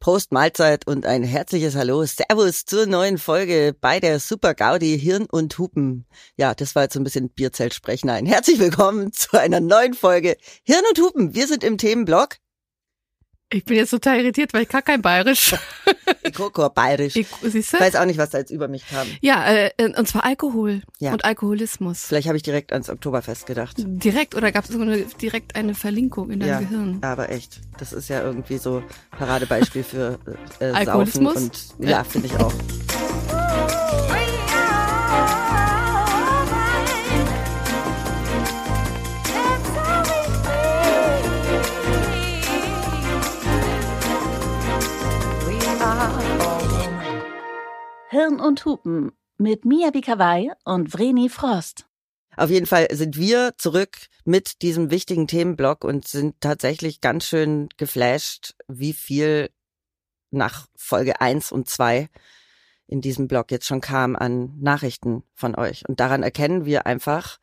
Prost 0.00 0.32
Mahlzeit 0.32 0.86
und 0.86 1.04
ein 1.04 1.22
herzliches 1.22 1.76
Hallo, 1.76 2.02
Servus 2.06 2.64
zur 2.64 2.86
neuen 2.86 3.18
Folge 3.18 3.76
bei 3.78 4.00
der 4.00 4.18
Super 4.18 4.54
Gaudi 4.54 4.98
Hirn 4.98 5.26
und 5.30 5.58
Hupen. 5.58 6.06
Ja, 6.38 6.54
das 6.54 6.74
war 6.74 6.84
jetzt 6.84 6.94
so 6.94 7.00
ein 7.00 7.04
bisschen 7.04 7.28
Bierzeltsprechen. 7.28 8.08
herzlich 8.24 8.58
willkommen 8.58 9.12
zu 9.12 9.38
einer 9.38 9.60
neuen 9.60 9.92
Folge 9.92 10.38
Hirn 10.64 10.84
und 10.88 10.98
Hupen. 10.98 11.34
Wir 11.34 11.46
sind 11.46 11.62
im 11.62 11.76
Themenblock 11.76 12.36
ich 13.50 13.64
bin 13.64 13.76
jetzt 13.76 13.90
total 13.90 14.20
irritiert, 14.20 14.54
weil 14.54 14.62
ich 14.62 14.68
kann 14.68 14.84
kein 14.84 15.02
Bayerisch. 15.02 15.54
Ich 16.22 16.34
gucke 16.34 16.68
Bayerisch. 16.70 17.16
Ich 17.16 17.26
siehst 17.42 17.72
du? 17.72 17.80
weiß 17.80 17.96
auch 17.96 18.04
nicht, 18.04 18.18
was 18.18 18.30
da 18.30 18.38
jetzt 18.38 18.50
über 18.50 18.68
mich 18.68 18.86
kam. 18.86 19.06
Ja, 19.20 19.44
äh, 19.52 19.70
und 19.78 20.06
zwar 20.06 20.24
Alkohol 20.24 20.82
ja. 20.98 21.12
und 21.12 21.24
Alkoholismus. 21.24 22.04
Vielleicht 22.04 22.28
habe 22.28 22.36
ich 22.36 22.42
direkt 22.42 22.72
ans 22.72 22.88
Oktoberfest 22.88 23.46
gedacht. 23.46 23.76
Direkt 23.78 24.34
oder 24.34 24.52
gab 24.52 24.64
es 24.64 25.16
direkt 25.16 25.56
eine 25.56 25.74
Verlinkung 25.74 26.30
in 26.30 26.40
deinem 26.40 26.48
ja, 26.50 26.60
Gehirn? 26.60 27.00
Ja, 27.02 27.12
aber 27.12 27.30
echt. 27.30 27.60
Das 27.78 27.92
ist 27.92 28.08
ja 28.08 28.22
irgendwie 28.22 28.58
so 28.58 28.82
Paradebeispiel 29.18 29.82
für 29.82 30.18
äh, 30.60 30.66
Alkoholismus. 30.66 31.34
Saufen 31.34 31.50
und 31.78 31.84
ja, 31.84 31.90
ja. 31.90 32.04
finde 32.04 32.26
ich 32.28 32.36
auch. 32.36 32.52
Hirn 48.12 48.40
und 48.40 48.64
Hupen 48.64 49.12
mit 49.38 49.64
Mia 49.64 49.90
Bikawai 49.90 50.50
und 50.64 50.92
Vreni 50.92 51.28
Frost. 51.28 51.86
Auf 52.36 52.50
jeden 52.50 52.66
Fall 52.66 52.88
sind 52.90 53.16
wir 53.16 53.54
zurück 53.56 53.96
mit 54.24 54.62
diesem 54.62 54.90
wichtigen 54.90 55.28
Themenblock 55.28 55.84
und 55.84 56.08
sind 56.08 56.40
tatsächlich 56.40 57.00
ganz 57.00 57.26
schön 57.26 57.68
geflasht, 57.76 58.56
wie 58.66 58.94
viel 58.94 59.50
nach 60.32 60.66
Folge 60.74 61.20
eins 61.20 61.52
und 61.52 61.68
zwei 61.68 62.08
in 62.88 63.00
diesem 63.00 63.28
Blog 63.28 63.52
jetzt 63.52 63.66
schon 63.66 63.80
kam 63.80 64.16
an 64.16 64.58
Nachrichten 64.58 65.22
von 65.34 65.54
euch. 65.54 65.88
Und 65.88 66.00
daran 66.00 66.24
erkennen 66.24 66.64
wir 66.64 66.86
einfach, 66.86 67.38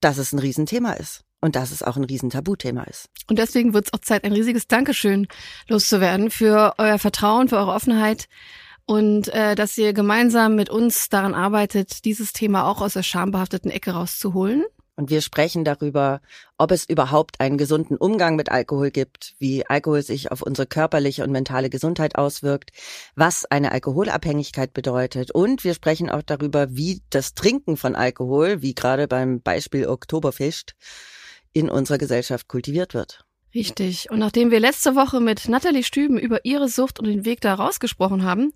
dass 0.00 0.18
es 0.18 0.32
ein 0.32 0.40
Riesenthema 0.40 0.94
ist. 0.94 1.22
Und 1.40 1.54
dass 1.54 1.70
es 1.70 1.82
auch 1.82 1.96
ein 1.96 2.04
Riesentabuthema 2.04 2.84
ist. 2.84 3.10
Und 3.28 3.38
deswegen 3.38 3.74
wird 3.74 3.86
es 3.86 3.92
auch 3.92 3.98
Zeit, 3.98 4.24
ein 4.24 4.32
riesiges 4.32 4.66
Dankeschön 4.66 5.28
loszuwerden 5.68 6.30
für 6.30 6.74
euer 6.78 6.98
Vertrauen, 6.98 7.48
für 7.48 7.58
eure 7.58 7.72
Offenheit 7.72 8.28
und 8.86 9.28
äh, 9.28 9.54
dass 9.54 9.78
ihr 9.78 9.92
gemeinsam 9.92 10.56
mit 10.56 10.70
uns 10.70 11.08
daran 11.08 11.34
arbeitet, 11.34 12.04
dieses 12.04 12.32
Thema 12.32 12.68
auch 12.68 12.80
aus 12.80 12.94
der 12.94 13.02
schambehafteten 13.02 13.70
Ecke 13.70 13.92
rauszuholen. 13.92 14.64
Und 14.96 15.10
wir 15.10 15.22
sprechen 15.22 15.64
darüber, 15.64 16.20
ob 16.56 16.70
es 16.70 16.88
überhaupt 16.88 17.40
einen 17.40 17.58
gesunden 17.58 17.96
Umgang 17.96 18.36
mit 18.36 18.50
Alkohol 18.50 18.92
gibt, 18.92 19.34
wie 19.40 19.66
Alkohol 19.66 20.02
sich 20.02 20.30
auf 20.30 20.40
unsere 20.40 20.68
körperliche 20.68 21.24
und 21.24 21.32
mentale 21.32 21.68
Gesundheit 21.68 22.16
auswirkt, 22.16 22.70
was 23.16 23.44
eine 23.44 23.72
Alkoholabhängigkeit 23.72 24.72
bedeutet. 24.72 25.32
Und 25.32 25.64
wir 25.64 25.74
sprechen 25.74 26.10
auch 26.10 26.22
darüber, 26.22 26.76
wie 26.76 27.02
das 27.10 27.34
Trinken 27.34 27.76
von 27.76 27.96
Alkohol, 27.96 28.62
wie 28.62 28.74
gerade 28.74 29.08
beim 29.08 29.40
Beispiel 29.40 29.88
Oktoberfest, 29.88 30.74
in 31.52 31.70
unserer 31.70 31.98
Gesellschaft 31.98 32.46
kultiviert 32.46 32.94
wird. 32.94 33.23
Richtig. 33.54 34.10
Und 34.10 34.18
nachdem 34.18 34.50
wir 34.50 34.58
letzte 34.58 34.96
Woche 34.96 35.20
mit 35.20 35.48
Nathalie 35.48 35.84
Stüben 35.84 36.18
über 36.18 36.44
ihre 36.44 36.68
Sucht 36.68 36.98
und 36.98 37.06
den 37.06 37.24
Weg 37.24 37.40
da 37.40 37.54
rausgesprochen 37.54 38.24
haben, 38.24 38.52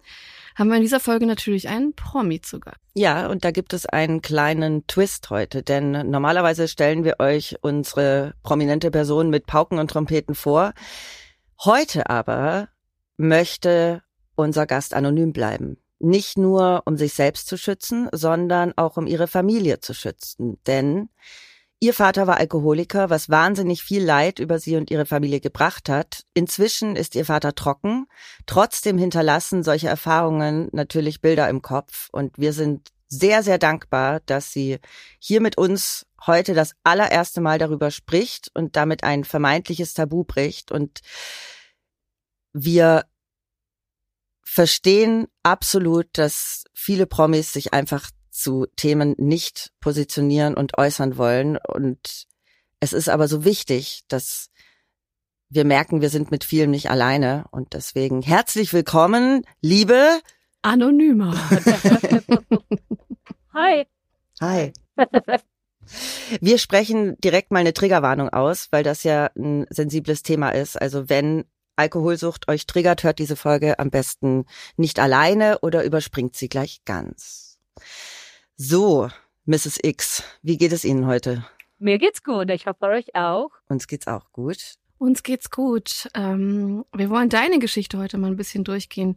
haben 0.56 0.70
wir 0.70 0.76
in 0.76 0.82
dieser 0.82 0.98
Folge 0.98 1.24
natürlich 1.24 1.68
einen 1.68 1.94
Promi 1.94 2.40
zu 2.40 2.58
Gast. 2.58 2.78
Ja, 2.94 3.28
und 3.28 3.44
da 3.44 3.52
gibt 3.52 3.72
es 3.72 3.86
einen 3.86 4.22
kleinen 4.22 4.88
Twist 4.88 5.30
heute, 5.30 5.62
denn 5.62 5.92
normalerweise 6.10 6.66
stellen 6.66 7.04
wir 7.04 7.20
euch 7.20 7.56
unsere 7.60 8.34
prominente 8.42 8.90
Person 8.90 9.30
mit 9.30 9.46
Pauken 9.46 9.78
und 9.78 9.88
Trompeten 9.88 10.34
vor. 10.34 10.72
Heute 11.64 12.10
aber 12.10 12.68
möchte 13.16 14.02
unser 14.34 14.66
Gast 14.66 14.94
anonym 14.94 15.32
bleiben. 15.32 15.78
Nicht 16.00 16.38
nur, 16.38 16.82
um 16.86 16.96
sich 16.96 17.14
selbst 17.14 17.46
zu 17.46 17.56
schützen, 17.56 18.08
sondern 18.12 18.72
auch 18.76 18.96
um 18.96 19.06
ihre 19.06 19.28
Familie 19.28 19.78
zu 19.80 19.94
schützen. 19.94 20.58
Denn 20.66 21.08
Ihr 21.80 21.94
Vater 21.94 22.26
war 22.26 22.38
Alkoholiker, 22.38 23.08
was 23.08 23.28
wahnsinnig 23.28 23.84
viel 23.84 24.02
Leid 24.02 24.40
über 24.40 24.58
sie 24.58 24.76
und 24.76 24.90
ihre 24.90 25.06
Familie 25.06 25.40
gebracht 25.40 25.88
hat. 25.88 26.24
Inzwischen 26.34 26.96
ist 26.96 27.14
ihr 27.14 27.24
Vater 27.24 27.54
trocken. 27.54 28.06
Trotzdem 28.46 28.98
hinterlassen 28.98 29.62
solche 29.62 29.86
Erfahrungen 29.86 30.68
natürlich 30.72 31.20
Bilder 31.20 31.48
im 31.48 31.62
Kopf. 31.62 32.08
Und 32.10 32.36
wir 32.36 32.52
sind 32.52 32.88
sehr, 33.06 33.44
sehr 33.44 33.58
dankbar, 33.58 34.20
dass 34.26 34.52
sie 34.52 34.80
hier 35.20 35.40
mit 35.40 35.56
uns 35.56 36.04
heute 36.26 36.52
das 36.52 36.72
allererste 36.82 37.40
Mal 37.40 37.58
darüber 37.58 37.92
spricht 37.92 38.50
und 38.54 38.74
damit 38.74 39.04
ein 39.04 39.22
vermeintliches 39.22 39.94
Tabu 39.94 40.24
bricht. 40.24 40.72
Und 40.72 41.00
wir 42.52 43.04
verstehen 44.42 45.28
absolut, 45.44 46.08
dass 46.14 46.64
viele 46.74 47.06
Promis 47.06 47.52
sich 47.52 47.72
einfach 47.72 48.10
zu 48.38 48.66
Themen 48.76 49.14
nicht 49.18 49.72
positionieren 49.80 50.54
und 50.54 50.78
äußern 50.78 51.18
wollen. 51.18 51.56
Und 51.56 52.26
es 52.80 52.92
ist 52.92 53.08
aber 53.08 53.28
so 53.28 53.44
wichtig, 53.44 54.02
dass 54.08 54.50
wir 55.50 55.64
merken, 55.64 56.00
wir 56.00 56.10
sind 56.10 56.30
mit 56.30 56.44
vielem 56.44 56.70
nicht 56.70 56.90
alleine. 56.90 57.46
Und 57.50 57.72
deswegen 57.72 58.22
herzlich 58.22 58.72
willkommen, 58.72 59.44
liebe 59.60 60.20
Anonymer. 60.62 61.34
Hi. 63.54 63.86
Hi. 64.40 64.72
Wir 66.40 66.58
sprechen 66.58 67.16
direkt 67.18 67.50
mal 67.50 67.60
eine 67.60 67.72
Triggerwarnung 67.72 68.28
aus, 68.28 68.68
weil 68.70 68.84
das 68.84 69.02
ja 69.02 69.30
ein 69.36 69.66
sensibles 69.70 70.22
Thema 70.22 70.50
ist. 70.50 70.80
Also 70.80 71.08
wenn 71.08 71.44
Alkoholsucht 71.76 72.48
euch 72.48 72.66
triggert, 72.66 73.02
hört 73.02 73.18
diese 73.18 73.36
Folge 73.36 73.78
am 73.78 73.90
besten 73.90 74.44
nicht 74.76 74.98
alleine 74.98 75.60
oder 75.60 75.84
überspringt 75.84 76.36
sie 76.36 76.48
gleich 76.48 76.82
ganz. 76.84 77.58
So, 78.60 79.08
Mrs. 79.46 79.78
X, 79.84 80.24
wie 80.42 80.58
geht 80.58 80.72
es 80.72 80.84
Ihnen 80.84 81.06
heute? 81.06 81.46
Mir 81.78 81.98
geht's 81.98 82.24
gut, 82.24 82.50
ich 82.50 82.66
hoffe 82.66 82.86
euch 82.86 83.14
auch. 83.14 83.50
Uns 83.68 83.86
geht's 83.86 84.08
auch 84.08 84.32
gut. 84.32 84.74
Uns 84.98 85.22
geht's 85.22 85.52
gut. 85.52 86.08
Ähm, 86.14 86.84
wir 86.92 87.08
wollen 87.08 87.28
deine 87.28 87.60
Geschichte 87.60 87.98
heute 87.98 88.18
mal 88.18 88.26
ein 88.26 88.36
bisschen 88.36 88.64
durchgehen. 88.64 89.16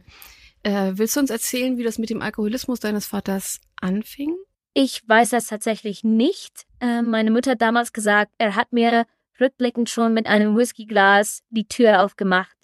Äh, 0.62 0.92
willst 0.94 1.16
du 1.16 1.20
uns 1.20 1.30
erzählen, 1.30 1.76
wie 1.76 1.82
das 1.82 1.98
mit 1.98 2.08
dem 2.08 2.22
Alkoholismus 2.22 2.78
deines 2.78 3.06
Vaters 3.06 3.60
anfing? 3.80 4.36
Ich 4.74 5.02
weiß 5.08 5.30
das 5.30 5.48
tatsächlich 5.48 6.04
nicht. 6.04 6.64
Äh, 6.78 7.02
meine 7.02 7.32
Mutter 7.32 7.50
hat 7.50 7.62
damals 7.62 7.92
gesagt, 7.92 8.32
er 8.38 8.54
hat 8.54 8.72
mir 8.72 9.06
rückblickend 9.40 9.90
schon 9.90 10.14
mit 10.14 10.28
einem 10.28 10.56
Whiskyglas 10.56 11.42
die 11.50 11.66
Tür 11.66 12.04
aufgemacht. 12.04 12.56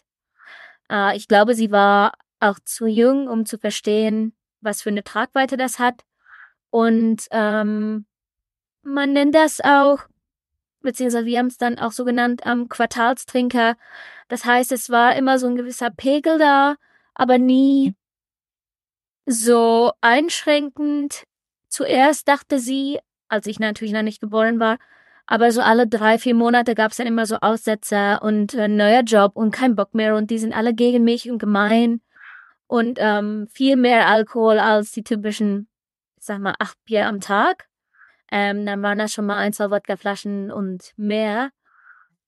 Äh, 0.89 1.17
ich 1.17 1.27
glaube, 1.27 1.57
sie 1.57 1.73
war 1.73 2.13
auch 2.39 2.61
zu 2.65 2.87
jung, 2.87 3.27
um 3.27 3.47
zu 3.47 3.59
verstehen, 3.59 4.33
was 4.61 4.81
für 4.81 4.91
eine 4.91 5.03
Tragweite 5.03 5.57
das 5.57 5.81
hat. 5.81 6.05
Und 6.71 7.27
ähm, 7.31 8.07
man 8.83 9.13
nennt 9.13 9.35
das 9.35 9.61
auch, 9.61 10.01
beziehungsweise 10.83 11.27
wir 11.27 11.39
haben 11.39 11.47
es 11.47 11.59
dann 11.59 11.79
auch 11.79 11.93
so 11.93 12.05
genannt, 12.05 12.43
ähm, 12.45 12.69
Quartalstrinker. 12.69 13.77
Das 14.29 14.45
heißt, 14.45 14.73
es 14.73 14.91
war 14.91 15.17
immer 15.17 15.39
so 15.39 15.47
ein 15.47 15.57
gewisser 15.57 15.91
Pegel 15.91 16.39
da, 16.39 16.77
aber 17.15 17.39
nie 17.39 17.95
so 19.27 19.93
einschränkend. 20.01 21.25
Zuerst 21.69 22.29
dachte 22.29 22.59
sie, 22.59 22.99
als 23.29 23.47
ich 23.47 23.61
natürlich 23.61 23.93
noch 23.93 24.03
nicht 24.03 24.21
geboren 24.21 24.59
war, 24.59 24.79
aber 25.27 25.53
so 25.53 25.61
alle 25.61 25.87
drei, 25.87 26.19
vier 26.19 26.35
Monate 26.35 26.75
gab 26.75 26.91
es 26.91 26.97
dann 26.97 27.07
immer 27.07 27.27
so 27.27 27.37
Aussetzer 27.37 28.23
und 28.23 28.55
äh, 28.55 28.69
neuer 28.69 29.03
Job 29.03 29.37
und 29.37 29.51
kein 29.51 29.77
Bock 29.77 29.95
mehr 29.95 30.17
und 30.17 30.31
die 30.31 30.39
sind 30.39 30.55
alle 30.55 30.73
gegen 30.75 31.05
mich 31.05 31.31
und 31.31 31.39
gemein 31.39 32.01
und 32.67 32.99
ähm, 33.01 33.47
viel 33.53 33.77
mehr 33.77 34.09
Alkohol 34.09 34.59
als 34.59 34.93
die 34.93 35.05
typischen 35.05 35.68
sag 36.29 36.39
mal, 36.41 36.55
acht 36.59 36.79
Bier 36.85 37.07
am 37.09 37.21
Tag. 37.21 37.69
Ähm, 38.31 38.65
dann 38.67 38.83
waren 38.83 38.99
das 38.99 39.13
schon 39.13 39.27
mal 39.27 39.39
ein, 39.39 39.53
zwei 39.53 39.71
Wodkaflaschen 39.71 40.53
und 40.53 40.93
mehr. 40.97 41.51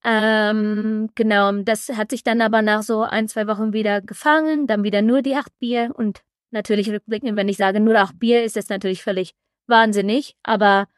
Ähm, 0.02 1.10
genau, 1.14 1.52
das 1.52 1.90
hat 1.90 2.10
sich 2.10 2.24
dann 2.24 2.40
aber 2.40 2.62
nach 2.62 2.82
so 2.82 3.02
ein, 3.02 3.28
zwei 3.28 3.46
Wochen 3.46 3.72
wieder 3.72 4.00
gefangen, 4.00 4.66
dann 4.66 4.82
wieder 4.82 5.02
nur 5.02 5.22
die 5.22 5.36
acht 5.36 5.56
Bier 5.58 5.92
und 5.94 6.22
natürlich 6.50 6.90
rückblickend, 6.90 7.36
wenn 7.36 7.48
ich 7.48 7.58
sage 7.58 7.80
nur 7.80 7.96
acht 7.96 8.18
Bier, 8.18 8.42
ist 8.42 8.56
das 8.56 8.70
natürlich 8.70 9.02
völlig 9.02 9.34
wahnsinnig, 9.66 10.36
aber 10.42 10.88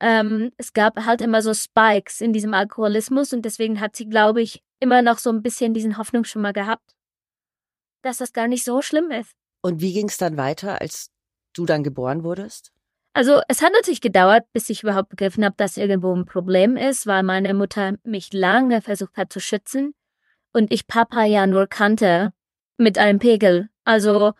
ähm, 0.00 0.52
es 0.56 0.72
gab 0.72 1.04
halt 1.04 1.20
immer 1.20 1.42
so 1.42 1.52
Spikes 1.52 2.20
in 2.20 2.32
diesem 2.32 2.54
Alkoholismus 2.54 3.32
und 3.32 3.42
deswegen 3.44 3.80
hat 3.80 3.96
sie, 3.96 4.08
glaube 4.08 4.40
ich, 4.40 4.62
immer 4.78 5.02
noch 5.02 5.18
so 5.18 5.30
ein 5.30 5.42
bisschen 5.42 5.74
diesen 5.74 5.98
Hoffnung 5.98 6.24
schon 6.24 6.42
mal 6.42 6.52
gehabt, 6.52 6.94
dass 8.02 8.18
das 8.18 8.32
gar 8.32 8.46
nicht 8.46 8.64
so 8.64 8.82
schlimm 8.82 9.10
ist. 9.10 9.32
Und 9.62 9.80
wie 9.80 9.94
ging 9.94 10.08
es 10.08 10.18
dann 10.18 10.36
weiter, 10.36 10.80
als 10.80 11.10
du 11.54 11.66
dann 11.66 11.82
geboren 11.82 12.24
wurdest? 12.24 12.72
Also 13.14 13.40
es 13.48 13.62
hat 13.62 13.72
natürlich 13.72 14.00
gedauert, 14.00 14.44
bis 14.52 14.68
ich 14.70 14.82
überhaupt 14.82 15.08
begriffen 15.08 15.44
habe, 15.44 15.54
dass 15.56 15.76
irgendwo 15.76 16.14
ein 16.14 16.26
Problem 16.26 16.76
ist, 16.76 17.06
weil 17.06 17.22
meine 17.22 17.54
Mutter 17.54 17.94
mich 18.02 18.32
lange 18.32 18.82
versucht 18.82 19.16
hat 19.16 19.32
zu 19.32 19.40
schützen 19.40 19.94
und 20.52 20.72
ich 20.72 20.86
Papa 20.88 21.24
ja 21.24 21.46
nur 21.46 21.66
kannte 21.68 22.32
mit 22.76 22.98
einem 22.98 23.20
Pegel. 23.20 23.68
Also 23.84 24.32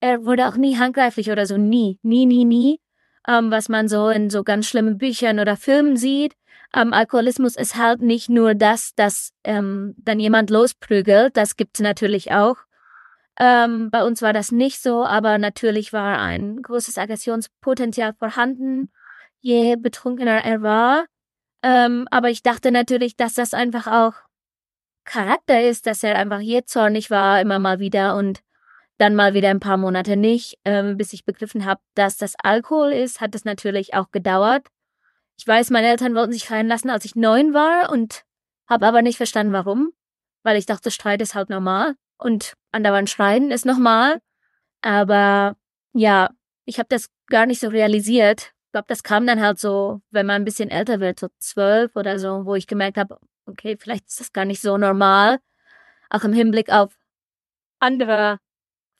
er 0.00 0.24
wurde 0.24 0.48
auch 0.48 0.56
nie 0.56 0.76
handgreiflich 0.78 1.30
oder 1.30 1.46
so, 1.46 1.56
nie, 1.56 1.98
nie, 2.02 2.26
nie, 2.26 2.44
nie. 2.44 2.80
ähm, 3.28 3.50
was 3.50 3.68
man 3.68 3.88
so 3.88 4.08
in 4.08 4.30
so 4.30 4.44
ganz 4.44 4.66
schlimmen 4.68 4.98
Büchern 4.98 5.38
oder 5.40 5.56
Filmen 5.56 5.96
sieht. 5.96 6.34
Ähm, 6.74 6.92
Alkoholismus 6.92 7.56
ist 7.56 7.76
halt 7.76 8.02
nicht 8.02 8.28
nur 8.28 8.54
das, 8.54 8.94
dass 8.94 9.32
ähm, 9.44 9.94
dann 9.98 10.20
jemand 10.20 10.50
losprügelt, 10.50 11.36
das 11.36 11.56
gibt's 11.56 11.80
natürlich 11.80 12.32
auch. 12.32 12.56
Ähm, 13.38 13.90
bei 13.90 14.02
uns 14.02 14.22
war 14.22 14.32
das 14.32 14.50
nicht 14.50 14.80
so, 14.80 15.04
aber 15.04 15.38
natürlich 15.38 15.92
war 15.92 16.18
ein 16.18 16.62
großes 16.62 16.96
Aggressionspotenzial 16.96 18.14
vorhanden, 18.14 18.90
je 19.40 19.76
betrunkener 19.76 20.44
er 20.44 20.62
war. 20.62 21.06
Ähm, 21.62 22.08
aber 22.10 22.30
ich 22.30 22.42
dachte 22.42 22.70
natürlich, 22.70 23.16
dass 23.16 23.34
das 23.34 23.52
einfach 23.52 23.86
auch 23.86 24.14
Charakter 25.04 25.62
ist, 25.62 25.86
dass 25.86 26.02
er 26.02 26.16
einfach 26.16 26.40
je 26.40 26.64
zornig 26.64 27.10
war, 27.10 27.40
immer 27.40 27.58
mal 27.58 27.78
wieder 27.78 28.16
und 28.16 28.40
dann 28.98 29.14
mal 29.14 29.34
wieder 29.34 29.50
ein 29.50 29.60
paar 29.60 29.76
Monate 29.76 30.16
nicht. 30.16 30.58
Ähm, 30.64 30.96
bis 30.96 31.12
ich 31.12 31.24
begriffen 31.26 31.66
habe, 31.66 31.80
dass 31.94 32.16
das 32.16 32.34
Alkohol 32.42 32.92
ist, 32.92 33.20
hat 33.20 33.34
es 33.34 33.44
natürlich 33.44 33.94
auch 33.94 34.10
gedauert. 34.10 34.66
Ich 35.38 35.46
weiß, 35.46 35.70
meine 35.70 35.88
Eltern 35.88 36.14
wollten 36.14 36.32
sich 36.32 36.46
fallen 36.46 36.68
lassen, 36.68 36.88
als 36.88 37.04
ich 37.04 37.14
neun 37.14 37.52
war 37.52 37.90
und 37.90 38.24
habe 38.66 38.86
aber 38.86 39.02
nicht 39.02 39.18
verstanden, 39.18 39.52
warum. 39.52 39.92
Weil 40.42 40.56
ich 40.56 40.64
dachte, 40.64 40.90
Streit 40.90 41.20
ist 41.20 41.34
halt 41.34 41.50
normal 41.50 41.96
und 42.18 42.54
andauernd 42.72 43.10
schreien 43.10 43.50
ist 43.50 43.66
normal. 43.66 44.20
Aber 44.82 45.56
ja, 45.92 46.30
ich 46.64 46.78
habe 46.78 46.88
das 46.88 47.08
gar 47.26 47.46
nicht 47.46 47.60
so 47.60 47.68
realisiert. 47.68 48.52
Ich 48.66 48.72
glaube, 48.72 48.86
das 48.88 49.02
kam 49.02 49.26
dann 49.26 49.40
halt 49.40 49.58
so, 49.58 50.00
wenn 50.10 50.26
man 50.26 50.42
ein 50.42 50.44
bisschen 50.44 50.70
älter 50.70 51.00
wird, 51.00 51.18
so 51.20 51.28
zwölf 51.38 51.96
oder 51.96 52.18
so, 52.18 52.44
wo 52.44 52.54
ich 52.54 52.66
gemerkt 52.66 52.98
habe, 52.98 53.18
okay, 53.46 53.76
vielleicht 53.78 54.08
ist 54.08 54.20
das 54.20 54.32
gar 54.32 54.44
nicht 54.44 54.60
so 54.60 54.76
normal. 54.76 55.38
Auch 56.10 56.24
im 56.24 56.32
Hinblick 56.32 56.70
auf 56.70 56.94
andere 57.78 58.38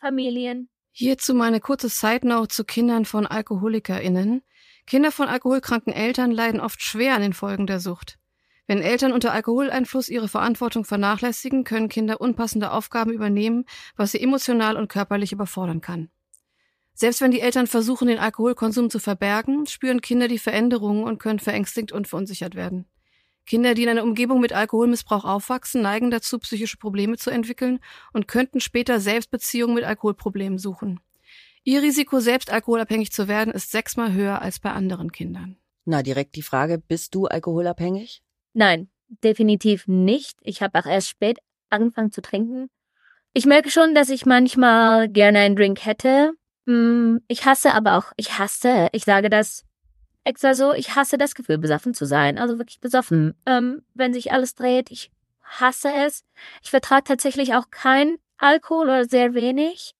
Familien. 0.00 0.68
Hierzu 0.92 1.34
meine 1.34 1.60
kurze 1.60 1.88
Side 1.88 2.26
Note 2.26 2.48
zu 2.48 2.64
Kindern 2.64 3.04
von 3.04 3.26
AlkoholikerInnen. 3.26 4.42
Kinder 4.86 5.12
von 5.12 5.28
alkoholkranken 5.28 5.92
Eltern 5.92 6.30
leiden 6.30 6.60
oft 6.60 6.82
schwer 6.82 7.14
an 7.14 7.22
den 7.22 7.32
Folgen 7.32 7.66
der 7.66 7.80
Sucht. 7.80 8.18
Wenn 8.66 8.82
Eltern 8.82 9.12
unter 9.12 9.32
Alkoholeinfluss 9.32 10.08
ihre 10.08 10.28
Verantwortung 10.28 10.84
vernachlässigen, 10.84 11.64
können 11.64 11.88
Kinder 11.88 12.20
unpassende 12.20 12.72
Aufgaben 12.72 13.12
übernehmen, 13.12 13.64
was 13.96 14.12
sie 14.12 14.20
emotional 14.20 14.76
und 14.76 14.88
körperlich 14.88 15.32
überfordern 15.32 15.80
kann. 15.80 16.08
Selbst 16.94 17.20
wenn 17.20 17.30
die 17.30 17.40
Eltern 17.40 17.66
versuchen, 17.66 18.08
den 18.08 18.18
Alkoholkonsum 18.18 18.90
zu 18.90 18.98
verbergen, 18.98 19.66
spüren 19.66 20.00
Kinder 20.00 20.28
die 20.28 20.38
Veränderungen 20.38 21.04
und 21.04 21.18
können 21.18 21.38
verängstigt 21.38 21.92
und 21.92 22.08
verunsichert 22.08 22.54
werden. 22.54 22.86
Kinder, 23.44 23.74
die 23.74 23.84
in 23.84 23.90
einer 23.90 24.02
Umgebung 24.02 24.40
mit 24.40 24.52
Alkoholmissbrauch 24.52 25.24
aufwachsen, 25.24 25.82
neigen 25.82 26.10
dazu, 26.10 26.38
psychische 26.38 26.78
Probleme 26.78 27.16
zu 27.16 27.30
entwickeln 27.30 27.78
und 28.12 28.26
könnten 28.26 28.60
später 28.60 28.98
selbst 28.98 29.30
Beziehungen 29.30 29.74
mit 29.74 29.84
Alkoholproblemen 29.84 30.58
suchen. 30.58 30.98
Ihr 31.62 31.82
Risiko, 31.82 32.18
selbst 32.18 32.50
alkoholabhängig 32.50 33.12
zu 33.12 33.28
werden, 33.28 33.52
ist 33.52 33.70
sechsmal 33.70 34.12
höher 34.12 34.42
als 34.42 34.58
bei 34.58 34.72
anderen 34.72 35.12
Kindern. 35.12 35.56
Na, 35.84 36.02
direkt 36.02 36.34
die 36.34 36.42
Frage, 36.42 36.78
bist 36.78 37.14
du 37.14 37.26
alkoholabhängig? 37.26 38.22
Nein, 38.56 38.88
definitiv 39.22 39.86
nicht. 39.86 40.38
Ich 40.40 40.62
habe 40.62 40.78
auch 40.78 40.86
erst 40.86 41.10
spät 41.10 41.40
angefangen 41.68 42.10
zu 42.10 42.22
trinken. 42.22 42.70
Ich 43.34 43.44
merke 43.44 43.70
schon, 43.70 43.94
dass 43.94 44.08
ich 44.08 44.24
manchmal 44.24 45.10
gerne 45.10 45.40
einen 45.40 45.56
Drink 45.56 45.84
hätte. 45.84 46.32
Hm, 46.66 47.20
ich 47.28 47.44
hasse 47.44 47.74
aber 47.74 47.98
auch, 47.98 48.12
ich 48.16 48.38
hasse, 48.38 48.88
ich 48.92 49.04
sage 49.04 49.28
das 49.28 49.66
extra 50.24 50.54
so, 50.54 50.72
ich 50.72 50.96
hasse 50.96 51.18
das 51.18 51.34
Gefühl, 51.34 51.58
besoffen 51.58 51.92
zu 51.92 52.06
sein. 52.06 52.38
Also 52.38 52.56
wirklich 52.56 52.80
besoffen. 52.80 53.34
Ähm, 53.44 53.82
wenn 53.92 54.14
sich 54.14 54.32
alles 54.32 54.54
dreht, 54.54 54.90
ich 54.90 55.10
hasse 55.42 55.90
es. 55.92 56.24
Ich 56.62 56.70
vertrage 56.70 57.04
tatsächlich 57.04 57.52
auch 57.54 57.70
kein 57.70 58.16
Alkohol 58.38 58.86
oder 58.86 59.04
sehr 59.04 59.34
wenig. 59.34 59.92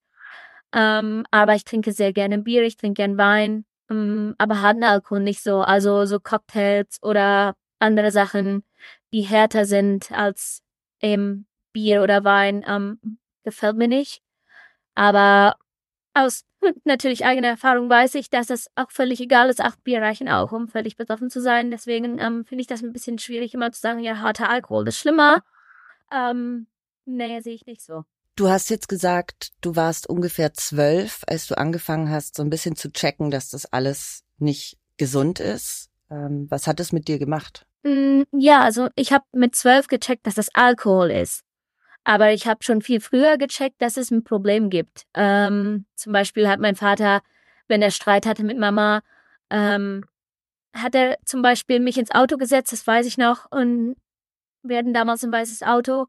Ähm, 0.73 1.26
aber 1.31 1.55
ich 1.56 1.64
trinke 1.64 1.93
sehr 1.93 2.14
gerne 2.14 2.38
Bier, 2.38 2.62
ich 2.62 2.79
trinke 2.79 3.03
gern 3.03 3.19
Wein. 3.19 3.67
Ähm, 3.91 4.35
aber 4.38 4.62
harten 4.62 4.82
Alkohol 4.82 5.20
nicht 5.20 5.43
so. 5.43 5.61
Also 5.61 6.06
so 6.06 6.20
Cocktails 6.20 7.03
oder 7.03 7.55
andere 7.78 8.11
Sachen, 8.11 8.64
die 9.12 9.23
härter 9.23 9.64
sind 9.64 10.12
als 10.12 10.62
eben 11.00 11.46
Bier 11.73 12.02
oder 12.02 12.25
Wein, 12.25 12.64
ähm, 12.67 13.19
gefällt 13.44 13.76
mir 13.76 13.88
nicht. 13.88 14.23
Aber 14.94 15.56
aus 16.14 16.44
natürlich 16.84 17.25
eigener 17.25 17.49
Erfahrung 17.49 17.88
weiß 17.88 18.14
ich, 18.14 18.31
dass 18.31 18.50
es 18.50 18.69
auch 18.75 18.90
völlig 18.90 19.20
egal 19.20 19.50
ist. 19.50 19.61
Acht 19.61 19.82
Bier 19.84 20.00
reichen 20.00 20.28
auch, 20.28 20.52
um 20.52 20.69
völlig 20.69 20.96
betroffen 20.96 21.31
zu 21.31 21.40
sein. 21.40 21.70
Deswegen 21.70 22.19
ähm, 22.19 22.44
finde 22.44 22.62
ich 22.62 22.67
das 22.67 22.82
ein 22.82 22.93
bisschen 22.93 23.19
schwierig, 23.19 23.55
immer 23.55 23.73
zu 23.73 23.81
sagen, 23.81 24.00
ja, 24.00 24.19
harter 24.19 24.49
Alkohol 24.49 24.88
ist 24.88 24.99
schlimmer. 24.99 25.43
Ähm, 26.12 26.67
nee, 27.05 27.40
sehe 27.40 27.55
ich 27.55 27.67
nicht 27.67 27.82
so. 27.82 28.05
Du 28.37 28.49
hast 28.49 28.69
jetzt 28.69 28.88
gesagt, 28.88 29.52
du 29.62 29.76
warst 29.76 30.08
ungefähr 30.08 30.52
zwölf, 30.52 31.22
als 31.26 31.46
du 31.46 31.56
angefangen 31.56 32.11
hast, 32.11 32.37
so 32.37 32.43
ein 32.43 32.50
bisschen 32.50 32.76
zu 32.76 32.93
checken, 32.93 33.31
dass 33.31 33.49
das 33.50 33.64
alles 33.72 34.25
nicht 34.38 34.79
gesund 34.99 35.40
ist. 35.40 35.90
Ähm, 36.11 36.47
was 36.50 36.67
hat 36.67 36.81
es 36.81 36.93
mit 36.93 37.08
dir 37.08 37.19
gemacht? 37.19 37.67
Mm, 37.82 38.23
ja, 38.32 38.61
also 38.61 38.88
ich 38.94 39.12
habe 39.12 39.25
mit 39.32 39.55
zwölf 39.55 39.88
gecheckt, 39.88 40.26
dass 40.26 40.35
das 40.35 40.55
Alkohol 40.55 41.11
ist. 41.11 41.43
Aber 42.05 42.32
ich 42.32 42.47
habe 42.47 42.62
schon 42.62 42.82
viel 42.82 43.00
früher 43.00 43.37
gecheckt, 43.37 43.82
dass 43.82 43.97
es 43.97 44.11
ein 44.11 44.23
Problem 44.23 44.70
gibt. 44.70 45.05
Ähm, 45.14 45.87
zum 45.97 46.12
Beispiel 46.12 46.49
hat 46.49 46.61
mein 46.61 46.76
Vater, 46.76 47.23
wenn 47.69 47.82
er 47.82 47.91
Streit 47.91 48.26
hatte 48.26 48.44
mit 48.44 48.58
Mama, 48.58 49.03
ähm, 49.50 50.05
hat 50.73 50.94
er 50.94 51.19
zum 51.25 51.43
Beispiel 51.43 51.81
mich 51.81 51.99
ins 51.99 52.12
Auto 52.12 52.37
gesetzt, 52.37 52.73
das 52.73 52.87
weiß 52.87 53.06
ich 53.06 53.19
noch, 53.19 53.50
und 53.50 53.97
wir 54.62 54.79
hatten 54.79 54.94
damals 54.94 55.25
ein 55.25 55.32
weißes 55.32 55.62
Auto 55.62 56.06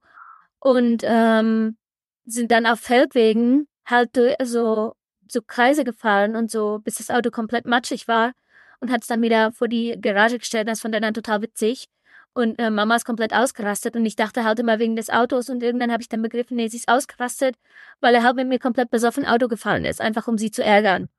und 0.59 1.03
ähm, 1.03 1.77
sind 2.25 2.51
dann 2.51 2.65
auf 2.65 2.79
Feldwegen 2.79 3.67
halt 3.85 4.19
so, 4.43 4.93
so 5.31 5.41
Kreise 5.45 5.83
gefahren 5.83 6.35
und 6.35 6.51
so, 6.51 6.79
bis 6.79 6.95
das 6.97 7.09
Auto 7.09 7.31
komplett 7.31 7.65
matschig 7.65 8.07
war 8.07 8.33
und 8.79 8.91
hat 8.91 9.01
es 9.01 9.07
dann 9.07 9.21
wieder 9.21 9.51
vor 9.51 9.67
die 9.67 9.97
Garage 9.99 10.39
gestellt. 10.39 10.67
Das 10.67 10.81
fand 10.81 10.93
er 10.93 11.01
dann 11.01 11.13
total 11.13 11.41
witzig. 11.41 11.87
Und 12.33 12.59
äh, 12.59 12.69
Mama 12.69 12.95
ist 12.95 13.05
komplett 13.05 13.33
ausgerastet 13.33 13.95
und 13.95 14.05
ich 14.05 14.15
dachte 14.15 14.43
halt 14.43 14.59
immer 14.59 14.77
wegen 14.77 14.95
des 14.95 15.09
Autos 15.09 15.49
und 15.49 15.63
irgendwann 15.63 15.91
habe 15.91 16.03
ich 16.03 16.09
dann 16.09 16.21
begriffen, 16.21 16.55
nee, 16.55 16.67
sie 16.67 16.77
ist 16.77 16.87
ausgerastet, 16.87 17.55
weil 17.99 18.13
er 18.13 18.21
halt 18.21 18.35
mit 18.35 18.47
mir 18.47 18.59
komplett 18.59 18.91
besoffen 18.91 19.25
Auto 19.25 19.47
gefahren 19.47 19.85
ist, 19.85 20.01
einfach 20.01 20.27
um 20.27 20.37
sie 20.37 20.51
zu 20.51 20.63
ärgern. 20.63 21.09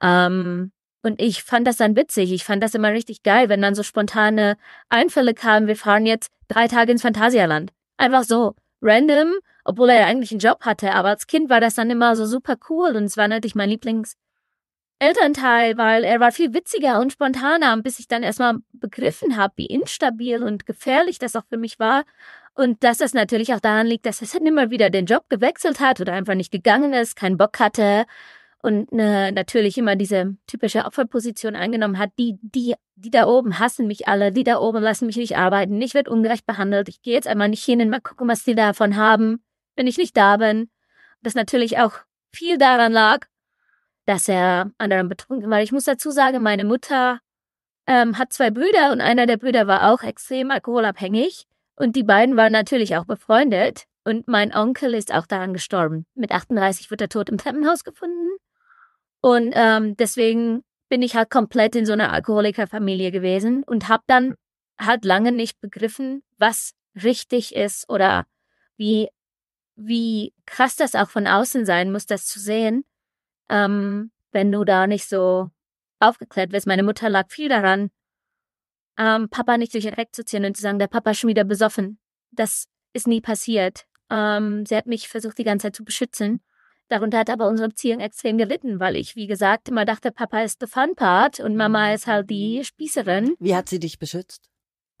Ähm, 0.00 0.72
und 1.02 1.20
ich 1.20 1.42
fand 1.42 1.66
das 1.66 1.76
dann 1.76 1.96
witzig. 1.96 2.32
Ich 2.32 2.44
fand 2.44 2.62
das 2.62 2.74
immer 2.74 2.92
richtig 2.92 3.22
geil, 3.22 3.48
wenn 3.48 3.60
dann 3.60 3.74
so 3.74 3.82
spontane 3.82 4.56
Einfälle 4.88 5.34
kamen. 5.34 5.66
Wir 5.66 5.76
fahren 5.76 6.06
jetzt 6.06 6.30
drei 6.48 6.68
Tage 6.68 6.92
ins 6.92 7.02
Phantasialand. 7.02 7.72
Einfach 7.98 8.22
so, 8.22 8.54
random, 8.80 9.32
obwohl 9.64 9.90
er 9.90 10.00
ja 10.00 10.06
eigentlich 10.06 10.30
einen 10.30 10.40
Job 10.40 10.62
hatte. 10.62 10.92
Aber 10.92 11.08
als 11.08 11.26
Kind 11.26 11.50
war 11.50 11.60
das 11.60 11.74
dann 11.74 11.90
immer 11.90 12.16
so 12.16 12.24
super 12.24 12.56
cool 12.70 12.96
und 12.96 13.04
es 13.04 13.16
war 13.16 13.28
natürlich 13.28 13.54
mein 13.54 13.68
Lieblings, 13.68 14.16
Elternteil, 15.02 15.76
weil 15.76 16.04
er 16.04 16.20
war 16.20 16.30
viel 16.30 16.54
witziger 16.54 17.00
und 17.00 17.12
spontaner, 17.12 17.76
bis 17.78 17.98
ich 17.98 18.06
dann 18.06 18.22
erstmal 18.22 18.58
begriffen 18.72 19.36
habe, 19.36 19.54
wie 19.56 19.66
instabil 19.66 20.42
und 20.42 20.64
gefährlich 20.64 21.18
das 21.18 21.34
auch 21.34 21.44
für 21.48 21.56
mich 21.56 21.78
war. 21.80 22.04
Und 22.54 22.84
dass 22.84 22.98
das 22.98 23.12
natürlich 23.12 23.52
auch 23.52 23.60
daran 23.60 23.86
liegt, 23.86 24.06
dass 24.06 24.22
er 24.22 24.40
immer 24.40 24.70
wieder 24.70 24.90
den 24.90 25.06
Job 25.06 25.24
gewechselt 25.28 25.80
hat 25.80 26.00
oder 26.00 26.12
einfach 26.12 26.34
nicht 26.34 26.52
gegangen 26.52 26.92
ist, 26.92 27.16
keinen 27.16 27.36
Bock 27.36 27.58
hatte 27.58 28.04
und 28.62 28.92
äh, 28.92 29.32
natürlich 29.32 29.76
immer 29.76 29.96
diese 29.96 30.36
typische 30.46 30.84
Opferposition 30.84 31.56
eingenommen 31.56 31.98
hat. 31.98 32.10
Die, 32.18 32.38
die, 32.40 32.74
die 32.94 33.10
da 33.10 33.26
oben 33.26 33.58
hassen 33.58 33.88
mich 33.88 34.06
alle, 34.06 34.30
die 34.30 34.44
da 34.44 34.58
oben 34.58 34.82
lassen 34.82 35.06
mich 35.06 35.16
nicht 35.16 35.36
arbeiten, 35.36 35.82
ich 35.82 35.94
werde 35.94 36.10
ungerecht 36.10 36.46
behandelt, 36.46 36.88
ich 36.88 37.02
gehe 37.02 37.14
jetzt 37.14 37.26
einmal 37.26 37.48
nicht 37.48 37.64
hin 37.64 37.80
und 37.80 37.90
mal 37.90 38.00
gucken, 38.00 38.28
was 38.28 38.44
die 38.44 38.54
davon 38.54 38.96
haben, 38.96 39.42
wenn 39.74 39.88
ich 39.88 39.98
nicht 39.98 40.16
da 40.16 40.36
bin. 40.36 40.70
Das 41.22 41.34
natürlich 41.34 41.78
auch 41.78 41.94
viel 42.32 42.56
daran 42.56 42.92
lag, 42.92 43.26
dass 44.06 44.28
er 44.28 44.70
anderen 44.78 45.08
betrunken 45.08 45.50
war. 45.50 45.62
Ich 45.62 45.72
muss 45.72 45.84
dazu 45.84 46.10
sagen, 46.10 46.42
meine 46.42 46.64
Mutter 46.64 47.20
ähm, 47.86 48.18
hat 48.18 48.32
zwei 48.32 48.50
Brüder 48.50 48.92
und 48.92 49.00
einer 49.00 49.26
der 49.26 49.36
Brüder 49.36 49.66
war 49.66 49.92
auch 49.92 50.02
extrem 50.02 50.50
alkoholabhängig. 50.50 51.46
Und 51.76 51.96
die 51.96 52.02
beiden 52.02 52.36
waren 52.36 52.52
natürlich 52.52 52.96
auch 52.96 53.04
befreundet. 53.04 53.84
Und 54.04 54.26
mein 54.28 54.54
Onkel 54.54 54.94
ist 54.94 55.14
auch 55.14 55.26
daran 55.26 55.52
gestorben. 55.52 56.06
Mit 56.14 56.32
38 56.32 56.90
wird 56.90 57.00
er 57.00 57.08
tot 57.08 57.28
im 57.28 57.38
Treppenhaus 57.38 57.84
gefunden. 57.84 58.30
Und 59.20 59.52
ähm, 59.54 59.96
deswegen 59.96 60.64
bin 60.88 61.02
ich 61.02 61.14
halt 61.14 61.30
komplett 61.30 61.76
in 61.76 61.86
so 61.86 61.92
einer 61.92 62.12
Alkoholikerfamilie 62.12 63.12
gewesen 63.12 63.62
und 63.62 63.88
habe 63.88 64.02
dann 64.08 64.34
halt 64.78 65.04
lange 65.04 65.30
nicht 65.30 65.60
begriffen, 65.60 66.22
was 66.38 66.72
richtig 67.00 67.54
ist 67.54 67.88
oder 67.88 68.26
wie, 68.76 69.08
wie 69.76 70.34
krass 70.44 70.74
das 70.76 70.96
auch 70.96 71.08
von 71.08 71.28
außen 71.28 71.64
sein 71.64 71.92
muss, 71.92 72.06
das 72.06 72.26
zu 72.26 72.40
sehen 72.40 72.84
ähm, 73.52 74.10
wenn 74.32 74.50
du 74.50 74.64
da 74.64 74.86
nicht 74.86 75.08
so 75.08 75.50
aufgeklärt 76.00 76.52
wirst. 76.52 76.66
Meine 76.66 76.82
Mutter 76.82 77.08
lag 77.10 77.30
viel 77.30 77.48
daran, 77.48 77.90
ähm, 78.98 79.28
Papa 79.28 79.58
nicht 79.58 79.74
durch 79.74 79.84
den 79.84 79.94
Reck 79.94 80.08
zu 80.14 80.24
ziehen 80.24 80.44
und 80.44 80.56
zu 80.56 80.62
sagen, 80.62 80.78
der 80.78 80.88
Papa 80.88 81.10
ist 81.10 81.18
schon 81.18 81.28
wieder 81.28 81.44
besoffen. 81.44 81.98
Das 82.30 82.66
ist 82.92 83.06
nie 83.06 83.20
passiert. 83.20 83.84
Ähm, 84.10 84.66
sie 84.66 84.76
hat 84.76 84.86
mich 84.86 85.08
versucht, 85.08 85.38
die 85.38 85.44
ganze 85.44 85.66
Zeit 85.66 85.76
zu 85.76 85.84
beschützen. 85.84 86.40
Darunter 86.88 87.18
hat 87.18 87.30
aber 87.30 87.48
unsere 87.48 87.68
Beziehung 87.68 88.00
extrem 88.00 88.36
gelitten, 88.36 88.80
weil 88.80 88.96
ich, 88.96 89.16
wie 89.16 89.26
gesagt, 89.26 89.68
immer 89.68 89.84
dachte, 89.84 90.12
Papa 90.12 90.42
ist 90.42 90.60
der 90.60 90.68
Fun 90.68 90.94
Part 90.94 91.40
und 91.40 91.56
Mama 91.56 91.94
ist 91.94 92.06
halt 92.06 92.28
die 92.28 92.64
Spießerin. 92.64 93.34
Wie 93.38 93.54
hat 93.54 93.68
sie 93.68 93.78
dich 93.78 93.98
beschützt? 93.98 94.50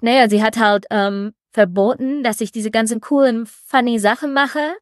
Naja, 0.00 0.28
sie 0.28 0.42
hat 0.42 0.58
halt 0.58 0.86
ähm, 0.90 1.34
verboten, 1.50 2.22
dass 2.22 2.40
ich 2.40 2.52
diese 2.52 2.70
ganzen 2.70 3.00
coolen, 3.00 3.46
funny 3.46 3.98
Sachen 3.98 4.32
mache 4.32 4.74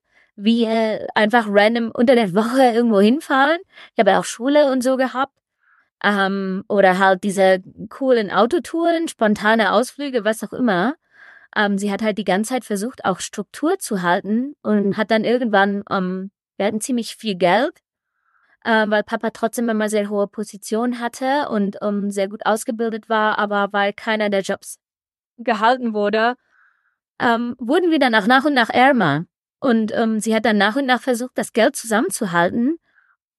wie 0.43 0.65
äh, 0.65 1.07
einfach 1.15 1.47
random 1.49 1.91
unter 1.93 2.15
der 2.15 2.35
Woche 2.35 2.63
irgendwo 2.75 3.01
hinfahren. 3.01 3.59
Ich 3.95 3.99
habe 4.01 4.19
auch 4.19 4.25
Schule 4.25 4.71
und 4.73 4.83
so 4.83 4.97
gehabt. 4.97 5.33
ähm, 6.03 6.65
oder 6.69 6.99
halt 6.99 7.25
diese 7.25 7.63
coolen 7.91 8.31
Autotouren, 8.31 9.09
spontane 9.09 9.73
Ausflüge, 9.73 10.25
was 10.25 10.43
auch 10.45 10.53
immer. 10.53 10.95
Ähm, 11.57 11.79
sie 11.79 11.93
hat 11.93 12.03
halt 12.03 12.19
die 12.19 12.25
ganze 12.25 12.51
Zeit 12.55 12.65
versucht, 12.65 13.05
auch 13.05 13.21
Struktur 13.21 13.79
zu 13.79 14.03
halten 14.03 14.55
und 14.63 14.97
hat 14.97 15.11
dann 15.11 15.25
irgendwann, 15.25 15.83
ähm, 15.91 16.31
wir 16.57 16.67
hatten 16.67 16.81
ziemlich 16.81 17.17
viel 17.17 17.35
Geld, 17.37 17.73
äh, 18.65 18.87
weil 18.89 19.03
Papa 19.05 19.31
trotzdem 19.31 19.69
immer 19.69 19.89
sehr 19.89 20.11
hohe 20.11 20.27
Position 20.29 21.01
hatte 21.01 21.49
und 21.51 21.81
um, 21.83 22.11
sehr 22.11 22.29
gut 22.29 22.47
ausgebildet 22.47 23.09
war, 23.09 23.39
aber 23.39 23.69
weil 23.73 23.93
keiner 23.93 24.31
der 24.31 24.43
Jobs 24.43 24.79
gehalten 25.39 25.95
wurde, 25.95 26.37
ähm, 27.21 27.55
wurden 27.59 27.91
wir 27.91 27.99
dann 27.99 28.15
auch 28.15 28.27
nach 28.27 28.45
und 28.45 28.55
nach 28.55 28.71
ärmer. 28.71 29.27
Und 29.61 29.93
ähm, 29.95 30.21
sie 30.21 30.35
hat 30.35 30.47
dann 30.47 30.57
nach 30.57 30.77
und 30.77 30.87
nach 30.87 31.03
versucht, 31.03 31.37
das 31.37 31.53
Geld 31.53 31.77
zusammenzuhalten. 31.77 32.79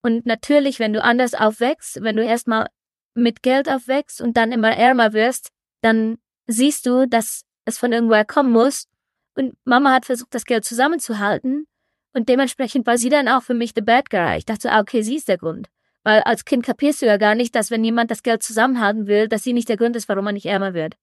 Und 0.04 0.26
natürlich, 0.26 0.80
wenn 0.80 0.94
du 0.94 1.04
anders 1.04 1.34
aufwächst, 1.34 2.02
wenn 2.02 2.16
du 2.16 2.24
erstmal 2.24 2.68
mit 3.14 3.44
Geld 3.44 3.70
aufwächst 3.70 4.22
und 4.22 4.38
dann 4.38 4.52
immer 4.52 4.76
ärmer 4.76 5.14
wirst, 5.14 5.50
dann 5.82 6.18
siehst 6.48 6.86
du, 6.86 7.08
dass 7.08 7.42
es 7.66 7.78
von 7.78 7.92
irgendwoher 7.92 8.26
kommen 8.26 8.52
muss. 8.52 8.88
Und 9.36 9.56
Mama 9.64 9.92
hat 9.94 10.06
versucht, 10.06 10.34
das 10.34 10.46
Geld 10.46 10.66
zusammenzuhalten. 10.66 11.66
Und 12.14 12.30
dementsprechend 12.30 12.86
war 12.86 12.98
sie 12.98 13.10
dann 13.10 13.28
auch 13.28 13.44
für 13.44 13.54
mich 13.54 13.72
the 13.76 13.82
bad 13.82 14.10
guy. 14.10 14.38
Ich 14.38 14.46
dachte, 14.46 14.72
ah, 14.72 14.80
okay, 14.80 15.02
sie 15.02 15.16
ist 15.16 15.28
der 15.28 15.38
Grund. 15.38 15.70
Weil 16.04 16.22
als 16.22 16.46
Kind 16.46 16.66
kapierst 16.66 17.02
du 17.02 17.06
ja 17.06 17.18
gar 17.18 17.36
nicht, 17.36 17.56
dass 17.56 17.72
wenn 17.72 17.84
jemand 17.84 18.12
das 18.12 18.24
Geld 18.24 18.44
zusammenhalten 18.44 19.08
will, 19.08 19.28
dass 19.28 19.44
sie 19.44 19.54
nicht 19.54 19.70
der 19.70 19.78
Grund 19.78 19.96
ist, 19.96 20.10
warum 20.10 20.26
man 20.26 20.34
nicht 20.34 20.48
ärmer 20.48 20.74
wird. 20.74 20.96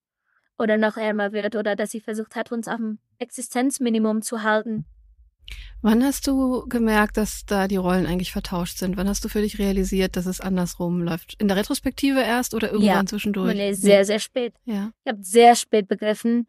Oder 0.59 0.77
noch 0.77 0.97
ärmer 0.97 1.33
wird. 1.33 1.57
Oder 1.57 1.77
dass 1.77 1.91
sie 1.91 2.01
versucht 2.01 2.37
hat, 2.37 2.53
uns 2.53 2.69
auf 2.69 2.77
dem 2.77 2.99
Existenzminimum 3.19 4.23
zu 4.23 4.43
halten. 4.43 4.85
Wann 5.81 6.02
hast 6.02 6.26
du 6.26 6.67
gemerkt, 6.69 7.17
dass 7.17 7.45
da 7.47 7.69
die 7.69 7.76
Rollen 7.76 8.07
eigentlich 8.07 8.33
vertauscht 8.33 8.78
sind? 8.78 8.97
Wann 8.97 9.09
hast 9.09 9.25
du 9.25 9.28
für 9.28 9.40
dich 9.40 9.59
realisiert, 9.59 10.17
dass 10.17 10.26
es 10.26 10.40
andersrum 10.40 11.02
läuft? 11.02 11.40
In 11.40 11.47
der 11.49 11.57
Retrospektive 11.57 12.21
erst 12.21 12.55
oder 12.55 12.73
irgendwann 12.73 13.05
ja, 13.05 13.07
zwischendurch? 13.07 13.55
Nee, 13.55 13.73
sehr, 13.75 14.05
sehr 14.05 14.19
spät. 14.19 14.55
Ja. 14.64 14.90
Ich 15.05 15.12
habe 15.12 15.23
sehr 15.23 15.55
spät 15.55 15.87
begriffen. 15.87 16.49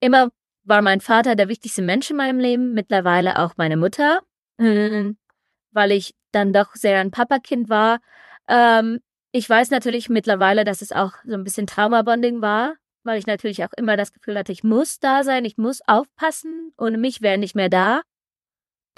Immer 0.00 0.30
war 0.64 0.82
mein 0.82 1.00
Vater 1.00 1.36
der 1.36 1.48
wichtigste 1.48 1.82
Mensch 1.82 2.10
in 2.10 2.16
meinem 2.16 2.40
Leben, 2.40 2.74
mittlerweile 2.74 3.38
auch 3.38 3.54
meine 3.56 3.76
Mutter, 3.76 4.20
weil 4.58 5.92
ich 5.92 6.14
dann 6.32 6.52
doch 6.52 6.74
sehr 6.74 7.00
ein 7.00 7.10
Papakind 7.10 7.68
war. 7.68 8.00
Ähm, 8.48 8.98
ich 9.32 9.48
weiß 9.48 9.70
natürlich 9.70 10.08
mittlerweile, 10.08 10.64
dass 10.64 10.82
es 10.82 10.92
auch 10.92 11.12
so 11.24 11.34
ein 11.34 11.44
bisschen 11.44 11.66
Traumabonding 11.66 12.42
war, 12.42 12.74
weil 13.04 13.18
ich 13.18 13.26
natürlich 13.26 13.64
auch 13.64 13.72
immer 13.76 13.96
das 13.96 14.12
Gefühl 14.12 14.36
hatte, 14.36 14.52
ich 14.52 14.64
muss 14.64 14.98
da 14.98 15.22
sein, 15.22 15.44
ich 15.44 15.56
muss 15.58 15.80
aufpassen, 15.86 16.72
ohne 16.76 16.98
mich 16.98 17.22
wäre 17.22 17.38
nicht 17.38 17.54
mehr 17.54 17.68
da. 17.68 18.02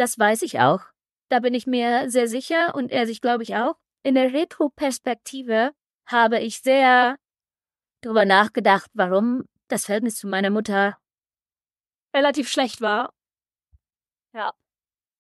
Das 0.01 0.19
weiß 0.19 0.41
ich 0.41 0.61
auch. 0.61 0.81
Da 1.29 1.41
bin 1.41 1.53
ich 1.53 1.67
mir 1.67 2.09
sehr 2.09 2.27
sicher 2.27 2.75
und 2.75 2.91
er 2.91 3.07
sich, 3.07 3.21
glaube 3.21 3.43
ich, 3.43 3.57
auch. 3.57 3.75
In 4.03 4.15
der 4.15 4.33
Retro-Perspektive 4.33 5.73
habe 6.07 6.41
ich 6.41 6.63
sehr 6.63 7.19
darüber 8.01 8.25
nachgedacht, 8.25 8.91
warum 8.95 9.45
das 9.69 9.85
Verhältnis 9.85 10.17
zu 10.17 10.27
meiner 10.27 10.49
Mutter 10.49 10.97
relativ 12.17 12.49
schlecht 12.49 12.81
war. 12.81 13.13
Ja. 14.33 14.55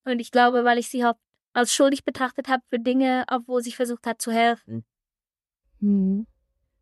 Und 0.06 0.18
ich 0.18 0.30
glaube, 0.30 0.64
weil 0.64 0.78
ich 0.78 0.88
sie 0.88 1.04
auch 1.04 1.18
als 1.52 1.74
schuldig 1.74 2.06
betrachtet 2.06 2.48
habe 2.48 2.62
für 2.70 2.78
Dinge, 2.78 3.26
obwohl 3.30 3.62
sie 3.62 3.72
versucht 3.72 4.06
hat 4.06 4.22
zu 4.22 4.32
helfen. 4.32 4.86
Hm. 5.80 6.26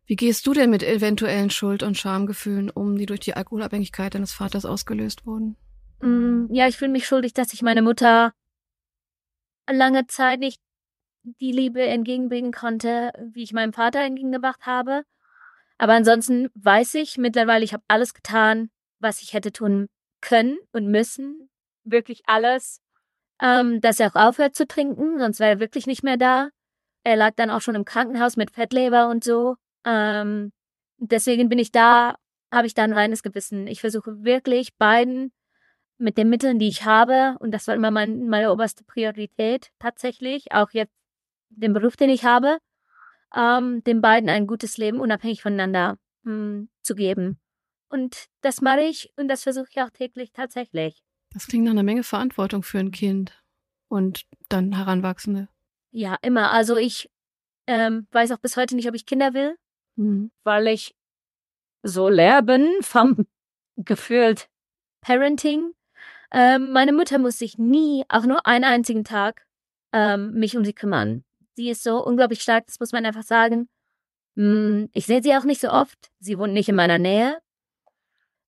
Wie 0.05 0.15
gehst 0.15 0.47
du 0.47 0.53
denn 0.53 0.69
mit 0.69 0.83
eventuellen 0.83 1.49
Schuld- 1.49 1.83
und 1.83 1.97
Schamgefühlen 1.97 2.69
um, 2.69 2.97
die 2.97 3.07
durch 3.07 3.19
die 3.19 3.33
Alkoholabhängigkeit 3.33 4.15
deines 4.15 4.31
Vaters 4.31 4.63
ausgelöst 4.63 5.25
wurden? 5.25 5.57
Mm, 6.01 6.47
ja, 6.51 6.67
ich 6.67 6.77
fühle 6.77 6.91
mich 6.91 7.07
schuldig, 7.07 7.33
dass 7.33 7.53
ich 7.53 7.61
meine 7.61 7.81
Mutter 7.81 8.33
lange 9.69 10.07
Zeit 10.07 10.39
nicht 10.39 10.61
die 11.23 11.51
Liebe 11.51 11.81
entgegenbringen 11.85 12.51
konnte, 12.51 13.11
wie 13.33 13.43
ich 13.43 13.53
meinem 13.53 13.73
Vater 13.73 13.99
entgegengebracht 14.01 14.65
habe. 14.65 15.03
Aber 15.77 15.93
ansonsten 15.93 16.49
weiß 16.55 16.95
ich 16.95 17.17
mittlerweile, 17.17 17.63
ich 17.63 17.73
habe 17.73 17.83
alles 17.87 18.13
getan, 18.13 18.69
was 18.99 19.21
ich 19.21 19.33
hätte 19.33 19.51
tun 19.51 19.87
können 20.21 20.57
und 20.71 20.87
müssen. 20.87 21.49
Wirklich 21.83 22.23
alles. 22.25 22.81
Ähm, 23.41 23.79
dass 23.79 23.99
er 23.99 24.09
auch 24.09 24.29
aufhört 24.29 24.55
zu 24.55 24.67
trinken, 24.67 25.19
sonst 25.19 25.39
wäre 25.39 25.51
er 25.51 25.59
wirklich 25.59 25.87
nicht 25.87 26.03
mehr 26.03 26.17
da. 26.17 26.49
Er 27.03 27.15
lag 27.15 27.31
dann 27.35 27.49
auch 27.49 27.61
schon 27.61 27.75
im 27.75 27.85
Krankenhaus 27.85 28.35
mit 28.35 28.51
Fettleber 28.51 29.07
und 29.07 29.23
so. 29.23 29.55
Ähm, 29.85 30.51
deswegen 30.97 31.47
bin 31.47 31.59
ich 31.59 31.71
da, 31.71 32.15
habe 32.51 32.67
ich 32.67 32.73
da 32.73 32.83
ein 32.83 32.93
reines 32.93 33.23
Gewissen. 33.23 33.67
Ich 33.67 33.79
versuche 33.79 34.23
wirklich 34.23 34.75
beiden 34.77 35.31
mit 35.99 36.17
den 36.17 36.29
Mitteln, 36.29 36.59
die 36.59 36.67
ich 36.67 36.85
habe, 36.85 37.35
und 37.39 37.51
das 37.51 37.67
war 37.67 37.75
immer 37.75 37.91
mein, 37.91 38.27
meine 38.27 38.51
oberste 38.51 38.83
Priorität 38.83 39.71
tatsächlich, 39.79 40.51
auch 40.51 40.71
jetzt 40.71 40.93
den 41.49 41.73
Beruf, 41.73 41.97
den 41.97 42.09
ich 42.09 42.23
habe, 42.23 42.59
ähm, 43.35 43.83
den 43.83 44.01
beiden 44.01 44.29
ein 44.29 44.47
gutes 44.47 44.77
Leben 44.77 44.99
unabhängig 44.99 45.41
voneinander 45.41 45.97
mh, 46.23 46.31
hm, 46.31 46.69
zu 46.81 46.95
geben. 46.95 47.39
Und 47.89 48.27
das 48.41 48.61
mache 48.61 48.81
ich 48.81 49.11
und 49.17 49.27
das 49.27 49.43
versuche 49.43 49.67
ich 49.69 49.81
auch 49.81 49.89
täglich 49.89 50.31
tatsächlich. 50.31 51.03
Das 51.31 51.47
klingt 51.47 51.65
nach 51.65 51.71
einer 51.71 51.83
Menge 51.83 52.03
Verantwortung 52.03 52.63
für 52.63 52.79
ein 52.79 52.91
Kind 52.91 53.43
und 53.87 54.25
dann 54.47 54.75
Heranwachsende. 54.75 55.49
Ja, 55.91 56.17
immer. 56.21 56.51
Also 56.51 56.77
ich 56.77 57.09
ähm, 57.67 58.07
weiß 58.11 58.31
auch 58.31 58.39
bis 58.39 58.57
heute 58.57 58.75
nicht, 58.75 58.87
ob 58.87 58.95
ich 58.95 59.05
Kinder 59.05 59.33
will, 59.33 59.57
mhm. 59.95 60.31
weil 60.43 60.67
ich 60.67 60.95
so 61.83 62.09
leer 62.09 62.41
bin 62.41 62.67
vom 62.81 63.27
gefühlt 63.75 64.49
Parenting. 65.01 65.73
Ähm, 66.31 66.71
meine 66.71 66.93
Mutter 66.93 67.17
muss 67.17 67.39
sich 67.39 67.57
nie, 67.57 68.05
auch 68.09 68.25
nur 68.25 68.45
einen 68.45 68.65
einzigen 68.65 69.03
Tag, 69.03 69.45
ähm, 69.93 70.33
mich 70.33 70.55
um 70.55 70.63
sie 70.63 70.73
kümmern. 70.73 71.23
Sie 71.55 71.69
ist 71.69 71.83
so 71.83 72.03
unglaublich 72.03 72.41
stark, 72.41 72.67
das 72.67 72.79
muss 72.79 72.91
man 72.91 73.05
einfach 73.05 73.23
sagen. 73.23 73.67
Hm, 74.35 74.89
ich 74.93 75.05
sehe 75.05 75.23
sie 75.23 75.35
auch 75.35 75.43
nicht 75.43 75.61
so 75.61 75.69
oft. 75.69 76.11
Sie 76.19 76.37
wohnt 76.37 76.53
nicht 76.53 76.69
in 76.69 76.75
meiner 76.75 76.99
Nähe. 76.99 77.39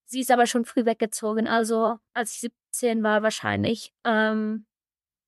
Sie 0.05 0.19
ist 0.21 0.31
aber 0.31 0.45
schon 0.45 0.65
früh 0.65 0.85
weggezogen, 0.85 1.47
also 1.47 1.97
als 2.13 2.33
ich 2.35 2.51
17 2.71 3.01
war 3.03 3.23
wahrscheinlich. 3.23 3.93
Ähm, 4.03 4.65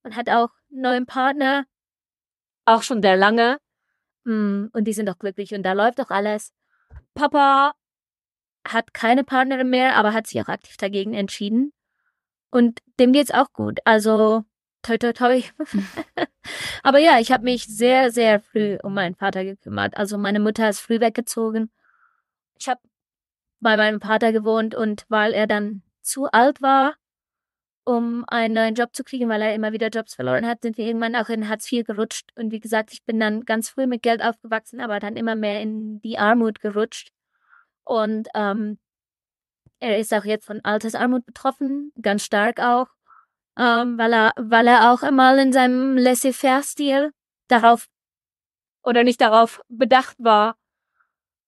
und 0.04 0.16
hat 0.16 0.30
auch 0.30 0.50
einen 0.72 0.82
neuen 0.82 1.06
Partner, 1.06 1.66
auch 2.66 2.84
schon 2.84 3.02
sehr 3.02 3.18
lange. 3.18 3.58
Mm, 4.26 4.68
und 4.74 4.86
die 4.86 4.94
sind 4.94 5.08
doch 5.08 5.18
glücklich 5.20 5.54
und 5.54 5.64
da 5.64 5.74
läuft 5.74 6.00
doch 6.00 6.10
alles. 6.10 6.54
Papa 7.14 7.74
hat 8.68 8.94
keine 8.94 9.24
Partnerin 9.24 9.70
mehr, 9.70 9.96
aber 9.96 10.14
hat 10.14 10.28
sich 10.28 10.42
auch 10.42 10.48
aktiv 10.48 10.78
dagegen 10.78 11.14
entschieden. 11.14 11.74
Und 12.54 12.82
dem 13.00 13.14
geht's 13.14 13.32
auch 13.32 13.52
gut. 13.52 13.80
Also 13.84 14.46
toi 14.84 14.98
toi 15.00 15.12
toi. 15.12 15.42
aber 16.84 17.00
ja, 17.00 17.20
ich 17.20 17.32
habe 17.32 17.44
mich 17.44 17.66
sehr, 17.66 18.12
sehr 18.12 18.42
früh 18.42 18.78
um 18.84 18.94
meinen 18.94 19.16
Vater 19.16 19.44
gekümmert. 19.44 19.98
Also 19.98 20.20
meine 20.20 20.40
Mutter 20.40 20.70
ist 20.70 20.80
früh 20.80 21.00
weggezogen. 21.00 21.72
Ich 22.60 22.68
habe 22.70 22.80
bei 23.60 23.76
meinem 23.76 24.00
Vater 24.00 24.32
gewohnt 24.32 24.76
und 24.76 25.06
weil 25.10 25.34
er 25.34 25.48
dann 25.48 25.82
zu 26.04 26.26
alt 26.26 26.62
war, 26.62 26.94
um 27.86 28.24
einen 28.28 28.54
neuen 28.54 28.76
Job 28.76 28.96
zu 28.96 29.04
kriegen, 29.04 29.30
weil 29.30 29.42
er 29.42 29.56
immer 29.56 29.74
wieder 29.74 29.90
Jobs 29.90 30.14
verloren 30.14 30.46
hat, 30.46 30.62
sind 30.62 30.78
wir 30.78 30.86
irgendwann 30.86 31.16
auch 31.16 31.30
in 31.30 31.50
Hartz 31.50 31.72
IV 31.72 31.88
gerutscht. 31.88 32.30
Und 32.36 32.52
wie 32.52 32.60
gesagt, 32.60 32.94
ich 32.94 33.04
bin 33.04 33.20
dann 33.20 33.46
ganz 33.46 33.70
früh 33.70 33.88
mit 33.88 34.04
Geld 34.04 34.22
aufgewachsen, 34.22 34.80
aber 34.80 35.00
dann 35.00 35.16
immer 35.16 35.36
mehr 35.36 35.60
in 35.60 36.02
die 36.02 36.20
Armut 36.20 36.60
gerutscht. 36.60 37.12
Und 37.84 38.28
ähm, 38.36 38.78
er 39.84 39.98
ist 39.98 40.14
auch 40.14 40.24
jetzt 40.24 40.46
von 40.46 40.62
Altersarmut 40.64 41.26
betroffen, 41.26 41.92
ganz 42.02 42.24
stark 42.24 42.60
auch, 42.60 42.88
ähm, 43.60 43.98
weil 43.98 44.14
er, 44.14 44.32
weil 44.38 44.68
er 44.68 44.92
auch 44.92 45.04
einmal 45.04 45.38
in 45.40 45.52
seinem 45.52 45.98
Laissez-faire-Stil 45.98 47.12
darauf 47.50 47.88
oder 48.84 49.04
nicht 49.04 49.20
darauf 49.20 49.62
bedacht 49.68 50.16
war, 50.20 50.56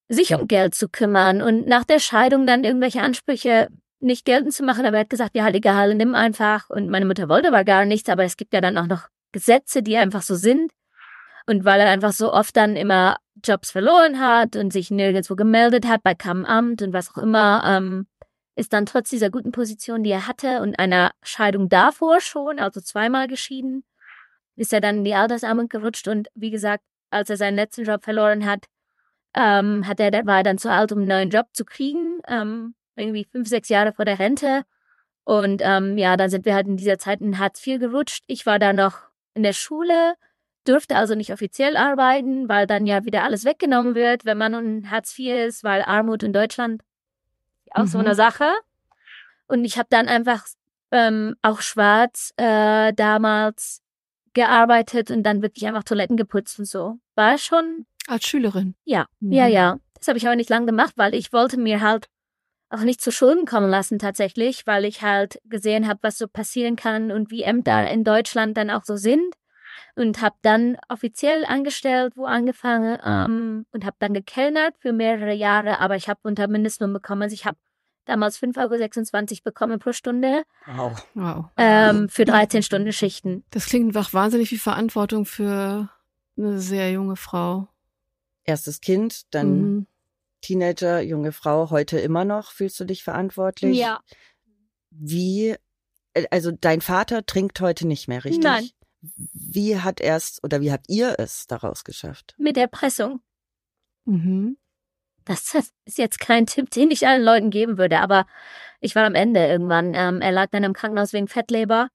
sich 0.09 0.35
um 0.35 0.47
Geld 0.47 0.75
zu 0.75 0.89
kümmern 0.89 1.41
und 1.41 1.65
nach 1.65 1.85
der 1.85 1.99
Scheidung 1.99 2.45
dann 2.45 2.63
irgendwelche 2.63 3.01
Ansprüche 3.01 3.69
nicht 3.99 4.25
geltend 4.25 4.53
zu 4.53 4.63
machen. 4.63 4.85
Aber 4.85 4.97
er 4.97 5.01
hat 5.01 5.09
gesagt, 5.09 5.35
ja, 5.35 5.45
halt 5.45 5.55
egal, 5.55 5.95
nimm 5.95 6.13
einfach. 6.13 6.69
Und 6.69 6.89
meine 6.89 7.05
Mutter 7.05 7.29
wollte 7.29 7.47
aber 7.47 7.63
gar 7.63 7.85
nichts, 7.85 8.09
aber 8.09 8.23
es 8.23 8.37
gibt 8.37 8.53
ja 8.53 8.61
dann 8.61 8.77
auch 8.77 8.87
noch 8.87 9.07
Gesetze, 9.31 9.81
die 9.81 9.97
einfach 9.97 10.21
so 10.21 10.35
sind. 10.35 10.71
Und 11.47 11.63
weil 11.63 11.79
er 11.79 11.89
einfach 11.89 12.11
so 12.11 12.33
oft 12.33 12.55
dann 12.55 12.75
immer 12.75 13.17
Jobs 13.43 13.71
verloren 13.71 14.19
hat 14.19 14.55
und 14.55 14.73
sich 14.73 14.91
nirgendwo 14.91 15.35
gemeldet 15.35 15.87
hat 15.87 16.03
bei 16.03 16.15
keinem 16.15 16.45
Amt 16.45 16.81
und 16.81 16.93
was 16.93 17.11
auch 17.11 17.21
immer, 17.21 17.63
ähm, 17.65 18.07
ist 18.55 18.73
dann 18.73 18.85
trotz 18.85 19.09
dieser 19.09 19.29
guten 19.29 19.51
Position, 19.51 20.03
die 20.03 20.11
er 20.11 20.27
hatte 20.27 20.61
und 20.61 20.79
einer 20.79 21.11
Scheidung 21.21 21.69
davor 21.69 22.21
schon, 22.21 22.59
also 22.59 22.81
zweimal 22.81 23.27
geschieden, 23.27 23.83
ist 24.55 24.73
er 24.73 24.81
dann 24.81 24.97
in 24.97 25.03
die 25.03 25.15
Altersarmut 25.15 25.69
gerutscht 25.69 26.07
und 26.07 26.29
wie 26.35 26.51
gesagt, 26.51 26.83
als 27.09 27.29
er 27.29 27.37
seinen 27.37 27.55
letzten 27.55 27.83
Job 27.83 28.03
verloren 28.03 28.45
hat, 28.45 28.65
ähm, 29.35 29.85
hat 29.87 29.99
er, 29.99 30.11
war 30.25 30.37
er 30.37 30.43
dann 30.43 30.57
zu 30.57 30.71
alt, 30.71 30.91
um 30.91 30.99
einen 30.99 31.07
neuen 31.07 31.29
Job 31.29 31.47
zu 31.53 31.65
kriegen, 31.65 32.19
ähm, 32.27 32.75
irgendwie 32.95 33.27
fünf, 33.29 33.49
sechs 33.49 33.69
Jahre 33.69 33.91
vor 33.93 34.05
der 34.05 34.19
Rente. 34.19 34.63
Und 35.25 35.61
ähm, 35.63 35.97
ja, 35.97 36.17
dann 36.17 36.29
sind 36.29 36.45
wir 36.45 36.53
halt 36.53 36.67
in 36.67 36.77
dieser 36.77 36.97
Zeit 36.97 37.19
in 37.19 37.39
Hartz 37.39 37.65
IV 37.65 37.79
gerutscht. 37.79 38.23
Ich 38.27 38.45
war 38.45 38.59
da 38.59 38.73
noch 38.73 38.99
in 39.33 39.43
der 39.43 39.53
Schule, 39.53 40.15
durfte 40.65 40.95
also 40.95 41.15
nicht 41.15 41.33
offiziell 41.33 41.75
arbeiten, 41.75 42.47
weil 42.47 42.67
dann 42.67 42.85
ja 42.85 43.05
wieder 43.05 43.23
alles 43.23 43.43
weggenommen 43.43 43.95
wird, 43.95 44.23
wenn 44.23 44.37
man 44.37 44.53
in 44.53 44.91
Hartz 44.91 45.17
IV 45.17 45.47
ist, 45.47 45.63
weil 45.63 45.81
Armut 45.81 46.23
in 46.23 46.31
Deutschland 46.31 46.81
auch 47.75 47.83
mhm. 47.83 47.87
so 47.87 47.99
eine 47.99 48.15
Sache. 48.15 48.51
Und 49.47 49.63
ich 49.65 49.77
habe 49.77 49.87
dann 49.89 50.07
einfach 50.07 50.45
ähm, 50.91 51.35
auch 51.41 51.61
schwarz 51.61 52.33
äh, 52.37 52.93
damals 52.93 53.81
gearbeitet 54.33 55.11
und 55.11 55.23
dann 55.23 55.41
wirklich 55.41 55.67
einfach 55.67 55.83
Toiletten 55.83 56.17
geputzt 56.17 56.59
und 56.59 56.65
so. 56.65 56.97
War 57.15 57.37
schon 57.37 57.85
Als 58.07 58.25
Schülerin? 58.25 58.75
Ja, 58.83 59.05
Mhm. 59.19 59.31
ja, 59.31 59.47
ja. 59.47 59.77
Das 59.97 60.07
habe 60.07 60.17
ich 60.17 60.25
aber 60.27 60.35
nicht 60.35 60.49
lange 60.49 60.65
gemacht, 60.67 60.93
weil 60.97 61.15
ich 61.15 61.33
wollte 61.33 61.57
mir 61.57 61.81
halt 61.81 62.07
auch 62.69 62.81
nicht 62.81 63.01
zu 63.01 63.11
Schulden 63.11 63.45
kommen 63.45 63.69
lassen 63.69 63.99
tatsächlich, 63.99 64.67
weil 64.67 64.85
ich 64.85 65.01
halt 65.01 65.39
gesehen 65.45 65.87
habe, 65.87 65.99
was 66.03 66.17
so 66.17 66.27
passieren 66.27 66.75
kann 66.75 67.11
und 67.11 67.31
wie 67.31 67.43
Ämter 67.43 67.89
in 67.89 68.03
Deutschland 68.03 68.57
dann 68.57 68.69
auch 68.69 68.83
so 68.83 68.97
sind. 68.97 69.35
Und 69.95 70.21
habe 70.21 70.35
dann 70.41 70.77
offiziell 70.89 71.45
angestellt, 71.45 72.13
wo 72.17 72.25
angefangen 72.25 72.99
ähm, 73.03 73.65
und 73.71 73.85
habe 73.85 73.95
dann 73.99 74.13
gekellnert 74.13 74.75
für 74.79 74.91
mehrere 74.91 75.33
Jahre, 75.33 75.79
aber 75.79 75.95
ich 75.95 76.09
habe 76.09 76.19
unter 76.23 76.47
Mindestlohn 76.47 76.91
bekommen. 76.91 77.21
Also 77.23 77.33
ich 77.33 77.45
habe 77.45 77.57
damals 78.05 78.37
5,26 78.39 79.31
Euro 79.31 79.41
bekommen 79.43 79.79
pro 79.79 79.93
Stunde 79.93 80.43
Wow. 80.65 81.07
Wow. 81.13 81.45
ähm, 81.57 82.09
für 82.09 82.25
13 82.25 82.61
Stunden 82.61 82.91
Schichten. 82.91 83.45
Das 83.51 83.65
klingt 83.67 83.93
nach 83.95 84.13
wahnsinnig 84.13 84.49
viel 84.49 84.59
Verantwortung 84.59 85.25
für 85.25 85.89
eine 86.37 86.59
sehr 86.59 86.91
junge 86.91 87.15
Frau. 87.15 87.67
Erstes 88.43 88.81
Kind, 88.81 89.33
dann 89.33 89.61
Mhm. 89.61 89.87
Teenager, 90.41 91.01
junge 91.01 91.31
Frau, 91.31 91.71
heute 91.71 91.99
immer 91.99 92.23
noch. 92.25 92.51
Fühlst 92.51 92.79
du 92.79 92.85
dich 92.85 93.03
verantwortlich? 93.03 93.77
Ja, 93.77 94.01
Wie, 94.91 95.55
äh, 96.13 96.25
also 96.29 96.51
dein 96.51 96.81
Vater 96.81 97.25
trinkt 97.25 97.59
heute 97.61 97.87
nicht 97.87 98.07
mehr, 98.07 98.23
richtig? 98.23 98.43
Nein. 98.43 98.69
Wie 99.33 99.79
hat 99.79 99.99
er 100.01 100.17
es 100.17 100.39
oder 100.43 100.61
wie 100.61 100.71
habt 100.71 100.89
ihr 100.89 101.15
es 101.19 101.47
daraus 101.47 101.83
geschafft? 101.83 102.35
mit 102.37 102.57
Erpressung. 102.57 103.21
Mhm. 104.05 104.57
Das 105.25 105.55
ist 105.85 105.97
jetzt 105.97 106.19
kein 106.19 106.45
Tipp, 106.45 106.69
den 106.69 106.91
ich 106.91 107.07
allen 107.07 107.23
Leuten 107.23 107.49
geben 107.49 107.77
würde, 107.77 107.99
aber 107.99 108.27
ich 108.79 108.95
war 108.95 109.05
am 109.05 109.15
Ende 109.15 109.45
irgendwann. 109.45 109.93
Ähm, 109.95 110.21
er 110.21 110.31
lag 110.31 110.47
dann 110.51 110.63
im 110.63 110.73
Krankenhaus 110.73 111.13
wegen 111.13 111.27
Fettleber. 111.27 111.89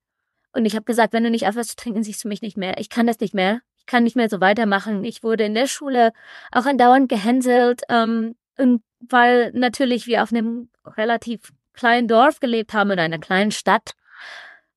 Und 0.53 0.65
ich 0.65 0.75
habe 0.75 0.85
gesagt, 0.85 1.13
wenn 1.13 1.23
du 1.23 1.31
nicht 1.31 1.47
aufhörst 1.47 1.71
zu 1.71 1.77
trinken, 1.77 2.03
siehst 2.03 2.25
du 2.25 2.29
mich 2.29 2.43
nicht 2.43 2.57
mehr. 2.57 2.79
Ich 2.79 2.89
kann 2.89 3.07
das 3.07 3.21
nicht 3.21 3.35
mehr. 3.35 3.61
Ich 3.77 3.87
kann 3.87 4.03
nicht 4.03 4.17
mehr 4.17 4.29
so 4.29 4.41
weitermachen. 4.41 5.05
Ich 5.05 5.23
wurde 5.23 5.45
in 5.45 5.55
der 5.55 5.69
Schule 5.69 6.13
auch 6.51 6.67
andauernd 6.67 7.09
gehänselt, 7.09 7.83
ähm, 7.89 8.35
und 8.59 8.83
weil 9.01 9.53
natürlich 9.55 10.07
wir 10.07 10.23
auf 10.23 10.33
einem 10.33 10.69
relativ 10.85 11.53
kleinen 11.73 12.09
Dorf 12.09 12.41
gelebt 12.41 12.75
haben 12.75 12.91
oder 12.91 13.03
einer 13.03 13.19
kleinen 13.19 13.53
Stadt. 13.53 13.93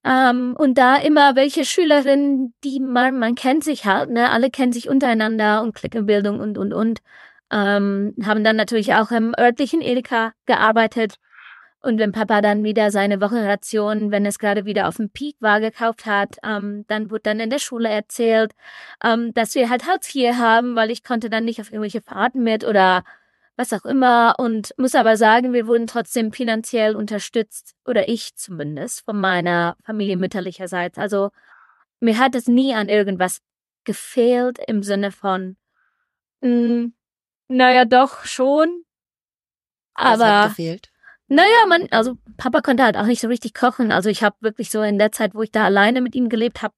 Ähm, 0.06 0.56
und 0.58 0.78
da 0.78 0.98
immer 0.98 1.36
welche 1.36 1.66
Schülerinnen, 1.66 2.54
die 2.64 2.80
man, 2.80 3.18
man 3.20 3.36
kennt 3.36 3.64
sich 3.64 3.86
halt, 3.86 4.10
ne, 4.10 4.32
alle 4.32 4.50
kennen 4.50 4.74
sich 4.74 4.90
untereinander 4.90 5.62
und 5.62 5.76
Klickenbildung 5.76 6.40
und, 6.40 6.58
und, 6.58 6.74
und. 6.74 7.00
Ähm, 7.52 8.16
haben 8.26 8.44
dann 8.44 8.56
natürlich 8.56 8.94
auch 8.96 9.12
im 9.12 9.34
örtlichen 9.38 9.82
Edeka 9.82 10.34
gearbeitet. 10.46 11.18
Und 11.82 12.00
wenn 12.00 12.14
Papa 12.14 12.42
dann 12.42 12.64
wieder 12.64 12.92
seine 12.92 13.20
Wochenration, 13.22 14.10
wenn 14.10 14.26
es 14.26 14.40
gerade 14.40 14.66
wieder 14.66 14.88
auf 14.88 14.98
dem 14.98 15.10
Peak 15.10 15.36
war, 15.42 15.60
gekauft 15.60 16.06
hat, 16.06 16.38
ähm, 16.44 16.86
dann 16.88 17.12
wurde 17.12 17.24
dann 17.24 17.42
in 17.42 17.50
der 17.50 17.60
Schule 17.60 17.90
erzählt, 17.90 18.54
ähm, 19.04 19.34
dass 19.34 19.54
wir 19.54 19.70
halt 19.70 19.86
Hartz 19.86 20.16
IV 20.16 20.36
haben, 20.36 20.76
weil 20.78 20.92
ich 20.92 21.04
konnte 21.04 21.30
dann 21.30 21.44
nicht 21.46 21.60
auf 21.60 21.72
irgendwelche 21.72 22.02
Fahrten 22.02 22.42
mit 22.42 22.64
oder 22.64 23.04
was 23.56 23.74
auch 23.74 23.86
immer. 23.86 24.36
Und 24.38 24.74
muss 24.78 24.96
aber 24.96 25.18
sagen, 25.18 25.54
wir 25.54 25.68
wurden 25.68 25.88
trotzdem 25.88 26.32
finanziell 26.34 26.96
unterstützt, 26.96 27.76
oder 27.86 28.08
ich 28.10 28.36
zumindest, 28.36 29.02
von 29.06 29.20
meiner 29.20 29.78
Familie 29.84 30.18
mütterlicherseits. 30.18 30.98
Also 30.98 31.30
mir 32.00 32.18
hat 32.20 32.36
es 32.36 32.48
nie 32.48 32.74
an 32.74 32.90
irgendwas 32.90 33.40
gefehlt 33.86 34.60
im 34.68 34.84
Sinne 34.84 35.12
von, 35.12 35.58
mh, 36.42 36.90
naja, 37.48 37.86
doch 37.86 38.26
schon. 38.26 38.84
Was 40.00 40.24
hat 40.24 40.36
Aber 40.36 40.48
gefehlt? 40.50 40.92
naja, 41.28 41.66
man, 41.68 41.88
also 41.92 42.18
Papa 42.38 42.62
konnte 42.62 42.84
halt 42.84 42.98
auch 42.98 43.06
nicht 43.06 43.22
so 43.22 43.28
richtig 43.28 43.54
kochen. 43.54 43.92
Also 43.92 44.10
ich 44.10 44.24
habe 44.24 44.36
wirklich 44.42 44.70
so 44.72 44.82
in 44.82 45.00
der 45.00 45.12
Zeit, 45.12 45.36
wo 45.36 45.42
ich 45.44 45.52
da 45.52 45.66
alleine 45.66 46.02
mit 46.02 46.16
ihm 46.16 46.30
gelebt 46.30 46.62
habe, 46.62 46.74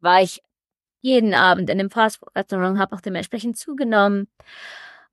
war 0.00 0.22
ich 0.22 0.40
jeden 1.00 1.34
Abend 1.34 1.68
in 1.70 1.78
dem 1.78 1.90
Fastfood-Restaurant, 1.90 2.78
habe 2.78 2.94
auch 2.96 3.00
dementsprechend 3.00 3.56
zugenommen. 3.58 4.28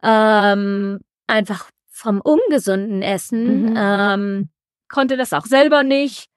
Ähm, 0.04 1.00
einfach 1.28 1.70
vom 1.90 2.22
ungesunden 2.22 3.02
Essen. 3.02 3.72
Mhm. 3.72 3.76
Ähm, 3.78 4.50
konnte 4.88 5.18
das 5.18 5.34
auch 5.34 5.46
selber 5.46 5.84
nicht. 5.84 6.28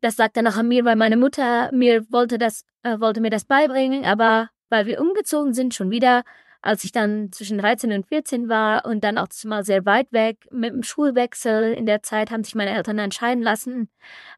Das 0.00 0.16
sagt 0.16 0.36
dann 0.36 0.46
auch 0.46 0.56
an 0.56 0.68
mir, 0.68 0.84
weil 0.84 0.96
meine 0.96 1.16
Mutter 1.16 1.70
mir 1.72 2.04
wollte 2.10 2.38
das, 2.38 2.64
äh, 2.82 2.98
wollte 3.00 3.20
mir 3.20 3.30
das 3.30 3.44
beibringen, 3.44 4.04
aber 4.04 4.48
weil 4.70 4.86
wir 4.86 5.00
umgezogen 5.00 5.52
sind, 5.52 5.74
schon 5.74 5.90
wieder, 5.90 6.22
als 6.62 6.84
ich 6.84 6.92
dann 6.92 7.32
zwischen 7.32 7.58
13 7.58 7.92
und 7.92 8.06
14 8.06 8.48
war 8.48 8.84
und 8.86 9.02
dann 9.02 9.18
auch 9.18 9.26
mal 9.44 9.64
sehr 9.64 9.84
weit 9.84 10.12
weg 10.12 10.46
mit 10.50 10.72
dem 10.72 10.82
Schulwechsel. 10.82 11.72
In 11.72 11.86
der 11.86 12.02
Zeit 12.02 12.30
haben 12.30 12.44
sich 12.44 12.54
meine 12.54 12.70
Eltern 12.74 12.98
entscheiden 12.98 13.42
lassen. 13.42 13.90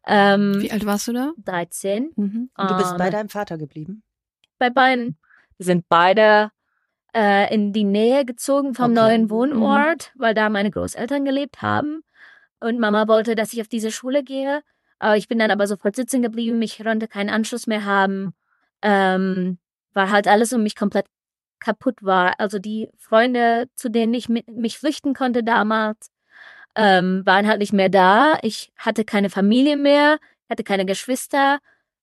Ähm, 0.06 0.60
Wie 0.62 0.72
alt 0.72 0.86
warst 0.86 1.06
du 1.08 1.12
da? 1.12 1.32
13. 1.44 2.12
Mhm. 2.16 2.50
Und 2.56 2.70
du 2.70 2.76
bist 2.76 2.92
Ähm, 2.92 2.98
bei 2.98 3.10
deinem 3.10 3.28
Vater 3.28 3.58
geblieben? 3.58 4.02
bei 4.58 4.70
beiden. 4.70 5.18
Wir 5.58 5.66
sind 5.66 5.84
beide 5.88 6.50
äh, 7.14 7.52
in 7.54 7.72
die 7.72 7.84
Nähe 7.84 8.24
gezogen 8.24 8.74
vom 8.74 8.92
Okay. 8.92 8.94
neuen 8.94 9.30
Wohnort, 9.30 10.12
weil 10.16 10.34
da 10.34 10.48
meine 10.48 10.70
Großeltern 10.70 11.24
gelebt 11.24 11.62
haben. 11.62 12.02
Und 12.60 12.78
Mama 12.78 13.08
wollte, 13.08 13.34
dass 13.34 13.52
ich 13.52 13.60
auf 13.60 13.68
diese 13.68 13.90
Schule 13.90 14.22
gehe. 14.22 14.62
Aber 14.98 15.16
ich 15.16 15.26
bin 15.28 15.38
dann 15.38 15.50
aber 15.50 15.66
sofort 15.66 15.96
sitzen 15.96 16.22
geblieben. 16.22 16.62
Ich 16.62 16.78
konnte 16.82 17.08
keinen 17.08 17.30
Anschluss 17.30 17.66
mehr 17.66 17.84
haben. 17.84 18.34
Ähm, 18.82 19.58
weil 19.94 20.10
halt 20.10 20.28
alles 20.28 20.52
um 20.52 20.62
mich 20.62 20.76
komplett 20.76 21.06
kaputt 21.58 22.02
war. 22.02 22.38
Also 22.38 22.58
die 22.58 22.88
Freunde, 22.98 23.68
zu 23.74 23.88
denen 23.90 24.14
ich 24.14 24.28
mit, 24.28 24.48
mich 24.48 24.78
flüchten 24.78 25.14
konnte 25.14 25.44
damals, 25.44 26.10
ähm, 26.74 27.22
waren 27.26 27.46
halt 27.46 27.58
nicht 27.60 27.72
mehr 27.72 27.88
da. 27.88 28.38
Ich 28.42 28.72
hatte 28.76 29.04
keine 29.04 29.28
Familie 29.30 29.76
mehr, 29.76 30.18
hatte 30.48 30.64
keine 30.64 30.86
Geschwister. 30.86 31.58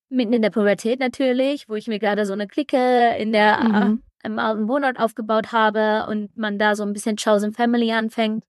Mitten 0.10 0.34
in 0.34 0.42
der 0.42 0.50
Pubertät 0.50 1.00
natürlich, 1.00 1.70
wo 1.70 1.76
ich 1.76 1.88
mir 1.88 2.00
gerade 2.00 2.26
so 2.26 2.34
eine 2.34 2.48
Clique 2.48 3.16
in 3.18 3.32
der 3.32 3.60
Mhm. 3.60 4.04
Im 4.24 4.40
alten 4.40 4.68
Wohnort 4.68 5.00
aufgebaut 5.00 5.52
habe 5.52 6.06
und 6.10 6.36
man 6.38 6.58
da 6.60 6.76
so 6.76 6.84
ein 6.84 6.94
bisschen 6.94 7.16
Chosen 7.16 7.54
Family 7.54 7.92
anfängt. 7.92 8.44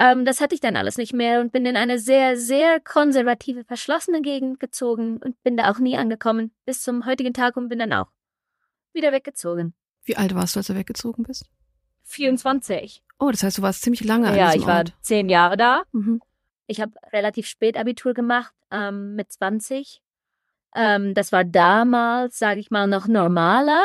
Ähm, 0.00 0.24
das 0.24 0.40
hatte 0.40 0.54
ich 0.54 0.60
dann 0.60 0.76
alles 0.76 0.96
nicht 0.96 1.12
mehr 1.12 1.40
und 1.40 1.50
bin 1.52 1.66
in 1.66 1.76
eine 1.76 1.98
sehr, 1.98 2.36
sehr 2.36 2.80
konservative, 2.80 3.64
verschlossene 3.64 4.22
Gegend 4.22 4.60
gezogen 4.60 5.18
und 5.18 5.42
bin 5.42 5.56
da 5.56 5.70
auch 5.70 5.78
nie 5.78 5.96
angekommen 5.96 6.52
bis 6.64 6.82
zum 6.82 7.04
heutigen 7.06 7.34
Tag 7.34 7.56
und 7.56 7.68
bin 7.68 7.78
dann 7.80 7.92
auch 7.92 8.06
wieder 8.92 9.12
weggezogen. 9.12 9.74
Wie 10.04 10.16
alt 10.16 10.34
warst 10.34 10.54
du, 10.54 10.60
als 10.60 10.68
du 10.68 10.74
weggezogen 10.74 11.24
bist? 11.24 11.46
24. 12.04 13.02
Oh, 13.18 13.30
das 13.30 13.42
heißt, 13.42 13.58
du 13.58 13.62
warst 13.62 13.82
ziemlich 13.82 14.04
lange 14.04 14.28
an 14.28 14.36
Ja, 14.36 14.54
ich 14.54 14.66
war 14.66 14.78
Ort. 14.78 14.94
zehn 15.02 15.28
Jahre 15.28 15.56
da. 15.56 15.82
Mhm. 15.92 16.20
Ich 16.66 16.80
habe 16.80 16.92
relativ 17.12 17.46
spät 17.46 17.76
Abitur 17.76 18.14
gemacht, 18.14 18.54
ähm, 18.70 19.14
mit 19.14 19.32
20. 19.32 20.00
Ähm, 20.74 21.14
das 21.14 21.32
war 21.32 21.44
damals, 21.44 22.38
sage 22.38 22.60
ich 22.60 22.70
mal, 22.70 22.86
noch 22.86 23.08
normaler 23.08 23.82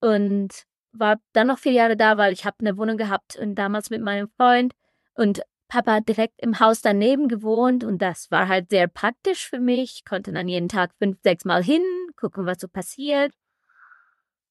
und 0.00 0.64
war 0.92 1.16
dann 1.32 1.48
noch 1.48 1.58
vier 1.58 1.72
Jahre 1.72 1.96
da, 1.96 2.16
weil 2.16 2.32
ich 2.32 2.44
habe 2.44 2.56
eine 2.60 2.76
Wohnung 2.76 2.96
gehabt 2.96 3.36
und 3.36 3.54
damals 3.54 3.90
mit 3.90 4.02
meinem 4.02 4.28
Freund 4.36 4.74
und 5.14 5.42
Papa 5.68 5.94
hat 5.96 6.08
direkt 6.08 6.34
im 6.38 6.60
Haus 6.60 6.80
daneben 6.80 7.28
gewohnt 7.28 7.84
und 7.84 8.00
das 8.00 8.30
war 8.30 8.48
halt 8.48 8.70
sehr 8.70 8.88
praktisch 8.88 9.48
für 9.48 9.60
mich. 9.60 9.96
Ich 9.96 10.04
konnte 10.04 10.32
dann 10.32 10.48
jeden 10.48 10.68
Tag 10.68 10.92
fünf, 10.98 11.18
sechs 11.22 11.44
Mal 11.44 11.62
hin, 11.62 11.82
gucken, 12.16 12.46
was 12.46 12.58
so 12.60 12.68
passiert. 12.68 13.32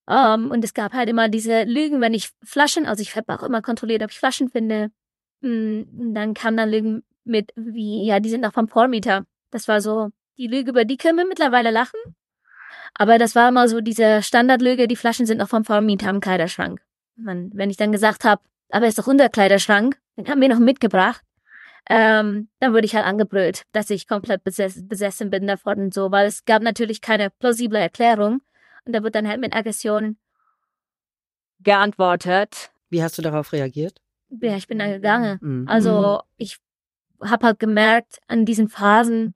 Ähm, 0.07 0.51
und 0.51 0.63
es 0.63 0.73
gab 0.73 0.93
halt 0.93 1.10
immer 1.10 1.27
diese 1.29 1.63
Lügen, 1.63 2.01
wenn 2.01 2.13
ich 2.13 2.29
Flaschen, 2.43 2.86
also 2.86 3.01
ich 3.01 3.15
habe 3.15 3.33
auch 3.33 3.43
immer 3.43 3.62
kontrolliert, 3.62 4.03
ob 4.03 4.12
ich 4.12 4.19
Flaschen 4.19 4.49
finde. 4.49 4.91
Mm, 5.41 5.81
Und 5.99 6.13
dann 6.13 6.33
kam 6.33 6.55
dann 6.57 6.69
Lügen 6.69 7.03
mit, 7.25 7.51
wie, 7.55 8.05
ja, 8.05 8.19
die 8.19 8.29
sind 8.29 8.41
noch 8.41 8.53
vom 8.53 8.67
Vormieter. 8.69 9.25
Das 9.51 9.67
war 9.67 9.81
so 9.81 10.10
die 10.38 10.47
Lüge, 10.47 10.71
über 10.71 10.86
die 10.86 10.97
können 10.97 11.17
wir 11.17 11.25
mittlerweile 11.25 11.71
lachen. 11.71 11.99
Aber 12.93 13.17
das 13.17 13.36
war 13.36 13.50
immer 13.50 13.67
so 13.67 13.82
diese 13.82 14.23
Standardlüge, 14.23 14.88
die 14.88 14.95
Flaschen 14.95 15.26
sind 15.26 15.38
noch 15.38 15.50
vom 15.50 15.65
Vormieter 15.65 16.10
im 16.10 16.19
Kleiderschrank. 16.19 16.82
Man, 17.15 17.52
wenn 17.54 17.69
ich 17.69 17.78
dann 17.78 17.91
gesagt 17.91 18.23
habe, 18.23 18.41
aber 18.69 18.88
ist 18.88 19.00
doch 19.00 19.08
unser 19.08 19.30
Kleiderschrank, 19.30 19.97
den 20.17 20.28
haben 20.28 20.41
wir 20.41 20.50
noch 20.50 20.60
mitgebracht, 20.60 21.23
ähm, 21.89 22.50
dann 22.60 22.73
wurde 22.73 22.86
ich 22.86 22.95
halt 22.95 23.06
angebrüllt, 23.06 23.63
dass 23.71 23.89
ich 23.89 24.08
komplett 24.08 24.43
besess 24.43 24.86
besessen 24.88 25.30
bin 25.30 25.47
davon 25.47 25.80
und 25.80 25.93
so, 25.93 26.12
weil 26.12 26.28
es 26.28 26.43
gab 26.43 26.62
natürlich 26.62 27.02
keine 27.02 27.30
plausible 27.30 27.80
Erklärung. 27.80 28.41
Und 28.86 28.93
da 28.93 29.04
wird 29.04 29.15
dann 29.15 29.28
halt 29.28 29.39
mit 29.39 29.56
Aggression 29.56 30.17
geantwortet. 31.60 32.71
Wie 32.89 33.02
hast 33.04 33.17
du 33.17 33.21
darauf 33.21 33.54
reagiert? 33.54 34.02
Ja, 34.30 34.58
ich 34.58 34.67
bin 34.67 34.80
dann 34.80 34.91
gegangen. 34.91 35.39
Mhm. 35.41 35.67
Also 35.67 36.21
ich 36.38 36.58
habe 37.21 37.47
halt 37.47 37.60
gemerkt, 37.60 38.19
an 38.28 38.45
diesen 38.45 38.67
Phasen 38.69 39.34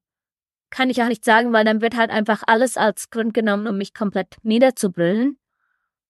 kann 0.71 0.89
ich 0.89 1.01
auch 1.03 1.07
nicht 1.07 1.23
sagen, 1.23 1.53
weil 1.53 1.65
dann 1.65 1.81
wird 1.81 1.95
halt 1.95 2.10
einfach 2.10 2.43
alles 2.47 2.77
als 2.77 3.10
Grund 3.12 3.34
genommen, 3.34 3.67
um 3.67 3.77
mich 3.77 3.93
komplett 3.93 4.38
niederzubrüllen. 4.41 5.38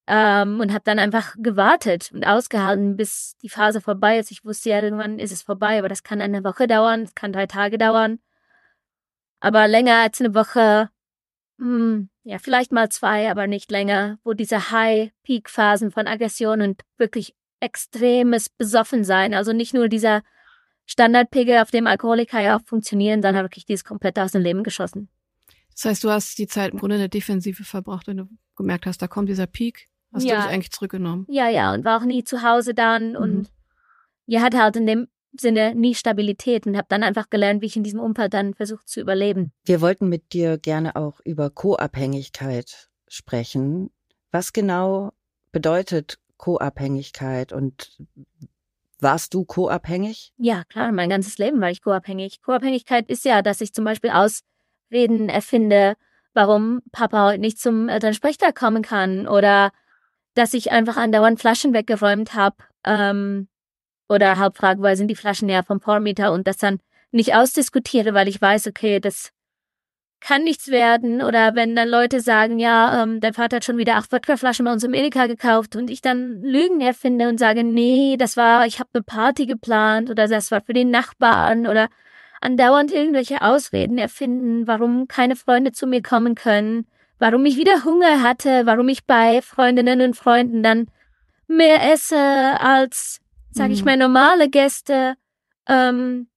Ähm, 0.08 0.60
und 0.60 0.72
habe 0.72 0.84
dann 0.84 1.00
einfach 1.00 1.36
gewartet 1.38 2.12
und 2.14 2.26
ausgehalten, 2.26 2.96
bis 2.96 3.38
die 3.42 3.50
Phase 3.50 3.82
vorbei 3.82 4.18
ist. 4.18 4.32
Ich 4.32 4.44
wusste 4.44 4.70
ja, 4.70 4.82
irgendwann 4.82 5.20
ist 5.20 5.32
es 5.32 5.42
vorbei, 5.44 5.78
aber 5.78 5.90
das 5.90 6.04
kann 6.04 6.22
eine 6.22 6.44
Woche 6.44 6.68
dauern, 6.68 7.04
es 7.04 7.16
kann 7.16 7.34
drei 7.34 7.46
Tage 7.46 7.78
dauern. 7.78 8.20
Aber 9.40 9.68
länger 9.68 9.98
als 9.98 10.20
eine 10.20 10.34
Woche, 10.34 10.90
hm, 11.60 12.10
ja, 12.24 12.38
vielleicht 12.40 12.72
mal 12.72 12.90
zwei, 12.90 13.30
aber 13.30 13.48
nicht 13.48 13.72
länger, 13.72 14.20
wo 14.24 14.34
diese 14.34 14.72
High-Peak-Phasen 14.72 15.92
von 15.92 16.08
Aggression 16.08 16.62
und 16.62 16.82
wirklich 16.98 17.36
extremes 17.60 18.50
Besoffensein, 18.50 19.34
also 19.34 19.54
nicht 19.54 19.74
nur 19.74 19.88
dieser 19.88 20.24
Standardpegel, 20.92 21.60
auf 21.60 21.72
dem 21.72 21.88
Alkoholiker 21.88 22.42
ja 22.42 22.58
auch 22.58 22.62
funktionieren, 22.66 23.22
sondern 23.22 23.46
wirklich 23.46 23.66
dieses 23.66 23.84
komplett 23.86 24.20
aus 24.20 24.34
dem 24.34 24.42
Leben 24.42 24.64
geschossen. 24.64 25.08
Das 25.74 25.86
heißt, 25.86 26.04
du 26.04 26.10
hast 26.10 26.38
die 26.38 26.48
Zeit 26.48 26.74
im 26.74 26.80
Grunde 26.80 26.96
in 26.98 27.02
der 27.02 27.08
Defensive 27.10 27.64
verbracht, 27.64 28.08
wenn 28.08 28.18
du 28.18 28.30
gemerkt 28.58 28.86
hast, 28.86 29.02
da 29.02 29.08
kommt 29.08 29.30
dieser 29.30 29.48
Peak. 29.48 29.88
Hast 30.14 30.26
Ja. 30.26 30.36
du 30.36 30.42
dich 30.42 30.52
eigentlich 30.52 30.72
zurückgenommen? 30.72 31.26
Ja, 31.30 31.48
ja, 31.50 31.74
und 31.74 31.86
war 31.86 31.98
auch 32.02 32.06
nie 32.06 32.24
zu 32.26 32.42
Hause 32.44 32.74
dann 32.74 33.12
Mhm. 33.12 33.16
und 33.16 33.48
ja, 34.26 34.42
hatte 34.42 34.60
halt 34.62 34.76
in 34.76 34.86
dem 34.86 35.08
Sinne 35.40 35.74
nie 35.76 35.96
Stabilität 35.96 36.68
und 36.68 36.76
habe 36.76 36.88
dann 36.90 37.04
einfach 37.04 37.30
gelernt, 37.30 37.62
wie 37.62 37.68
ich 37.68 37.78
in 37.78 37.84
diesem 37.84 38.02
Umfeld 38.02 38.34
dann 38.34 38.54
versucht 38.54 38.90
zu 38.90 39.00
überleben. 39.00 39.54
Wir 39.64 39.80
wollten 39.80 40.10
mit 40.10 40.34
dir 40.34 40.58
gerne 40.58 40.98
auch 40.98 41.22
über 41.24 41.50
Co-Abhängigkeit 41.50 42.90
sprechen. 43.08 43.92
Was 44.32 44.52
genau 44.52 45.14
bedeutet 45.54 46.20
Co-Abhängigkeit 46.36 47.54
und 47.54 47.98
warst 49.02 49.34
du 49.34 49.46
co-abhängig? 49.46 50.32
Ja, 50.38 50.64
klar, 50.66 50.92
mein 50.92 51.10
ganzes 51.10 51.38
Leben 51.38 51.62
war 51.62 51.70
ich 51.70 51.82
co-abhängig. 51.82 52.42
Co-Abhängigkeit 52.42 53.10
ist 53.10 53.26
ja, 53.26 53.42
dass 53.42 53.62
ich 53.62 53.74
zum 53.74 53.86
Beispiel 53.86 54.12
Ausreden 54.12 55.30
erfinde, 55.30 55.96
warum 56.34 56.82
Papa 56.92 57.28
heute 57.28 57.40
nicht 57.40 57.60
zum 57.60 57.90
Elternsprechtag 57.90 58.56
kommen 58.56 58.84
kann 58.84 59.28
oder 59.28 59.72
dass 60.34 60.54
ich 60.54 60.72
einfach 60.72 60.98
andauernd 60.98 61.40
Flaschen 61.40 61.74
weggeräumt 61.74 62.34
habe 62.34 62.58
ähm, 62.86 63.48
oder 64.08 64.38
halb 64.38 64.58
frage, 64.58 64.82
weil 64.82 64.96
sind 64.96 65.10
die 65.10 65.16
Flaschen 65.16 65.50
ja 65.50 65.64
vom 65.64 65.82
Vormieter 65.82 66.32
und 66.32 66.48
das 66.48 66.58
dann 66.58 66.80
nicht 67.12 67.36
ausdiskutiere, 67.36 68.14
weil 68.14 68.28
ich 68.28 68.42
weiß, 68.42 68.68
okay, 68.68 69.00
das 69.00 69.32
kann 70.22 70.44
nichts 70.44 70.70
werden 70.70 71.22
oder 71.22 71.56
wenn 71.56 71.76
dann 71.76 71.90
Leute 71.90 72.22
sagen, 72.22 72.60
ja, 72.60 73.04
ähm, 73.04 73.20
dein 73.20 73.34
Vater 73.34 73.58
hat 73.58 73.66
schon 73.66 73.78
wieder 73.78 73.96
acht 73.96 74.12
Wodkaflaschen 74.12 74.66
bei 74.66 74.72
uns 74.72 74.84
im 74.84 74.94
Edeka 74.94 75.26
gekauft 75.26 75.76
und 75.76 75.90
ich 75.90 76.02
dann 76.02 76.42
Lügen 76.42 76.80
erfinde 76.80 77.28
und 77.28 77.40
sage, 77.40 77.64
nee, 77.64 78.16
das 78.18 78.38
war, 78.38 78.66
ich 78.68 78.80
habe 78.80 78.90
eine 78.94 79.04
Party 79.04 79.48
geplant 79.48 80.10
oder 80.10 80.28
das 80.28 80.52
war 80.52 80.62
für 80.62 80.74
den 80.74 80.92
Nachbarn 80.92 81.66
oder 81.68 81.90
andauernd 82.40 82.92
irgendwelche 82.92 83.42
Ausreden 83.42 83.98
erfinden, 83.98 84.68
warum 84.68 85.08
keine 85.08 85.36
Freunde 85.36 85.72
zu 85.72 85.88
mir 85.88 86.02
kommen 86.02 86.36
können, 86.36 86.88
warum 87.20 87.46
ich 87.46 87.58
wieder 87.58 87.84
Hunger 87.84 88.22
hatte, 88.22 88.66
warum 88.66 88.90
ich 88.90 89.06
bei 89.06 89.42
Freundinnen 89.42 90.02
und 90.02 90.16
Freunden 90.16 90.64
dann 90.64 90.88
mehr 91.48 91.92
esse 91.92 92.18
als, 92.18 93.20
sag 93.52 93.72
ich 93.72 93.82
Mhm. 93.82 93.86
mal, 93.86 93.98
normale 93.98 94.50
Gäste. 94.50 95.16
Ähm, 95.68 96.28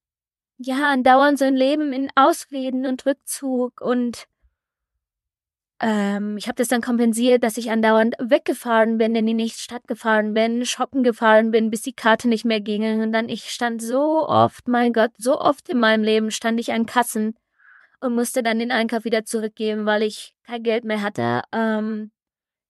ja, 0.65 0.91
andauernd 0.91 1.39
so 1.39 1.45
ein 1.45 1.57
Leben 1.57 1.93
in 1.93 2.11
Ausreden 2.15 2.87
und 2.87 3.05
Rückzug 3.07 3.81
und 3.81 4.27
ähm, 5.81 6.37
ich 6.39 6.47
habe 6.47 6.57
das 6.57 6.69
dann 6.69 6.81
kompensiert, 6.81 7.43
dass 7.43 7.57
ich 7.57 7.71
andauernd 7.71 8.15
weggefahren 8.19 8.97
bin, 8.97 9.15
in 9.15 9.27
die 9.27 9.35
nächste 9.35 9.61
Stadt 9.63 9.87
gefahren 9.87 10.33
bin, 10.33 10.65
shoppen 10.65 11.03
gefahren 11.03 11.51
bin, 11.51 11.71
bis 11.71 11.83
die 11.83 11.93
Karte 11.93 12.29
nicht 12.29 12.45
mehr 12.45 12.61
ging. 12.61 13.03
Und 13.03 13.13
dann 13.13 13.29
ich 13.29 13.51
stand 13.51 13.83
so 13.83 14.27
oft, 14.27 14.69
mein 14.69 14.93
Gott, 14.93 15.11
so 15.19 15.39
oft 15.39 15.69
in 15.69 15.81
meinem 15.81 16.05
Leben 16.05 16.31
stand 16.31 16.61
ich 16.61 16.73
an 16.73 16.87
Kassen 16.87 17.35
und 18.01 18.15
musste 18.15 18.43
dann 18.43 18.59
den 18.61 18.71
Einkauf 18.73 19.05
wieder 19.05 19.25
zurückgeben, 19.25 19.85
weil 19.85 20.03
ich 20.03 20.35
kein 20.47 20.63
Geld 20.63 20.85
mehr 20.85 21.03
hatte. 21.03 21.43
Ähm, 21.53 22.13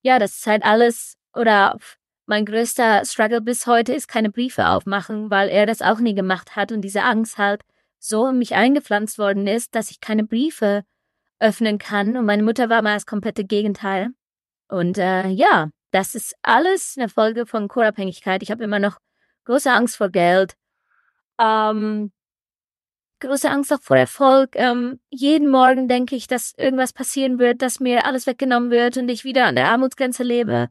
ja, 0.03 0.19
das 0.19 0.37
ist 0.39 0.47
halt 0.47 0.65
alles 0.65 1.17
oder 1.35 1.79
mein 2.27 2.47
größter 2.47 3.05
Struggle 3.05 3.43
bis 3.43 3.67
heute 3.67 3.93
ist 3.93 4.09
keine 4.09 4.31
Briefe 4.31 4.67
aufmachen, 4.69 5.31
weil 5.31 5.51
er 5.51 5.67
das 5.67 5.83
auch 5.83 6.01
nie 6.01 6.15
gemacht 6.15 6.57
hat 6.57 6.73
und 6.73 6.81
diese 6.81 7.03
Angst 7.03 7.39
halt 7.39 7.63
so 8.05 8.29
in 8.29 8.39
mich 8.39 8.55
eingepflanzt 8.55 9.19
worden 9.19 9.47
ist, 9.47 9.75
dass 9.75 9.91
ich 9.91 10.01
keine 10.01 10.25
Briefe 10.25 10.85
öffnen 11.41 11.79
kann. 11.79 12.17
Und 12.17 12.27
meine 12.27 12.43
Mutter 12.43 12.69
war 12.69 12.83
mal 12.83 12.95
das 12.95 13.07
komplette 13.07 13.45
Gegenteil. 13.45 14.09
Und 14.69 14.99
äh, 14.99 15.29
ja, 15.29 15.71
das 15.91 16.15
ist 16.15 16.35
alles 16.43 16.97
eine 16.99 17.09
Folge 17.09 17.47
von 17.47 17.69
Co-Abhängigkeit. 17.69 18.43
Ich 18.43 18.51
habe 18.51 18.65
immer 18.65 18.79
noch 18.79 18.99
große 19.45 19.71
Angst 19.71 19.97
vor 19.97 20.11
Geld. 20.11 20.55
Ähm, 21.39 22.13
große 23.21 23.51
Angst 23.51 23.73
auch 23.73 23.81
vor 23.81 23.97
Erfolg. 23.97 24.51
Ähm, 24.55 25.01
jeden 25.11 25.49
Morgen 25.49 25.89
denke 25.89 26.17
ich, 26.17 26.27
dass 26.27 26.53
irgendwas 26.57 26.93
passieren 26.93 27.39
wird, 27.39 27.63
dass 27.63 27.81
mir 27.81 28.07
alles 28.07 28.27
weggenommen 28.27 28.71
wird 28.71 28.97
und 28.97 29.09
ich 29.09 29.25
wieder 29.25 29.47
an 29.47 29.57
der 29.57 29.69
Armutsgrenze 29.69 30.23
lebe. 30.23 30.69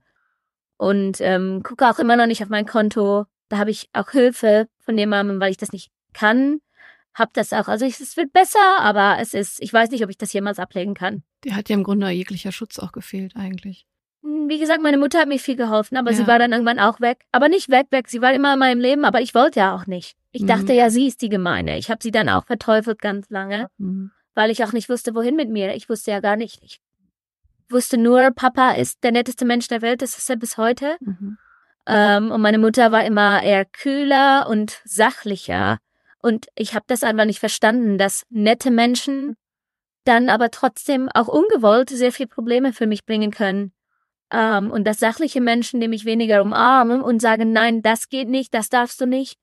Und 0.77 1.21
ähm, 1.21 1.63
gucke 1.63 1.89
auch 1.89 1.99
immer 1.99 2.15
noch 2.15 2.25
nicht 2.25 2.43
auf 2.43 2.49
mein 2.49 2.65
Konto. 2.65 3.25
Da 3.49 3.57
habe 3.57 3.71
ich 3.71 3.89
auch 3.93 4.09
Hilfe 4.11 4.67
von 4.79 4.97
jemandem, 4.97 5.39
weil 5.39 5.51
ich 5.51 5.57
das 5.57 5.71
nicht 5.71 5.91
kann. 6.13 6.59
Hab 7.15 7.33
das 7.33 7.53
auch. 7.53 7.67
Also 7.67 7.85
ich, 7.85 7.99
es 7.99 8.17
wird 8.17 8.33
besser, 8.33 8.79
aber 8.79 9.17
es 9.19 9.33
ist, 9.33 9.61
ich 9.61 9.71
weiß 9.71 9.91
nicht, 9.91 10.03
ob 10.03 10.09
ich 10.09 10.17
das 10.17 10.33
jemals 10.33 10.57
ablegen 10.59 10.93
kann. 10.95 11.23
Dir 11.43 11.55
hat 11.55 11.69
ja 11.69 11.75
im 11.75 11.83
Grunde 11.83 12.09
jeglicher 12.09 12.51
Schutz 12.51 12.79
auch 12.79 12.91
gefehlt 12.91 13.35
eigentlich. 13.35 13.85
Hm, 14.23 14.49
Wie 14.49 14.57
gesagt, 14.59 14.81
meine 14.81 14.97
Mutter 14.97 15.19
hat 15.19 15.27
mir 15.27 15.37
viel 15.39 15.55
geholfen, 15.55 15.95
aber 15.97 16.11
Ja. 16.11 16.17
sie 16.17 16.27
war 16.27 16.39
dann 16.39 16.51
irgendwann 16.53 16.79
auch 16.79 16.99
weg. 17.01 17.25
Aber 17.31 17.49
nicht 17.49 17.69
weg, 17.69 17.87
weg. 17.91 18.07
Sie 18.07 18.21
war 18.21 18.33
immer 18.33 18.53
in 18.53 18.59
meinem 18.59 18.79
Leben, 18.81 19.05
aber 19.05 19.21
ich 19.21 19.35
wollte 19.35 19.59
ja 19.59 19.75
auch 19.75 19.85
nicht. 19.85 20.15
Ich 20.31 20.41
Mhm. 20.41 20.47
dachte 20.47 20.73
ja, 20.73 20.89
sie 20.89 21.07
ist 21.07 21.21
die 21.21 21.29
Gemeine. 21.29 21.77
Ich 21.77 21.91
habe 21.91 22.01
sie 22.01 22.11
dann 22.11 22.29
auch 22.29 22.45
verteufelt 22.45 22.99
ganz 23.01 23.29
lange, 23.29 23.67
Mhm. 23.77 24.09
weil 24.33 24.49
ich 24.49 24.63
auch 24.63 24.73
nicht 24.73 24.89
wusste, 24.89 25.13
wohin 25.13 25.35
mit 25.35 25.49
mir. 25.49 25.75
Ich 25.75 25.89
wusste 25.89 26.09
ja 26.11 26.19
gar 26.19 26.35
nicht. 26.35 26.59
Ich 26.63 26.79
wusste 27.69 27.97
nur, 27.97 28.31
Papa 28.31 28.71
ist 28.71 29.03
der 29.03 29.11
netteste 29.11 29.45
Mensch 29.45 29.67
der 29.67 29.81
Welt. 29.83 30.01
Das 30.01 30.17
ist 30.17 30.29
er 30.29 30.35
bis 30.37 30.57
heute. 30.57 30.95
Mhm. 30.99 31.37
Ähm, 31.85 32.31
und 32.31 32.41
meine 32.41 32.57
Mutter 32.59 32.91
war 32.91 33.03
immer 33.05 33.43
eher 33.43 33.65
kühler 33.65 34.47
und 34.49 34.81
sachlicher. 34.85 35.77
Und 36.23 36.47
ich 36.55 36.73
habe 36.73 36.85
das 36.87 37.03
einfach 37.03 37.25
nicht 37.25 37.39
verstanden, 37.39 37.97
dass 37.97 38.23
nette 38.29 38.71
Menschen 38.71 39.35
dann 40.05 40.29
aber 40.29 40.51
trotzdem 40.51 41.09
auch 41.13 41.27
ungewollt 41.27 41.89
sehr 41.89 42.13
viel 42.13 42.27
Probleme 42.27 42.71
für 42.71 42.87
mich 42.87 43.05
bringen 43.05 43.29
können. 43.29 43.73
Ähm, 44.31 44.71
und 44.71 44.85
dass 44.85 44.99
sachliche 44.99 45.41
Menschen, 45.41 45.81
die 45.81 45.89
mich 45.89 46.05
weniger 46.05 46.41
umarmen 46.41 47.01
und 47.01 47.21
sagen, 47.21 47.51
nein, 47.51 47.81
das 47.81 48.07
geht 48.07 48.29
nicht, 48.29 48.53
das 48.53 48.69
darfst 48.69 49.01
du 49.01 49.05
nicht, 49.05 49.37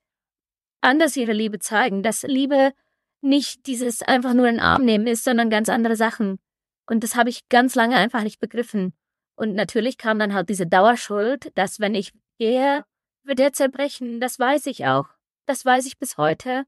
anders 0.80 1.16
ihre 1.16 1.34
Liebe 1.34 1.58
zeigen. 1.58 2.02
Dass 2.02 2.22
Liebe 2.22 2.72
nicht 3.20 3.66
dieses 3.66 4.00
einfach 4.00 4.32
nur 4.32 4.48
in 4.48 4.54
den 4.54 4.64
Arm 4.64 4.82
nehmen 4.82 5.06
ist, 5.06 5.22
sondern 5.24 5.50
ganz 5.50 5.68
andere 5.68 5.96
Sachen. 5.96 6.38
Und 6.86 7.04
das 7.04 7.14
habe 7.14 7.28
ich 7.28 7.46
ganz 7.50 7.74
lange 7.74 7.96
einfach 7.96 8.22
nicht 8.22 8.40
begriffen. 8.40 8.94
Und 9.36 9.54
natürlich 9.54 9.98
kam 9.98 10.18
dann 10.18 10.32
halt 10.32 10.48
diese 10.48 10.66
Dauerschuld, 10.66 11.52
dass 11.56 11.78
wenn 11.78 11.94
ich 11.94 12.12
gehe, 12.38 12.84
wird 13.22 13.38
er 13.38 13.52
zerbrechen. 13.52 14.18
Das 14.18 14.38
weiß 14.38 14.64
ich 14.64 14.86
auch. 14.86 15.19
Das 15.46 15.64
weiß 15.64 15.86
ich 15.86 15.98
bis 15.98 16.16
heute. 16.16 16.64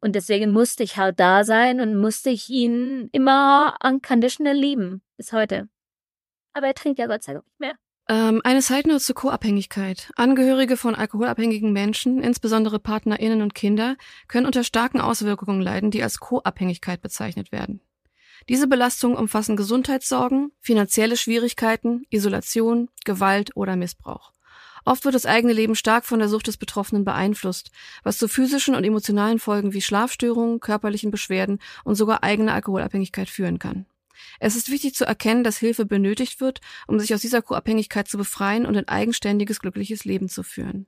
Und 0.00 0.14
deswegen 0.14 0.52
musste 0.52 0.84
ich 0.84 0.96
halt 0.96 1.18
da 1.18 1.42
sein 1.44 1.80
und 1.80 1.98
musste 1.98 2.30
ich 2.30 2.48
ihn 2.48 3.08
immer 3.12 3.76
unconditional 3.82 4.54
lieben. 4.54 5.02
Bis 5.16 5.32
heute. 5.32 5.68
Aber 6.52 6.68
er 6.68 6.74
trinkt 6.74 6.98
ja 6.98 7.06
Gott 7.06 7.24
sei 7.24 7.34
Dank 7.34 7.46
nicht 7.46 7.60
mehr. 7.60 7.74
Ähm, 8.08 8.40
eine 8.44 8.62
Side 8.62 8.88
Note 8.88 9.00
zur 9.00 9.16
Co-Abhängigkeit. 9.16 10.10
Angehörige 10.16 10.76
von 10.76 10.94
alkoholabhängigen 10.94 11.72
Menschen, 11.72 12.22
insbesondere 12.22 12.78
PartnerInnen 12.78 13.42
und 13.42 13.54
Kinder, 13.54 13.96
können 14.28 14.46
unter 14.46 14.64
starken 14.64 15.00
Auswirkungen 15.00 15.60
leiden, 15.60 15.90
die 15.90 16.02
als 16.02 16.18
Co-Abhängigkeit 16.18 17.02
bezeichnet 17.02 17.52
werden. 17.52 17.82
Diese 18.48 18.66
Belastungen 18.66 19.18
umfassen 19.18 19.56
Gesundheitssorgen, 19.56 20.52
finanzielle 20.60 21.16
Schwierigkeiten, 21.16 22.04
Isolation, 22.08 22.88
Gewalt 23.04 23.56
oder 23.56 23.76
Missbrauch. 23.76 24.32
Oft 24.88 25.04
wird 25.04 25.14
das 25.14 25.26
eigene 25.26 25.52
Leben 25.52 25.74
stark 25.74 26.06
von 26.06 26.18
der 26.18 26.30
Sucht 26.30 26.46
des 26.46 26.56
Betroffenen 26.56 27.04
beeinflusst, 27.04 27.70
was 28.04 28.16
zu 28.16 28.26
physischen 28.26 28.74
und 28.74 28.84
emotionalen 28.84 29.38
Folgen 29.38 29.74
wie 29.74 29.82
Schlafstörungen, 29.82 30.60
körperlichen 30.60 31.10
Beschwerden 31.10 31.58
und 31.84 31.96
sogar 31.96 32.24
eigener 32.24 32.54
Alkoholabhängigkeit 32.54 33.28
führen 33.28 33.58
kann. 33.58 33.84
Es 34.40 34.56
ist 34.56 34.70
wichtig 34.70 34.94
zu 34.94 35.04
erkennen, 35.04 35.44
dass 35.44 35.58
Hilfe 35.58 35.84
benötigt 35.84 36.40
wird, 36.40 36.62
um 36.86 36.98
sich 36.98 37.12
aus 37.12 37.20
dieser 37.20 37.42
Co-Abhängigkeit 37.42 38.08
zu 38.08 38.16
befreien 38.16 38.64
und 38.64 38.78
ein 38.78 38.88
eigenständiges, 38.88 39.60
glückliches 39.60 40.06
Leben 40.06 40.30
zu 40.30 40.42
führen. 40.42 40.86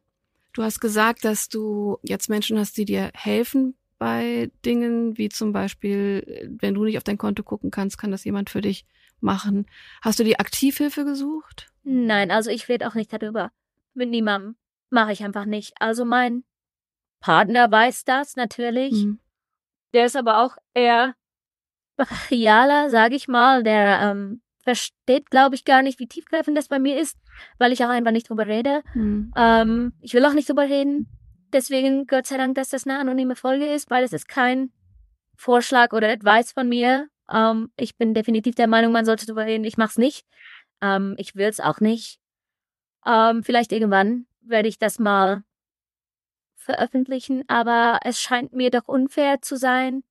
Du 0.55 0.63
hast 0.63 0.81
gesagt, 0.81 1.27
dass 1.27 1.51
du 1.51 1.99
jetzt 2.03 2.31
Menschen 2.31 2.59
hast, 2.59 2.79
die 2.79 2.87
dir 2.87 3.11
helfen 3.13 3.75
bei 3.99 4.51
Dingen, 4.65 5.19
wie 5.19 5.29
zum 5.29 5.53
Beispiel, 5.53 6.49
wenn 6.59 6.73
du 6.73 6.85
nicht 6.85 6.97
auf 6.97 7.05
dein 7.05 7.19
Konto 7.19 7.43
gucken 7.43 7.71
kannst, 7.71 7.99
kann 7.99 8.13
das 8.13 8.25
jemand 8.25 8.49
für 8.49 8.63
dich 8.63 8.87
machen. 9.21 9.67
Hast 10.01 10.19
du 10.19 10.25
die 10.25 10.39
Aktivhilfe 10.39 11.05
gesucht? 11.05 11.71
Nein, 11.83 12.31
also 12.31 12.49
ich 12.49 12.71
rede 12.71 12.89
auch 12.89 12.95
nicht 12.95 13.13
darüber. 13.13 13.53
Mit 13.95 14.11
niemandem. 14.11 14.57
Mache 14.91 15.13
ich 15.13 15.23
einfach 15.23 15.45
nicht. 15.45 15.73
Also 15.81 16.05
mein 16.05 16.45
Partner 17.21 17.71
weiß 17.71 18.05
das 18.05 18.37
natürlich. 18.37 18.93
Mhm. 18.93 19.21
Der 19.93 20.07
ist 20.07 20.17
aber 20.17 20.43
auch 20.43 20.57
eher 20.75 21.15
brachialer, 21.97 22.91
sage 22.91 23.15
ich 23.15 23.29
mal. 23.29 23.63
Der 23.63 24.01
ähm, 24.03 24.43
versteht, 24.63 25.31
glaube 25.31 25.55
ich, 25.55 25.65
gar 25.65 25.83
nicht, 25.83 25.99
wie 25.99 26.07
tiefgreifend 26.07 26.57
das 26.57 26.69
bei 26.69 26.79
mir 26.79 26.99
ist, 26.99 27.19
weil 27.59 27.73
ich 27.73 27.85
auch 27.85 27.89
einfach 27.89 28.13
nicht 28.13 28.29
drüber 28.29 28.47
rede. 28.47 28.83
Mhm. 28.95 29.33
Ähm, 29.37 29.93
ich 30.01 30.15
will 30.15 30.25
auch 30.25 30.33
nicht 30.33 30.49
drüber 30.49 30.65
reden. 30.69 31.09
Deswegen 31.53 32.07
Gott 32.07 32.27
sei 32.27 32.37
Dank, 32.37 32.55
dass 32.55 32.69
das 32.69 32.87
eine 32.87 32.99
anonyme 32.99 33.37
Folge 33.37 33.67
ist, 33.67 33.91
weil 33.91 34.05
es 34.05 34.13
ist 34.13 34.29
kein 34.29 34.71
Vorschlag 35.37 35.93
oder 35.93 36.09
Advice 36.09 36.53
von 36.53 36.69
mir. 36.69 37.09
Ähm, 37.33 37.73
ich 37.77 37.97
bin 37.97 38.15
definitiv 38.15 38.55
der 38.55 38.69
Meinung, 38.69 38.93
man 38.93 39.05
sollte 39.05 39.27
drüber 39.27 39.47
reden. 39.47 39.65
Ich 39.65 39.77
mach's 39.77 39.99
nicht. 39.99 40.27
Ähm, 40.81 41.15
ich 41.19 41.35
will's 41.35 41.61
auch 41.61 41.81
nicht. 41.81 42.19
Ähm, 43.07 43.43
vielleicht 43.43 43.73
irgendwann 43.73 44.27
werde 44.43 44.69
ich 44.69 44.79
das 44.79 44.99
mal 44.99 45.43
veröffentlichen, 46.57 47.45
aber 47.49 48.01
es 48.05 48.21
scheint 48.21 48.53
mir 48.53 48.71
doch 48.71 48.87
unfair 48.87 49.41
zu 49.43 49.57
sein. 49.57 50.03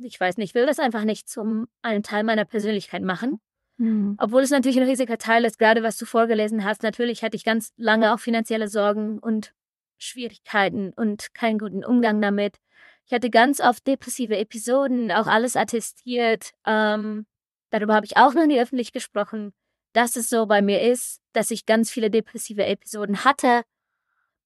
Ich 0.00 0.18
weiß 0.18 0.38
nicht, 0.38 0.50
ich 0.50 0.54
will 0.54 0.66
das 0.66 0.78
einfach 0.78 1.04
nicht 1.04 1.28
zum 1.28 1.68
einen 1.82 2.02
Teil 2.02 2.24
meiner 2.24 2.46
Persönlichkeit 2.46 3.02
machen. 3.02 3.40
Mhm. 3.76 4.16
Obwohl 4.18 4.42
es 4.42 4.50
natürlich 4.50 4.78
ein 4.78 4.88
riesiger 4.88 5.18
Teil 5.18 5.44
ist, 5.44 5.58
gerade 5.58 5.82
was 5.82 5.98
du 5.98 6.06
vorgelesen 6.06 6.64
hast. 6.64 6.82
Natürlich 6.82 7.22
hatte 7.22 7.36
ich 7.36 7.44
ganz 7.44 7.72
lange 7.76 8.14
auch 8.14 8.20
finanzielle 8.20 8.68
Sorgen 8.68 9.18
und 9.18 9.52
Schwierigkeiten 9.98 10.92
und 10.94 11.34
keinen 11.34 11.58
guten 11.58 11.84
Umgang 11.84 12.20
damit. 12.20 12.56
Ich 13.06 13.12
hatte 13.12 13.30
ganz 13.30 13.60
oft 13.60 13.86
depressive 13.86 14.36
Episoden, 14.36 15.10
auch 15.10 15.26
alles 15.26 15.56
attestiert. 15.56 16.52
Ähm, 16.66 17.26
darüber 17.70 17.94
habe 17.94 18.06
ich 18.06 18.16
auch 18.16 18.34
noch 18.34 18.46
nie 18.46 18.60
öffentlich 18.60 18.92
gesprochen. 18.92 19.52
Dass 19.92 20.16
es 20.16 20.28
so 20.28 20.46
bei 20.46 20.62
mir 20.62 20.80
ist, 20.80 21.20
dass 21.32 21.50
ich 21.50 21.66
ganz 21.66 21.90
viele 21.90 22.10
depressive 22.10 22.64
Episoden 22.64 23.24
hatte. 23.24 23.62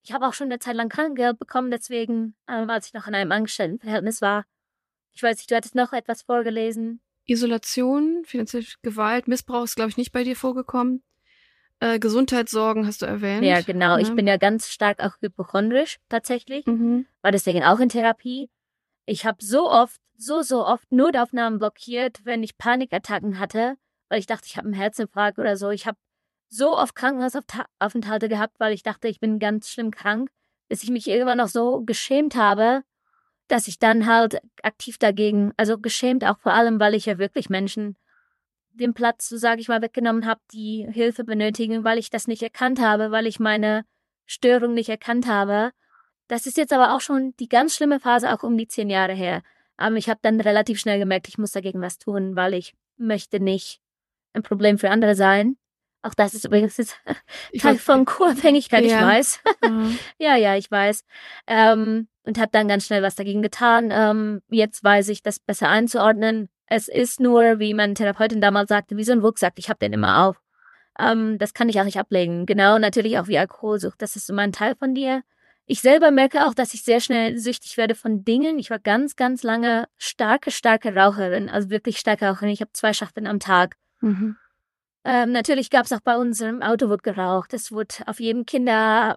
Ich 0.02 0.12
habe 0.12 0.26
auch 0.26 0.34
schon 0.34 0.48
eine 0.48 0.58
Zeit 0.58 0.76
lang 0.76 0.88
Krankengeld 0.88 1.38
bekommen, 1.38 1.70
deswegen, 1.70 2.36
ähm, 2.48 2.70
als 2.70 2.88
ich 2.88 2.94
noch 2.94 3.06
in 3.06 3.14
einem 3.14 3.32
Angestelltenverhältnis 3.32 4.22
war. 4.22 4.44
Ich 5.12 5.22
weiß 5.22 5.38
nicht, 5.38 5.50
du 5.50 5.56
hattest 5.56 5.74
noch 5.74 5.92
etwas 5.92 6.22
vorgelesen. 6.22 7.00
Isolation, 7.24 8.22
finanzielle 8.24 8.66
Gewalt, 8.82 9.26
Missbrauch 9.28 9.64
ist, 9.64 9.74
glaube 9.74 9.90
ich, 9.90 9.96
nicht 9.96 10.12
bei 10.12 10.22
dir 10.22 10.36
vorgekommen. 10.36 11.02
Äh, 11.80 11.98
Gesundheitssorgen 11.98 12.86
hast 12.86 13.02
du 13.02 13.06
erwähnt. 13.06 13.44
Ja, 13.44 13.60
genau. 13.60 13.96
Ne? 13.96 14.02
Ich 14.02 14.14
bin 14.14 14.26
ja 14.26 14.36
ganz 14.36 14.70
stark 14.70 15.02
auch 15.02 15.16
hypochondrisch 15.20 15.98
tatsächlich. 16.08 16.66
Mhm. 16.66 17.06
war 17.20 17.32
deswegen 17.32 17.64
auch 17.64 17.80
in 17.80 17.88
Therapie. 17.88 18.48
Ich 19.04 19.26
habe 19.26 19.44
so 19.44 19.70
oft, 19.70 20.00
so, 20.16 20.42
so 20.42 20.64
oft 20.64 20.90
Notaufnahmen 20.90 21.58
blockiert, 21.58 22.24
wenn 22.24 22.42
ich 22.42 22.56
Panikattacken 22.56 23.38
hatte, 23.38 23.76
weil 24.08 24.18
ich 24.18 24.26
dachte, 24.26 24.46
ich 24.46 24.56
habe 24.56 24.66
einen 24.66 24.74
Herzinfarkt 24.74 25.38
oder 25.38 25.56
so. 25.56 25.70
Ich 25.70 25.86
habe 25.86 25.98
so 26.48 26.76
oft 26.76 26.94
Krankenhausaufenthalte 26.94 28.28
gehabt, 28.28 28.58
weil 28.60 28.72
ich 28.72 28.82
dachte, 28.82 29.08
ich 29.08 29.20
bin 29.20 29.38
ganz 29.38 29.68
schlimm 29.68 29.90
krank, 29.90 30.30
bis 30.68 30.82
ich 30.82 30.90
mich 30.90 31.08
irgendwann 31.08 31.38
noch 31.38 31.48
so 31.48 31.82
geschämt 31.84 32.36
habe, 32.36 32.82
dass 33.48 33.68
ich 33.68 33.78
dann 33.78 34.06
halt 34.06 34.40
aktiv 34.62 34.98
dagegen, 34.98 35.52
also 35.56 35.78
geschämt 35.78 36.24
auch 36.24 36.38
vor 36.38 36.52
allem, 36.52 36.80
weil 36.80 36.94
ich 36.94 37.06
ja 37.06 37.18
wirklich 37.18 37.48
Menschen 37.48 37.96
den 38.72 38.94
Platz, 38.94 39.28
so 39.28 39.36
sage 39.36 39.60
ich 39.60 39.68
mal, 39.68 39.82
weggenommen 39.82 40.26
habe, 40.26 40.40
die 40.52 40.86
Hilfe 40.90 41.24
benötigen, 41.24 41.84
weil 41.84 41.98
ich 41.98 42.10
das 42.10 42.26
nicht 42.26 42.42
erkannt 42.42 42.80
habe, 42.80 43.10
weil 43.10 43.26
ich 43.26 43.40
meine 43.40 43.84
Störung 44.26 44.74
nicht 44.74 44.88
erkannt 44.88 45.26
habe. 45.26 45.70
Das 46.28 46.46
ist 46.46 46.56
jetzt 46.56 46.72
aber 46.72 46.94
auch 46.94 47.00
schon 47.00 47.34
die 47.38 47.48
ganz 47.48 47.74
schlimme 47.74 48.00
Phase, 48.00 48.32
auch 48.32 48.42
um 48.42 48.56
die 48.58 48.68
zehn 48.68 48.90
Jahre 48.90 49.14
her. 49.14 49.42
Aber 49.76 49.96
ich 49.96 50.08
habe 50.08 50.20
dann 50.22 50.40
relativ 50.40 50.80
schnell 50.80 50.98
gemerkt, 50.98 51.28
ich 51.28 51.38
muss 51.38 51.52
dagegen 51.52 51.80
was 51.80 51.98
tun, 51.98 52.36
weil 52.36 52.54
ich 52.54 52.74
möchte 52.96 53.40
nicht 53.40 53.80
ein 54.36 54.42
Problem 54.42 54.78
für 54.78 54.90
andere 54.90 55.14
sein. 55.14 55.56
Auch 56.02 56.14
das 56.14 56.34
ist 56.34 56.44
übrigens 56.44 56.76
jetzt 56.76 56.96
Ich 57.50 57.62
Teil 57.62 57.78
von 57.78 58.04
Co-Abhängigkeit, 58.04 58.84
ich 58.84 58.92
Ja. 58.92 59.06
weiß. 59.06 59.40
Mhm. 59.64 59.98
ja, 60.18 60.36
ja, 60.36 60.56
ich 60.56 60.70
weiß. 60.70 61.02
Ähm, 61.48 62.08
und 62.24 62.38
habe 62.38 62.50
dann 62.52 62.68
ganz 62.68 62.86
schnell 62.86 63.02
was 63.02 63.16
dagegen 63.16 63.42
getan. 63.42 63.90
Ähm, 63.92 64.40
jetzt 64.48 64.84
weiß 64.84 65.08
ich, 65.08 65.22
das 65.22 65.40
besser 65.40 65.68
einzuordnen. 65.68 66.48
Es 66.66 66.88
ist 66.88 67.20
nur, 67.20 67.58
wie 67.58 67.74
meine 67.74 67.94
Therapeutin 67.94 68.40
damals 68.40 68.68
sagte, 68.68 68.96
wie 68.96 69.04
so 69.04 69.12
ein 69.12 69.20
Rucksack. 69.20 69.54
Ich 69.56 69.68
habe 69.68 69.78
den 69.78 69.92
immer 69.92 70.26
auf. 70.26 70.40
Ähm, 70.98 71.38
das 71.38 71.54
kann 71.54 71.68
ich 71.68 71.80
auch 71.80 71.84
nicht 71.84 71.98
ablegen. 71.98 72.46
Genau, 72.46 72.78
natürlich 72.78 73.18
auch 73.18 73.28
wie 73.28 73.38
Alkoholsucht. 73.38 74.00
Das 74.00 74.16
ist 74.16 74.26
so 74.26 74.34
mein 74.34 74.52
Teil 74.52 74.74
von 74.76 74.94
dir. 74.94 75.22
Ich 75.66 75.80
selber 75.80 76.12
merke 76.12 76.46
auch, 76.46 76.54
dass 76.54 76.74
ich 76.74 76.84
sehr 76.84 77.00
schnell 77.00 77.36
süchtig 77.38 77.76
werde 77.76 77.96
von 77.96 78.24
Dingen. 78.24 78.58
Ich 78.60 78.70
war 78.70 78.78
ganz, 78.78 79.16
ganz 79.16 79.42
lange 79.42 79.88
starke, 79.98 80.52
starke 80.52 80.94
Raucherin. 80.94 81.48
Also 81.48 81.70
wirklich 81.70 81.98
starke 81.98 82.26
Raucherin. 82.26 82.50
Ich 82.50 82.60
habe 82.60 82.72
zwei 82.72 82.92
Schachteln 82.92 83.26
am 83.26 83.40
Tag. 83.40 83.76
Mhm. 84.00 84.36
Ähm, 85.04 85.32
natürlich 85.32 85.70
gab 85.70 85.86
es 85.86 85.92
auch 85.92 86.00
bei 86.00 86.16
uns 86.16 86.40
im 86.40 86.62
Auto 86.62 86.88
wird 86.88 87.02
geraucht. 87.02 87.54
Es 87.54 87.70
wurde 87.70 87.94
auf 88.06 88.18
jedem 88.18 88.44
Kinder 88.44 89.16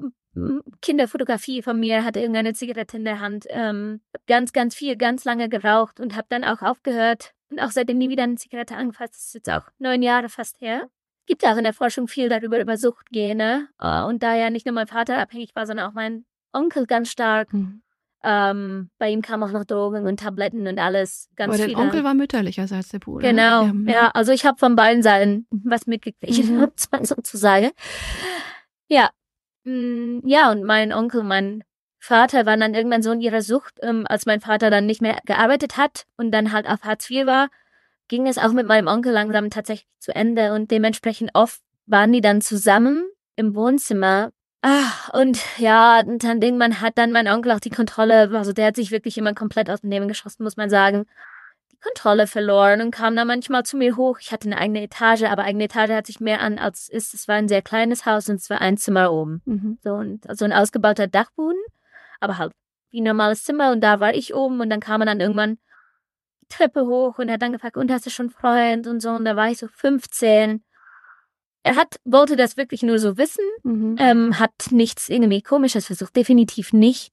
Kinderfotografie 0.82 1.62
von 1.62 1.80
mir 1.80 2.04
hatte 2.06 2.20
irgendeine 2.20 2.54
Zigarette 2.54 2.98
in 2.98 3.06
der 3.06 3.20
Hand. 3.20 3.46
Ähm, 3.50 4.02
ganz, 4.28 4.54
ganz 4.54 4.76
viel, 4.76 4.96
ganz 4.96 5.26
lange 5.26 5.50
geraucht 5.50 6.00
und 6.00 6.16
habe 6.16 6.28
dann 6.30 6.44
auch 6.44 6.62
aufgehört 6.62 7.34
und 7.50 7.60
auch 7.60 7.72
seitdem 7.72 7.98
nie 7.98 8.10
wieder 8.10 8.24
eine 8.24 8.36
Zigarette 8.36 8.76
angefasst. 8.76 9.16
Das 9.16 9.26
ist 9.26 9.34
jetzt 9.34 9.50
auch 9.50 9.64
neun 9.80 10.02
Jahre 10.02 10.30
fast 10.30 10.62
her. 10.62 10.90
Gibt 11.26 11.46
auch 11.46 11.58
in 11.58 11.64
der 11.64 11.74
Forschung 11.74 12.08
viel 12.08 12.30
darüber 12.30 12.60
über 12.60 12.78
Suchtgene 12.78 13.68
Äh, 13.80 14.04
und 14.04 14.24
da 14.24 14.36
ja 14.36 14.50
nicht 14.50 14.66
nur 14.66 14.74
mein 14.74 14.88
Vater 14.88 15.18
abhängig 15.18 15.56
war, 15.56 15.66
sondern 15.66 15.88
auch 15.88 15.94
mein 15.94 16.26
Onkel 16.54 16.86
ganz 16.86 17.10
stark. 17.10 17.54
Mhm. 17.54 17.82
Ähm, 18.24 18.90
bei 18.98 19.10
ihm 19.10 19.22
kamen 19.22 19.44
auch 19.44 19.52
noch 19.52 19.64
Drogen 19.66 20.06
und 20.06 20.20
Tabletten 20.20 20.68
und 20.68 20.78
alles. 20.80 21.30
Ganz 21.36 21.50
Aber 21.54 21.58
dein 21.58 21.70
viele. 21.70 21.82
Onkel 21.82 22.04
war 22.04 22.14
mütterlicherseits 22.14 22.90
der 22.90 23.00
Bruder. 23.00 23.28
Genau, 23.28 23.68
ne? 23.68 23.92
ja, 23.94 24.10
also 24.10 24.32
ich 24.34 24.46
habe 24.46 24.58
von 24.58 24.76
beiden 24.76 25.02
Seiten 25.04 25.48
was 25.52 25.88
mitgekriegt, 25.88 26.50
Mhm. 26.50 26.68
sozusagen. 27.04 27.72
Ja, 28.88 29.10
Mm, 29.66 30.20
ja, 30.26 30.52
und 30.52 30.64
mein 30.64 30.94
Onkel, 30.94 31.24
mein 31.24 31.64
Vater 32.00 32.46
war 32.46 32.56
dann 32.56 32.74
irgendwann 32.74 33.02
so 33.04 33.12
in 33.12 33.20
ihrer 33.22 33.42
Sucht, 33.42 33.76
ähm, 33.82 34.06
als 34.08 34.26
mein 34.26 34.40
Vater 34.40 34.70
dann 34.70 34.86
nicht 34.86 35.02
mehr 35.02 35.18
gearbeitet 35.26 35.78
hat 35.78 36.06
und 36.18 36.32
dann 36.32 36.52
halt 36.54 36.68
auf 36.68 36.84
Hartz 36.84 37.10
IV 37.10 37.26
war, 37.26 37.50
ging 38.08 38.26
es 38.26 38.38
auch 38.38 38.54
mit 38.54 38.68
meinem 38.68 38.88
Onkel 38.88 39.12
langsam 39.12 39.50
tatsächlich 39.50 39.88
zu 40.00 40.16
Ende 40.16 40.54
und 40.54 40.72
dementsprechend 40.72 41.32
oft 41.34 41.62
waren 41.86 42.14
die 42.14 42.22
dann 42.22 42.42
zusammen 42.42 43.04
im 43.36 43.54
Wohnzimmer. 43.54 44.32
Ah, 44.62 45.10
und 45.14 45.40
ja, 45.58 46.02
und 46.02 46.24
dann 46.24 46.42
irgendwann 46.42 46.82
hat 46.82 46.98
dann 46.98 47.14
mein 47.14 47.30
Onkel 47.30 47.54
auch 47.54 47.62
die 47.62 47.70
Kontrolle, 47.70 48.30
also 48.34 48.52
der 48.52 48.68
hat 48.68 48.76
sich 48.76 48.92
wirklich 48.92 49.18
immer 49.18 49.34
komplett 49.34 49.70
aus 49.70 49.82
dem 49.82 49.90
Leben 49.90 50.10
geschossen, 50.10 50.44
muss 50.44 50.58
man 50.58 50.70
sagen. 50.70 51.06
Die 51.72 51.78
Kontrolle 51.78 52.28
verloren 52.28 52.82
und 52.82 52.92
kam 52.92 53.16
dann 53.16 53.28
manchmal 53.28 53.64
zu 53.64 53.78
mir 53.78 53.96
hoch. 53.96 54.18
Ich 54.20 54.34
hatte 54.34 54.50
eine 54.50 54.58
eigene 54.58 54.84
Etage, 54.84 55.24
aber 55.24 55.44
eigene 55.44 55.66
Etage 55.66 55.92
hat 55.92 56.08
sich 56.08 56.20
mehr 56.20 56.42
an 56.42 56.60
als 56.60 56.90
ist. 56.90 57.14
Es 57.14 57.30
war 57.30 57.36
ein 57.36 57.48
sehr 57.48 57.62
kleines 57.62 58.06
Haus 58.06 58.28
und 58.28 58.36
es 58.36 58.50
war 58.50 58.60
ein 58.60 58.76
Zimmer 58.76 59.14
oben. 59.14 59.42
Mhm. 59.46 59.78
So, 59.82 59.94
und, 59.94 60.26
so 60.38 60.44
ein 60.44 60.52
ausgebauter 60.52 61.08
Dachboden, 61.08 61.62
aber 62.20 62.38
halt 62.38 62.52
wie 62.92 63.00
ein 63.00 63.06
normales 63.06 63.46
Zimmer 63.46 63.72
und 63.72 63.82
da 63.82 64.02
war 64.02 64.14
ich 64.14 64.34
oben 64.34 64.60
und 64.60 64.70
dann 64.70 64.82
kam 64.82 65.02
er 65.02 65.06
dann 65.06 65.22
irgendwann 65.22 65.58
die 66.42 66.48
Treppe 66.50 66.86
hoch 66.86 67.18
und 67.18 67.30
er 67.30 67.36
hat 67.36 67.42
dann 67.42 67.54
gefragt, 67.54 67.78
und 67.78 67.92
hast 67.92 68.06
du 68.06 68.10
schon 68.10 68.30
Freund 68.30 68.88
und 68.88 69.00
so 69.00 69.12
und 69.12 69.24
da 69.24 69.38
war 69.38 69.50
ich 69.50 69.60
so 69.60 69.68
15. 69.68 70.64
Er 71.64 71.76
hat, 71.76 72.00
wollte 72.06 72.36
das 72.36 72.56
wirklich 72.58 72.84
nur 72.84 73.00
so 73.00 73.18
wissen, 73.18 73.44
Mhm. 73.64 73.96
ähm, 74.00 74.40
hat 74.40 74.54
nichts 74.72 75.10
irgendwie 75.10 75.42
komisches 75.42 75.86
versucht, 75.88 76.16
definitiv 76.16 76.72
nicht. 76.74 77.12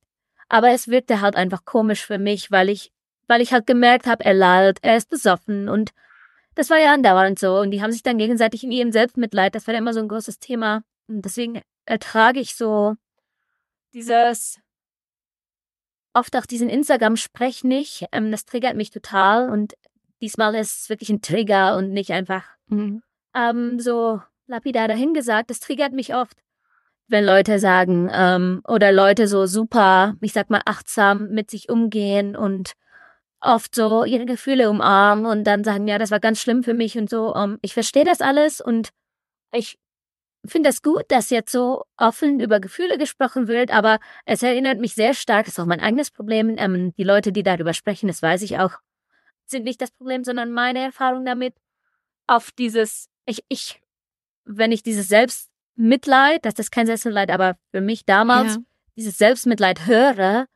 Aber 0.49 0.71
es 0.71 0.87
wirkte 0.89 1.21
halt 1.21 1.35
einfach 1.37 1.65
komisch 1.65 2.05
für 2.07 2.19
mich, 2.19 2.51
weil 2.53 2.69
ich, 2.69 2.93
weil 3.27 3.41
ich 3.41 3.53
halt 3.53 3.67
gemerkt 3.67 4.07
habe, 4.07 4.25
er 4.25 4.35
lallt, 4.35 4.79
er 4.83 4.97
ist 4.97 5.11
besoffen 5.11 5.69
und 5.69 5.91
das 6.55 6.71
war 6.71 6.79
ja 6.79 6.95
andauernd 6.95 7.39
so. 7.39 7.59
Und 7.59 7.71
die 7.73 7.83
haben 7.83 7.91
sich 7.93 8.03
dann 8.05 8.17
gegenseitig 8.19 8.63
in 8.65 8.71
ihrem 8.71 8.93
Selbstmitleid, 8.93 9.55
das 9.55 9.67
war 9.67 9.75
ja 9.75 9.79
immer 9.79 9.93
so 9.93 10.01
ein 10.01 10.09
großes 10.09 10.39
Thema. 10.39 10.83
Und 11.09 11.23
deswegen 11.25 11.61
ertrage 11.85 12.41
ich 12.41 12.55
so 12.57 12.95
dieses, 13.93 14.61
oft 16.15 16.35
auch 16.37 16.47
diesen 16.47 16.69
Instagram-Sprech 16.69 17.65
nicht. 17.65 18.07
Ähm, 18.13 18.31
das 18.31 18.45
triggert 18.45 18.77
mich 18.77 18.91
total 18.91 19.51
und 19.51 19.75
diesmal 20.23 20.55
ist 20.55 20.83
es 20.83 20.89
wirklich 20.89 21.11
ein 21.11 21.21
Trigger 21.21 21.77
und 21.77 21.91
nicht 21.93 22.13
einfach 22.13 22.45
Mhm. 22.69 23.03
ähm, 23.35 23.79
so 23.81 24.23
lapidar 24.47 24.89
dahingesagt, 24.89 25.51
das 25.51 25.61
triggert 25.61 25.93
mich 25.93 26.15
oft, 26.15 26.37
wenn 27.09 27.25
Leute 27.25 27.59
sagen, 27.59 28.11
ähm, 28.13 28.63
oder 28.67 28.93
Leute 28.93 29.29
so 29.29 29.47
super, 29.47 30.15
ich 30.21 30.33
sag 30.33 30.51
mal, 30.51 30.63
achtsam 30.65 31.29
mit 31.31 31.51
sich 31.51 31.69
umgehen 31.69 32.37
und 32.37 32.73
oft 33.41 33.75
so 33.75 34.05
ihre 34.05 34.27
Gefühle 34.27 34.71
umarmen 34.71 35.27
und 35.27 35.45
dann 35.45 35.63
sagen, 35.63 35.87
ja, 35.87 35.99
das 35.99 36.11
war 36.11 36.21
ganz 36.21 36.41
schlimm 36.41 36.63
für 36.63 36.75
mich 36.75 36.99
und 36.99 37.09
so. 37.09 37.35
Ähm, 37.35 37.59
ich 37.63 37.75
verstehe 37.75 38.05
das 38.05 38.21
alles 38.21 38.61
und 38.61 38.91
ich 39.53 39.79
finde 40.47 40.69
das 40.69 40.83
gut, 40.83 41.05
dass 41.09 41.31
jetzt 41.31 41.53
so 41.53 41.85
offen 41.97 42.41
über 42.41 42.61
Gefühle 42.61 42.99
gesprochen 42.99 43.49
wird, 43.49 43.73
aber 43.73 43.99
es 44.25 44.43
erinnert 44.43 44.79
mich 44.79 44.95
sehr 44.95 45.15
stark, 45.15 45.47
das 45.47 45.55
ist 45.55 45.61
auch 45.61 45.67
mein 45.67 45.81
eigenes 45.81 46.11
Problem. 46.11 46.57
Ähm, 46.59 46.93
die 46.97 47.05
Leute, 47.05 47.33
die 47.33 47.43
darüber 47.43 47.75
sprechen, 47.75 48.09
das 48.09 48.23
weiß 48.23 48.43
ich 48.43 48.59
auch, 48.59 48.79
sind 49.47 49.65
nicht 49.65 49.81
das 49.81 49.91
Problem, 49.91 50.25
sondern 50.25 50.53
meine 50.53 50.81
Erfahrung 50.81 51.25
damit 51.25 51.55
auf 52.27 52.51
dieses, 52.53 53.09
ich, 53.27 53.45
ich, 53.49 53.81
wenn 54.47 54.73
ich 54.73 54.83
dieses 54.83 55.09
Selbstmitleid, 55.09 56.45
das 56.45 56.55
ist 56.59 56.71
kein 56.73 56.87
Selbstmitleid, 56.87 57.31
aber 57.31 57.57
für 57.73 57.81
mich 57.81 58.05
damals, 58.07 58.55
Ja. 58.55 58.61
dieses 58.97 59.19
Selbstmitleid 59.19 59.87
höre, 59.87 60.47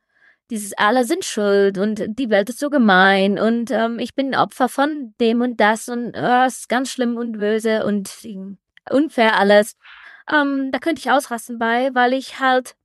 dieses 0.49 0.73
alle 0.77 1.05
sind 1.05 1.23
schuld 1.23 1.77
und 1.77 2.03
die 2.19 2.29
Welt 2.29 2.49
ist 2.49 2.59
so 2.59 2.69
gemein 2.69 3.39
und 3.39 3.71
ähm, 3.71 3.99
ich 3.99 4.15
bin 4.15 4.35
Opfer 4.35 4.67
von 4.67 5.13
dem 5.21 5.41
und 5.41 5.59
das 5.61 5.87
und 5.87 6.13
äh, 6.13 6.45
es 6.45 6.61
ist 6.61 6.69
ganz 6.69 6.89
schlimm 6.89 7.15
und 7.17 7.39
böse 7.39 7.85
und 7.85 8.09
unfair 8.89 9.37
alles. 9.39 9.75
Ähm, 10.31 10.69
da 10.71 10.79
könnte 10.79 10.99
ich 10.99 11.11
ausrasten 11.11 11.57
bei, 11.57 11.89
weil 11.93 12.13
ich 12.13 12.39
halt 12.39 12.75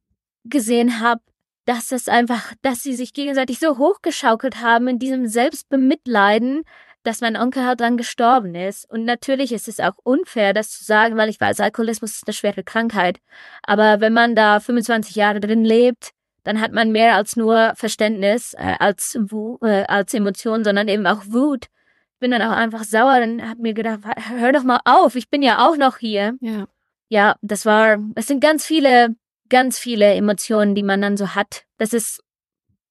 gesehen 0.45 1.01
habe, 1.01 1.21
dass 1.65 1.91
es 1.91 2.09
einfach, 2.09 2.53
dass 2.63 2.85
sie 2.85 2.95
sich 2.95 3.13
gegenseitig 3.13 3.59
so 3.59 3.79
hochgeschaukelt 3.79 4.61
haben 4.63 4.87
in 4.87 5.01
diesem 5.01 5.27
Selbstbemitleiden, 5.27 6.63
dass 7.07 7.21
mein 7.21 7.37
Onkel 7.37 7.65
halt 7.65 7.81
dann 7.81 7.97
gestorben 7.97 8.55
ist. 8.55 8.91
Und 8.91 9.05
natürlich 9.05 9.53
ist 9.53 9.69
es 9.69 9.81
auch 9.81 9.95
unfair, 10.03 10.53
das 10.53 10.71
zu 10.71 10.85
sagen, 10.85 11.17
weil 11.17 11.29
ich 11.29 11.41
weiß, 11.41 11.61
Alkoholismus 11.61 12.13
ist 12.13 12.27
eine 12.27 12.35
schwere 12.35 12.65
Krankheit. 12.65 13.21
Aber 13.63 14.01
wenn 14.01 14.13
man 14.13 14.35
da 14.35 14.61
25 14.61 15.15
Jahre 15.15 15.41
drin 15.41 15.65
lebt, 15.65 16.11
dann 16.43 16.61
hat 16.61 16.73
man 16.73 16.93
mehr 16.93 17.15
als 17.15 17.37
nur 17.37 17.73
Verständnis, 17.77 18.55
äh, 18.55 18.75
als, 18.79 19.19
äh, 19.63 19.85
als 19.89 20.15
Emotion, 20.15 20.65
sondern 20.65 20.89
eben 20.89 21.07
auch 21.07 21.23
Wut. 21.27 21.67
Ich 22.15 22.21
bin 22.21 22.31
dann 22.31 22.43
auch 22.43 22.57
einfach 22.57 22.85
sauer 22.85 23.23
und 23.23 23.49
hab 23.49 23.59
mir 23.59 23.75
gedacht, 23.75 24.01
hör 24.39 24.53
doch 24.53 24.63
mal 24.63 24.81
auf, 24.85 25.17
ich 25.17 25.29
bin 25.29 25.43
ja 25.43 25.67
auch 25.67 25.77
noch 25.77 25.99
hier. 25.99 26.35
Ja. 26.41 26.67
Ja, 27.09 27.37
das 27.41 27.67
war, 27.67 27.99
es 28.17 28.27
sind 28.27 28.41
ganz 28.41 28.65
viele, 28.65 29.15
ganz 29.49 29.79
viele 29.79 30.15
Emotionen, 30.15 30.75
die 30.75 30.83
man 30.83 31.01
dann 31.01 31.17
so 31.17 31.35
hat. 31.37 31.65
Das 31.79 31.93
ist, 31.93 32.21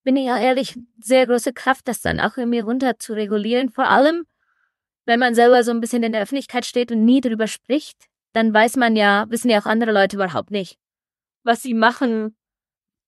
bin 0.06 0.16
ich 0.16 0.28
ja 0.28 0.38
ehrlich, 0.38 0.80
sehr 1.02 1.28
große 1.28 1.52
Kraft, 1.52 1.90
das 1.90 2.02
dann 2.02 2.22
auch 2.22 2.38
in 2.38 2.50
mir 2.50 2.64
runter 2.64 2.98
zu 2.98 3.14
regulieren. 3.14 3.70
Vor 3.70 3.90
allem, 3.90 4.26
wenn 5.06 5.20
man 5.20 5.36
selber 5.36 5.64
so 5.64 5.72
ein 5.72 5.82
bisschen 5.82 6.04
in 6.04 6.14
der 6.14 6.22
Öffentlichkeit 6.22 6.66
steht 6.66 6.92
und 6.92 7.04
nie 7.04 7.20
drüber 7.20 7.48
spricht, 7.48 8.06
dann 8.32 8.54
weiß 8.54 8.78
man 8.78 8.96
ja, 8.96 9.26
wissen 9.30 9.50
ja 9.50 9.60
auch 9.60 9.66
andere 9.66 9.92
Leute 9.92 10.16
überhaupt 10.16 10.52
nicht, 10.52 10.78
was 11.44 11.62
sie 11.62 11.74
machen 11.74 12.38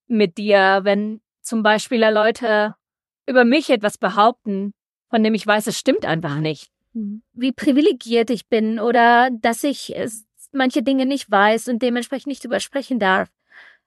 mit 0.07 0.37
dir, 0.37 0.81
wenn 0.83 1.21
zum 1.41 1.63
Beispiel 1.63 2.03
Leute 2.03 2.75
über 3.25 3.45
mich 3.45 3.69
etwas 3.69 3.97
behaupten, 3.97 4.73
von 5.09 5.23
dem 5.23 5.33
ich 5.33 5.47
weiß, 5.47 5.67
es 5.67 5.79
stimmt 5.79 6.05
einfach 6.05 6.35
nicht. 6.35 6.71
Mhm. 6.97 7.21
wie 7.33 7.51
privilegiert 7.51 8.31
ich 8.31 8.47
bin 8.47 8.79
oder 8.79 9.29
dass 9.31 9.63
ich 9.63 9.93
manche 10.51 10.81
Dinge 10.81 11.05
nicht 11.05 11.29
weiß 11.29 11.67
und 11.67 11.81
dementsprechend 11.81 12.27
nicht 12.27 12.43
übersprechen 12.43 12.97
darf, 12.97 13.29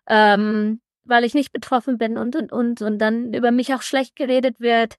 ähm, 0.07 0.81
weil 1.05 1.25
ich 1.25 1.35
nicht 1.35 1.53
betroffen 1.53 1.99
bin 1.99 2.19
und 2.19 2.37
und 2.37 2.53
und 2.53 2.83
und 2.83 2.99
dann 2.99 3.33
über 3.35 3.51
mich 3.51 3.75
auch 3.75 3.83
schlecht 3.83 4.17
geredet 4.17 4.61
wird 4.61 4.97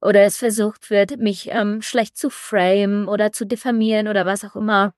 oder 0.00 0.22
es 0.22 0.36
versucht 0.36 0.90
wird, 0.90 1.18
mich 1.18 1.50
ähm, 1.50 1.82
schlecht 1.82 2.16
zu 2.16 2.30
frame 2.30 3.08
oder 3.08 3.32
zu 3.32 3.46
diffamieren 3.46 4.08
oder 4.08 4.26
was 4.26 4.44
auch 4.44 4.56
immer 4.56 4.94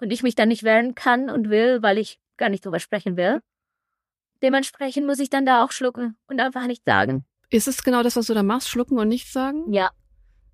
und 0.00 0.12
ich 0.12 0.22
mich 0.22 0.34
dann 0.34 0.48
nicht 0.48 0.62
wehren 0.62 0.94
kann 0.94 1.30
und 1.30 1.50
will, 1.50 1.82
weil 1.82 1.98
ich 1.98 2.20
gar 2.36 2.48
nicht 2.48 2.64
drüber 2.64 2.80
sprechen 2.80 3.16
will. 3.16 3.40
Dementsprechend 4.42 5.06
muss 5.06 5.18
ich 5.18 5.30
dann 5.30 5.46
da 5.46 5.64
auch 5.64 5.72
schlucken 5.72 6.16
und 6.26 6.40
einfach 6.40 6.66
nicht 6.66 6.84
sagen. 6.84 7.24
Ist 7.50 7.68
es 7.68 7.82
genau 7.82 8.02
das, 8.02 8.16
was 8.16 8.26
du 8.26 8.34
da 8.34 8.42
machst, 8.42 8.68
schlucken 8.68 8.98
und 8.98 9.08
nichts 9.08 9.32
sagen? 9.32 9.72
Ja. 9.72 9.90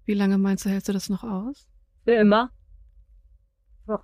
Wie 0.05 0.14
lange 0.14 0.38
meinst 0.38 0.64
du, 0.64 0.68
hältst 0.68 0.88
du 0.88 0.92
das 0.92 1.09
noch 1.09 1.24
aus? 1.24 1.66
Für 2.05 2.12
immer. 2.12 2.50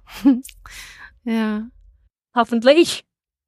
ja. 1.24 1.68
Hoffentlich. 2.34 3.05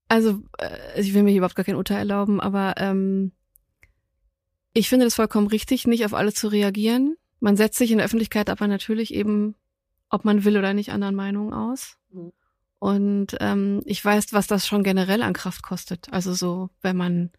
Also, 0.09 0.42
äh, 0.59 1.01
ich 1.01 1.14
will 1.14 1.23
mir 1.23 1.37
überhaupt 1.37 1.55
gar 1.55 1.64
kein 1.64 1.77
Urteil 1.77 1.99
erlauben, 1.99 2.40
aber 2.40 2.75
ähm, 2.79 3.33
ich 4.73 4.88
finde 4.88 5.07
das 5.07 5.14
vollkommen 5.14 5.49
richtig, 5.49 5.87
nicht 5.87 6.05
auf 6.05 6.14
alles 6.14 6.35
zu 6.35 6.49
reagieren. 6.49 7.16
Man 7.40 7.57
setzt 7.57 7.79
sich 7.79 7.90
in 7.90 7.99
der 7.99 8.07
Öffentlichkeit 8.07 8.51
aber 8.51 8.66
natürlich 8.66 9.14
eben, 9.14 9.55
ob 10.09 10.25
man 10.25 10.44
will 10.44 10.57
oder 10.57 10.75
nicht, 10.75 10.90
anderen 10.90 11.14
Meinungen 11.14 11.53
aus. 11.53 11.97
Mhm. 12.11 12.33
Und 12.79 13.37
ähm, 13.40 13.83
ich 13.87 14.05
weiß, 14.05 14.33
was 14.33 14.47
das 14.47 14.66
schon 14.66 14.85
generell 14.85 15.23
an 15.23 15.33
Kraft 15.33 15.62
kostet. 15.62 16.12
Also 16.12 16.33
so, 16.33 16.71
wenn 16.81 16.97
man 16.97 17.31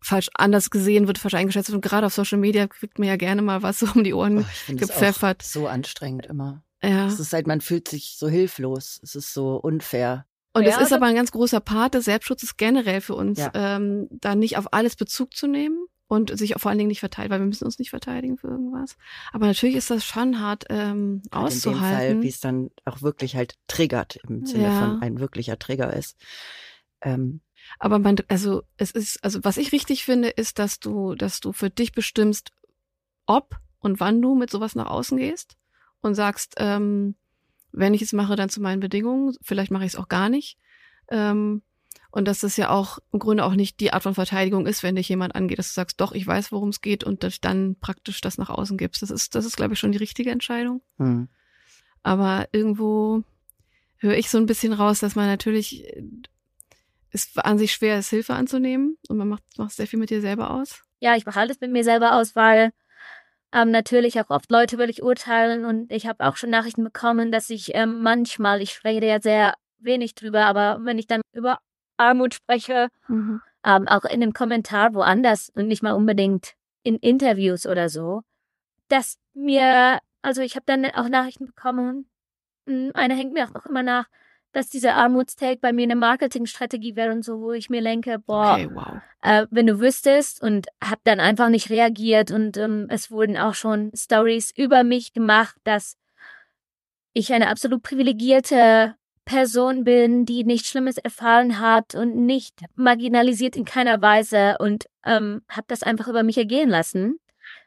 falsch 0.00 0.30
anders 0.34 0.70
gesehen 0.70 1.06
wird, 1.06 1.18
falsch 1.18 1.34
eingeschätzt 1.34 1.68
wird. 1.68 1.76
Und 1.76 1.88
gerade 1.88 2.06
auf 2.06 2.14
Social 2.14 2.38
Media 2.38 2.66
kriegt 2.66 2.98
man 2.98 3.08
ja 3.08 3.16
gerne 3.16 3.42
mal 3.42 3.62
was 3.62 3.78
so 3.78 3.86
um 3.94 4.04
die 4.04 4.14
Ohren 4.14 4.38
oh, 4.38 4.74
gepfeffert. 4.74 5.42
so 5.42 5.66
anstrengend 5.66 6.26
immer. 6.26 6.62
Ja. 6.82 7.06
Es 7.06 7.20
ist 7.20 7.32
halt, 7.32 7.46
man 7.46 7.60
fühlt 7.60 7.88
sich 7.88 8.16
so 8.18 8.28
hilflos. 8.28 9.00
Es 9.02 9.14
ist 9.14 9.32
so 9.32 9.56
unfair. 9.56 10.26
Und 10.54 10.64
es 10.64 10.76
ist 10.78 10.92
aber 10.92 11.06
ein 11.06 11.14
ganz 11.14 11.32
großer 11.32 11.60
Part 11.60 11.94
des 11.94 12.04
Selbstschutzes 12.04 12.56
generell 12.56 13.00
für 13.00 13.14
uns, 13.14 13.38
ja. 13.38 13.50
ähm, 13.54 14.08
da 14.10 14.34
nicht 14.34 14.58
auf 14.58 14.72
alles 14.72 14.96
Bezug 14.96 15.34
zu 15.34 15.46
nehmen 15.46 15.86
und 16.08 16.36
sich 16.36 16.54
auch 16.54 16.60
vor 16.60 16.68
allen 16.68 16.78
Dingen 16.78 16.88
nicht 16.88 17.00
verteidigen, 17.00 17.32
weil 17.32 17.40
wir 17.40 17.46
müssen 17.46 17.64
uns 17.64 17.78
nicht 17.78 17.88
verteidigen 17.88 18.36
für 18.36 18.48
irgendwas. 18.48 18.96
Aber 19.32 19.46
natürlich 19.46 19.76
ist 19.76 19.90
das 19.90 20.04
schon 20.04 20.40
hart 20.40 20.64
ähm, 20.68 21.22
auszuhalten. 21.30 21.72
In 21.72 22.08
dem 22.08 22.16
Fall, 22.16 22.22
wie 22.22 22.28
es 22.28 22.40
dann 22.40 22.70
auch 22.84 23.00
wirklich 23.00 23.34
halt 23.34 23.54
triggert, 23.66 24.16
im 24.28 24.44
Sinne 24.44 24.64
ja. 24.64 24.78
von 24.78 25.00
ein 25.00 25.20
wirklicher 25.20 25.58
Trigger 25.58 25.90
ist. 25.94 26.18
Ähm, 27.00 27.40
aber 27.78 27.98
man, 27.98 28.16
also 28.28 28.62
es 28.76 28.90
ist, 28.90 29.24
also 29.24 29.42
was 29.42 29.56
ich 29.56 29.72
richtig 29.72 30.04
finde, 30.04 30.28
ist, 30.28 30.58
dass 30.58 30.80
du, 30.80 31.14
dass 31.14 31.40
du 31.40 31.52
für 31.52 31.70
dich 31.70 31.92
bestimmst, 31.92 32.50
ob 33.26 33.56
und 33.78 33.98
wann 34.00 34.20
du 34.20 34.34
mit 34.34 34.50
sowas 34.50 34.74
nach 34.74 34.90
außen 34.90 35.16
gehst 35.16 35.56
und 36.02 36.14
sagst, 36.14 36.56
ähm, 36.58 37.14
wenn 37.72 37.94
ich 37.94 38.02
es 38.02 38.12
mache, 38.12 38.36
dann 38.36 38.48
zu 38.48 38.60
meinen 38.60 38.80
Bedingungen. 38.80 39.34
Vielleicht 39.42 39.70
mache 39.70 39.84
ich 39.84 39.92
es 39.92 39.96
auch 39.96 40.08
gar 40.08 40.28
nicht. 40.28 40.58
Ähm, 41.10 41.62
und 42.10 42.28
dass 42.28 42.40
das 42.40 42.58
ja 42.58 42.68
auch 42.68 42.98
im 43.10 43.18
Grunde 43.18 43.44
auch 43.44 43.54
nicht 43.54 43.80
die 43.80 43.92
Art 43.92 44.02
von 44.02 44.14
Verteidigung 44.14 44.66
ist, 44.66 44.82
wenn 44.82 44.96
dich 44.96 45.08
jemand 45.08 45.34
angeht, 45.34 45.58
dass 45.58 45.68
du 45.68 45.74
sagst, 45.74 46.00
doch, 46.00 46.12
ich 46.12 46.26
weiß, 46.26 46.52
worum 46.52 46.68
es 46.68 46.82
geht 46.82 47.04
und 47.04 47.22
dass 47.22 47.40
dann 47.40 47.76
praktisch 47.80 48.20
das 48.20 48.36
nach 48.36 48.50
außen 48.50 48.76
gibst. 48.76 49.00
Das 49.00 49.10
ist, 49.10 49.34
das 49.34 49.46
ist, 49.46 49.56
glaube 49.56 49.74
ich, 49.74 49.80
schon 49.80 49.92
die 49.92 49.98
richtige 49.98 50.30
Entscheidung. 50.30 50.82
Hm. 50.98 51.28
Aber 52.02 52.48
irgendwo 52.52 53.22
höre 53.96 54.16
ich 54.16 54.28
so 54.28 54.36
ein 54.36 54.46
bisschen 54.46 54.74
raus, 54.74 55.00
dass 55.00 55.14
man 55.14 55.26
natürlich 55.26 55.86
es 57.12 57.36
an 57.38 57.58
sich 57.58 57.72
schwer 57.72 57.98
ist, 57.98 58.10
Hilfe 58.10 58.34
anzunehmen 58.34 58.96
und 59.08 59.16
man 59.16 59.28
macht, 59.28 59.44
macht 59.56 59.72
sehr 59.72 59.86
viel 59.86 59.98
mit 59.98 60.10
dir 60.10 60.20
selber 60.20 60.50
aus. 60.50 60.82
Ja, 61.00 61.16
ich 61.16 61.26
mache 61.26 61.40
alles 61.40 61.60
mit 61.60 61.70
mir 61.70 61.84
selber 61.84 62.14
aus, 62.14 62.34
weil 62.34 62.72
ähm, 63.52 63.70
natürlich 63.70 64.20
auch 64.20 64.30
oft 64.30 64.50
Leute 64.50 64.78
will 64.78 64.90
ich 64.90 65.02
urteilen 65.02 65.64
und 65.64 65.92
ich 65.92 66.06
habe 66.06 66.26
auch 66.26 66.36
schon 66.36 66.50
Nachrichten 66.50 66.84
bekommen, 66.84 67.30
dass 67.30 67.50
ich 67.50 67.74
ähm, 67.74 68.02
manchmal, 68.02 68.62
ich 68.62 68.82
rede 68.84 69.06
ja 69.06 69.20
sehr 69.20 69.54
wenig 69.78 70.14
drüber, 70.14 70.46
aber 70.46 70.78
wenn 70.82 70.98
ich 70.98 71.06
dann 71.06 71.20
über 71.32 71.58
Armut 71.96 72.34
spreche, 72.34 72.88
mhm. 73.08 73.40
ähm, 73.64 73.88
auch 73.88 74.04
in 74.04 74.22
einem 74.22 74.32
Kommentar 74.32 74.94
woanders 74.94 75.50
und 75.54 75.68
nicht 75.68 75.82
mal 75.82 75.92
unbedingt 75.92 76.54
in 76.82 76.96
Interviews 76.96 77.66
oder 77.66 77.88
so, 77.88 78.22
dass 78.88 79.16
mir, 79.34 79.98
also 80.22 80.42
ich 80.42 80.56
habe 80.56 80.64
dann 80.66 80.86
auch 80.86 81.08
Nachrichten 81.08 81.46
bekommen, 81.46 82.08
hm, 82.66 82.92
eine 82.94 83.14
hängt 83.14 83.32
mir 83.32 83.48
auch 83.48 83.66
immer 83.66 83.82
nach, 83.82 84.06
dass 84.52 84.68
dieser 84.68 84.94
Armutstag 84.94 85.60
bei 85.60 85.72
mir 85.72 85.84
eine 85.84 85.96
Marketingstrategie 85.96 86.96
wäre 86.96 87.12
und 87.12 87.24
so, 87.24 87.40
wo 87.40 87.52
ich 87.52 87.70
mir 87.70 87.80
lenke, 87.80 88.18
boah, 88.18 88.54
okay, 88.54 88.68
wow. 88.72 89.00
äh, 89.22 89.46
wenn 89.50 89.66
du 89.66 89.80
wüsstest 89.80 90.42
und 90.42 90.66
hab 90.82 91.02
dann 91.04 91.20
einfach 91.20 91.48
nicht 91.48 91.70
reagiert 91.70 92.30
und 92.30 92.56
ähm, 92.56 92.86
es 92.88 93.10
wurden 93.10 93.36
auch 93.36 93.54
schon 93.54 93.90
Stories 93.94 94.52
über 94.56 94.84
mich 94.84 95.12
gemacht, 95.12 95.56
dass 95.64 95.96
ich 97.12 97.32
eine 97.32 97.48
absolut 97.48 97.82
privilegierte 97.82 98.94
Person 99.24 99.84
bin, 99.84 100.24
die 100.26 100.44
nichts 100.44 100.68
Schlimmes 100.68 100.98
erfahren 100.98 101.60
hat 101.60 101.94
und 101.94 102.16
nicht 102.16 102.64
marginalisiert 102.74 103.56
in 103.56 103.64
keiner 103.64 104.02
Weise 104.02 104.56
und 104.58 104.86
ähm, 105.04 105.42
habe 105.48 105.66
das 105.68 105.82
einfach 105.82 106.08
über 106.08 106.22
mich 106.22 106.38
ergehen 106.38 106.68
lassen 106.68 107.18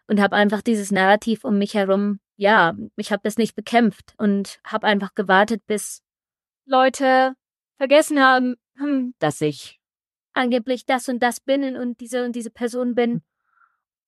und 0.08 0.22
habe 0.22 0.36
einfach 0.36 0.62
dieses 0.62 0.92
Narrativ 0.92 1.44
um 1.44 1.58
mich 1.58 1.74
herum, 1.74 2.20
ja, 2.36 2.76
ich 2.98 3.12
habe 3.12 3.22
das 3.24 3.38
nicht 3.38 3.56
bekämpft 3.56 4.14
und 4.18 4.60
habe 4.66 4.88
einfach 4.88 5.16
gewartet, 5.16 5.62
bis 5.66 6.02
Leute 6.66 7.36
vergessen 7.78 8.20
haben, 8.20 8.56
hm, 8.78 9.14
dass 9.20 9.42
ich 9.42 9.80
angeblich 10.34 10.86
das 10.86 11.08
und 11.10 11.20
das 11.20 11.40
bin 11.40 11.76
und 11.78 12.00
diese 12.00 12.26
und 12.26 12.36
diese 12.36 12.50
Person 12.50 12.96
bin. 12.96 13.24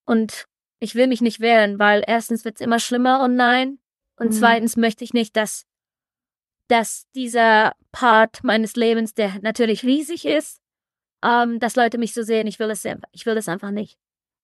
Und 0.06 0.46
ich 0.80 0.96
will 0.96 1.08
mich 1.08 1.22
nicht 1.22 1.40
wehren, 1.40 1.80
weil 1.80 2.04
erstens 2.06 2.46
wird's 2.46 2.62
immer 2.62 2.80
schlimmer 2.80 3.24
und 3.24 3.36
nein. 3.36 3.80
Und 4.18 4.28
mhm. 4.28 4.32
zweitens 4.34 4.78
möchte 4.78 5.04
ich 5.04 5.14
nicht, 5.14 5.36
dass, 5.36 5.66
dass 6.68 7.10
dieser 7.16 7.74
Part 7.92 8.44
meines 8.44 8.76
Lebens, 8.76 9.14
der 9.14 9.40
natürlich 9.42 9.84
riesig 9.84 10.26
ist, 10.26 10.62
ähm, 11.24 11.60
dass 11.60 11.76
Leute 11.76 11.98
mich 11.98 12.14
so 12.14 12.24
sehen. 12.24 12.48
Ich 12.48 12.60
will 12.60 12.70
es, 12.70 12.86
ich 13.12 13.26
will 13.26 13.36
das 13.36 13.50
einfach 13.50 13.72
nicht. 13.72 13.98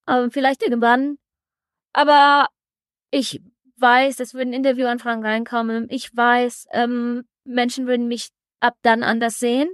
Ähm, 0.07 0.31
vielleicht 0.31 0.63
irgendwann. 0.63 1.17
Aber 1.93 2.47
ich 3.11 3.41
weiß, 3.77 4.19
es 4.19 4.33
würden 4.33 4.53
Interviewanfragen 4.53 5.25
reinkommen. 5.25 5.87
Ich 5.89 6.15
weiß, 6.15 6.67
ähm, 6.71 7.25
Menschen 7.45 7.87
würden 7.87 8.07
mich 8.07 8.29
ab 8.59 8.75
dann 8.81 9.03
anders 9.03 9.39
sehen. 9.39 9.71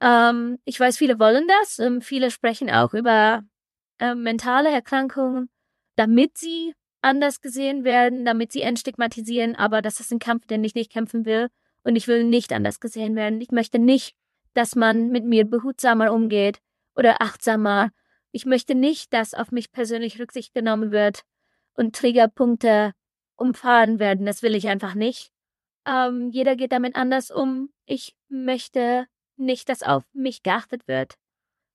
Ähm, 0.00 0.58
ich 0.64 0.78
weiß, 0.78 0.96
viele 0.98 1.18
wollen 1.18 1.46
das. 1.48 1.78
Ähm, 1.78 2.00
viele 2.00 2.30
sprechen 2.30 2.70
auch 2.70 2.94
über 2.94 3.42
äh, 3.98 4.14
mentale 4.14 4.70
Erkrankungen, 4.70 5.48
damit 5.96 6.38
sie 6.38 6.74
anders 7.02 7.40
gesehen 7.40 7.84
werden, 7.84 8.24
damit 8.24 8.52
sie 8.52 8.62
entstigmatisieren. 8.62 9.56
Aber 9.56 9.82
das 9.82 10.00
ist 10.00 10.12
ein 10.12 10.18
Kampf, 10.18 10.46
den 10.46 10.64
ich 10.64 10.74
nicht 10.74 10.92
kämpfen 10.92 11.24
will. 11.24 11.48
Und 11.82 11.96
ich 11.96 12.08
will 12.08 12.24
nicht 12.24 12.52
anders 12.52 12.80
gesehen 12.80 13.14
werden. 13.14 13.40
Ich 13.40 13.52
möchte 13.52 13.78
nicht, 13.78 14.16
dass 14.54 14.74
man 14.74 15.10
mit 15.10 15.24
mir 15.24 15.44
behutsamer 15.44 16.12
umgeht 16.12 16.58
oder 16.96 17.22
achtsamer. 17.22 17.90
Ich 18.32 18.44
möchte 18.44 18.74
nicht, 18.74 19.12
dass 19.12 19.34
auf 19.34 19.52
mich 19.52 19.70
persönlich 19.70 20.18
Rücksicht 20.18 20.52
genommen 20.52 20.90
wird 20.90 21.22
und 21.74 21.94
Triggerpunkte 21.94 22.92
umfahren 23.36 23.98
werden. 23.98 24.26
Das 24.26 24.42
will 24.42 24.54
ich 24.54 24.68
einfach 24.68 24.94
nicht. 24.94 25.30
Ähm, 25.86 26.30
jeder 26.30 26.56
geht 26.56 26.72
damit 26.72 26.96
anders 26.96 27.30
um. 27.30 27.70
Ich 27.86 28.16
möchte 28.28 29.06
nicht, 29.36 29.68
dass 29.68 29.82
auf 29.82 30.04
mich 30.12 30.42
geachtet 30.42 30.88
wird. 30.88 31.14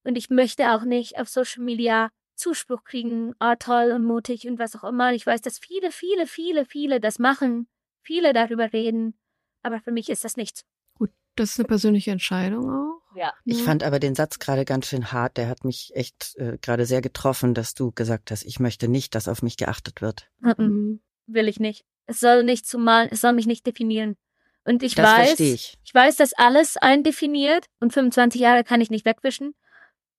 Und 0.03 0.17
ich 0.17 0.29
möchte 0.29 0.71
auch 0.71 0.83
nicht 0.83 1.19
auf 1.19 1.29
Social 1.29 1.63
Media 1.63 2.09
Zuspruch 2.35 2.83
kriegen, 2.83 3.33
oh 3.39 3.53
toll 3.59 3.91
und 3.91 4.03
mutig 4.03 4.47
und 4.47 4.57
was 4.57 4.75
auch 4.75 4.83
immer. 4.83 5.13
Ich 5.13 5.25
weiß, 5.25 5.41
dass 5.41 5.59
viele, 5.59 5.91
viele, 5.91 6.25
viele, 6.25 6.65
viele 6.65 6.99
das 6.99 7.19
machen, 7.19 7.67
viele 8.01 8.33
darüber 8.33 8.73
reden, 8.73 9.13
aber 9.61 9.79
für 9.79 9.91
mich 9.91 10.09
ist 10.09 10.23
das 10.23 10.37
nichts. 10.37 10.65
Gut, 10.95 11.11
das 11.35 11.51
ist 11.51 11.59
eine 11.59 11.67
persönliche 11.67 12.09
Entscheidung 12.11 12.69
auch. 12.69 13.15
Ja. 13.15 13.33
Ich 13.45 13.59
ja. 13.59 13.65
fand 13.65 13.83
aber 13.83 13.99
den 13.99 14.15
Satz 14.15 14.39
gerade 14.39 14.65
ganz 14.65 14.87
schön 14.87 15.11
hart, 15.11 15.37
der 15.37 15.49
hat 15.49 15.65
mich 15.65 15.91
echt 15.93 16.35
äh, 16.37 16.57
gerade 16.59 16.85
sehr 16.85 17.01
getroffen, 17.01 17.53
dass 17.53 17.75
du 17.75 17.91
gesagt 17.91 18.31
hast, 18.31 18.43
ich 18.43 18.59
möchte 18.59 18.87
nicht, 18.87 19.13
dass 19.13 19.27
auf 19.27 19.43
mich 19.43 19.57
geachtet 19.57 20.01
wird. 20.01 20.31
Mhm. 20.39 21.01
Will 21.27 21.47
ich 21.47 21.59
nicht. 21.59 21.85
Es 22.05 22.19
soll 22.19 22.43
nicht 22.43 22.65
zumal, 22.65 23.07
es 23.11 23.21
soll 23.21 23.33
mich 23.33 23.47
nicht 23.47 23.65
definieren. 23.65 24.17
Und 24.63 24.83
ich 24.83 24.95
das 24.95 25.05
weiß, 25.05 25.39
ich. 25.39 25.79
ich 25.83 25.93
weiß, 25.93 26.17
dass 26.17 26.33
alles 26.33 26.77
eindefiniert 26.77 27.65
und 27.79 27.93
25 27.93 28.39
Jahre 28.39 28.63
kann 28.63 28.81
ich 28.81 28.91
nicht 28.91 29.05
wegwischen, 29.05 29.55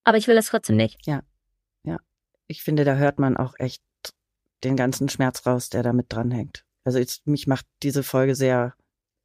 aber 0.04 0.18
ich 0.18 0.26
will 0.26 0.34
das 0.34 0.46
trotzdem 0.46 0.76
nicht. 0.76 0.98
Ja. 1.06 1.22
Ja. 1.84 1.98
Ich 2.48 2.62
finde, 2.62 2.84
da 2.84 2.96
hört 2.96 3.18
man 3.18 3.36
auch 3.36 3.54
echt 3.58 3.82
den 4.64 4.76
ganzen 4.76 5.08
Schmerz 5.08 5.46
raus, 5.46 5.68
der 5.68 5.82
da 5.82 5.92
mit 5.92 6.12
dranhängt. 6.12 6.64
Also 6.84 6.98
jetzt, 6.98 7.26
mich 7.26 7.46
macht 7.46 7.66
diese 7.82 8.02
Folge 8.02 8.34
sehr 8.34 8.74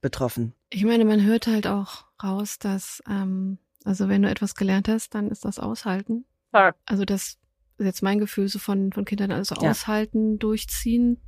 betroffen. 0.02 0.54
Ich 0.70 0.84
meine, 0.86 1.06
man 1.06 1.24
hört 1.24 1.48
halt 1.48 1.66
auch 1.66 2.06
raus, 2.24 2.60
dass, 2.60 3.02
ähm, 3.10 3.58
also 3.84 4.10
wenn 4.10 4.22
du 4.22 4.30
etwas 4.30 4.56
gelernt 4.56 4.88
hast, 4.88 5.16
dann 5.16 5.30
ist 5.30 5.46
das 5.46 5.60
Aushalten. 5.60 6.26
Ja. 6.54 6.76
Also 6.86 7.06
das 7.06 7.38
ist 7.78 7.86
jetzt 7.86 8.04
mein 8.04 8.20
Gefühl 8.20 8.48
so 8.48 8.60
von, 8.60 8.92
von 8.92 9.06
Kindern, 9.06 9.32
also 9.32 9.56
ja. 9.56 9.72
aushalten, 9.72 10.38
durchziehen, 10.40 11.20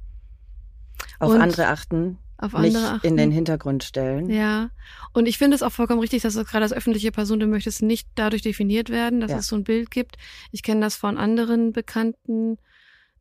auf 1.19 1.31
und 1.31 1.41
andere 1.41 1.67
achten. 1.67 2.17
Auf 2.37 2.55
andere 2.55 2.71
nicht 2.71 2.91
achten. 2.91 3.07
in 3.07 3.17
den 3.17 3.31
Hintergrund 3.31 3.83
stellen. 3.83 4.29
Ja. 4.29 4.69
Und 5.13 5.27
ich 5.27 5.37
finde 5.37 5.55
es 5.55 5.63
auch 5.63 5.71
vollkommen 5.71 5.99
richtig, 5.99 6.21
dass 6.21 6.35
du 6.35 6.45
gerade 6.45 6.63
als 6.63 6.73
öffentliche 6.73 7.11
Person, 7.11 7.39
du 7.39 7.47
möchtest 7.47 7.81
nicht 7.81 8.07
dadurch 8.15 8.41
definiert 8.41 8.89
werden, 8.89 9.19
dass 9.19 9.31
ja. 9.31 9.37
es 9.37 9.47
so 9.47 9.57
ein 9.57 9.65
Bild 9.65 9.91
gibt. 9.91 10.17
Ich 10.51 10.63
kenne 10.63 10.81
das 10.81 10.95
von 10.95 11.17
anderen 11.17 11.73
bekannten 11.73 12.57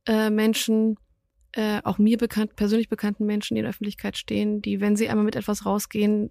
äh, 0.07 0.31
Menschen, 0.31 0.97
äh, 1.53 1.81
auch 1.83 1.99
mir 1.99 2.17
bekannt, 2.17 2.55
persönlich 2.55 2.89
bekannten 2.89 3.27
Menschen, 3.27 3.55
die 3.55 3.61
in 3.61 3.65
der 3.65 3.71
Öffentlichkeit 3.71 4.17
stehen, 4.17 4.63
die, 4.63 4.81
wenn 4.81 4.95
sie 4.95 5.09
einmal 5.09 5.25
mit 5.25 5.37
etwas 5.37 5.67
rausgehen, 5.67 6.31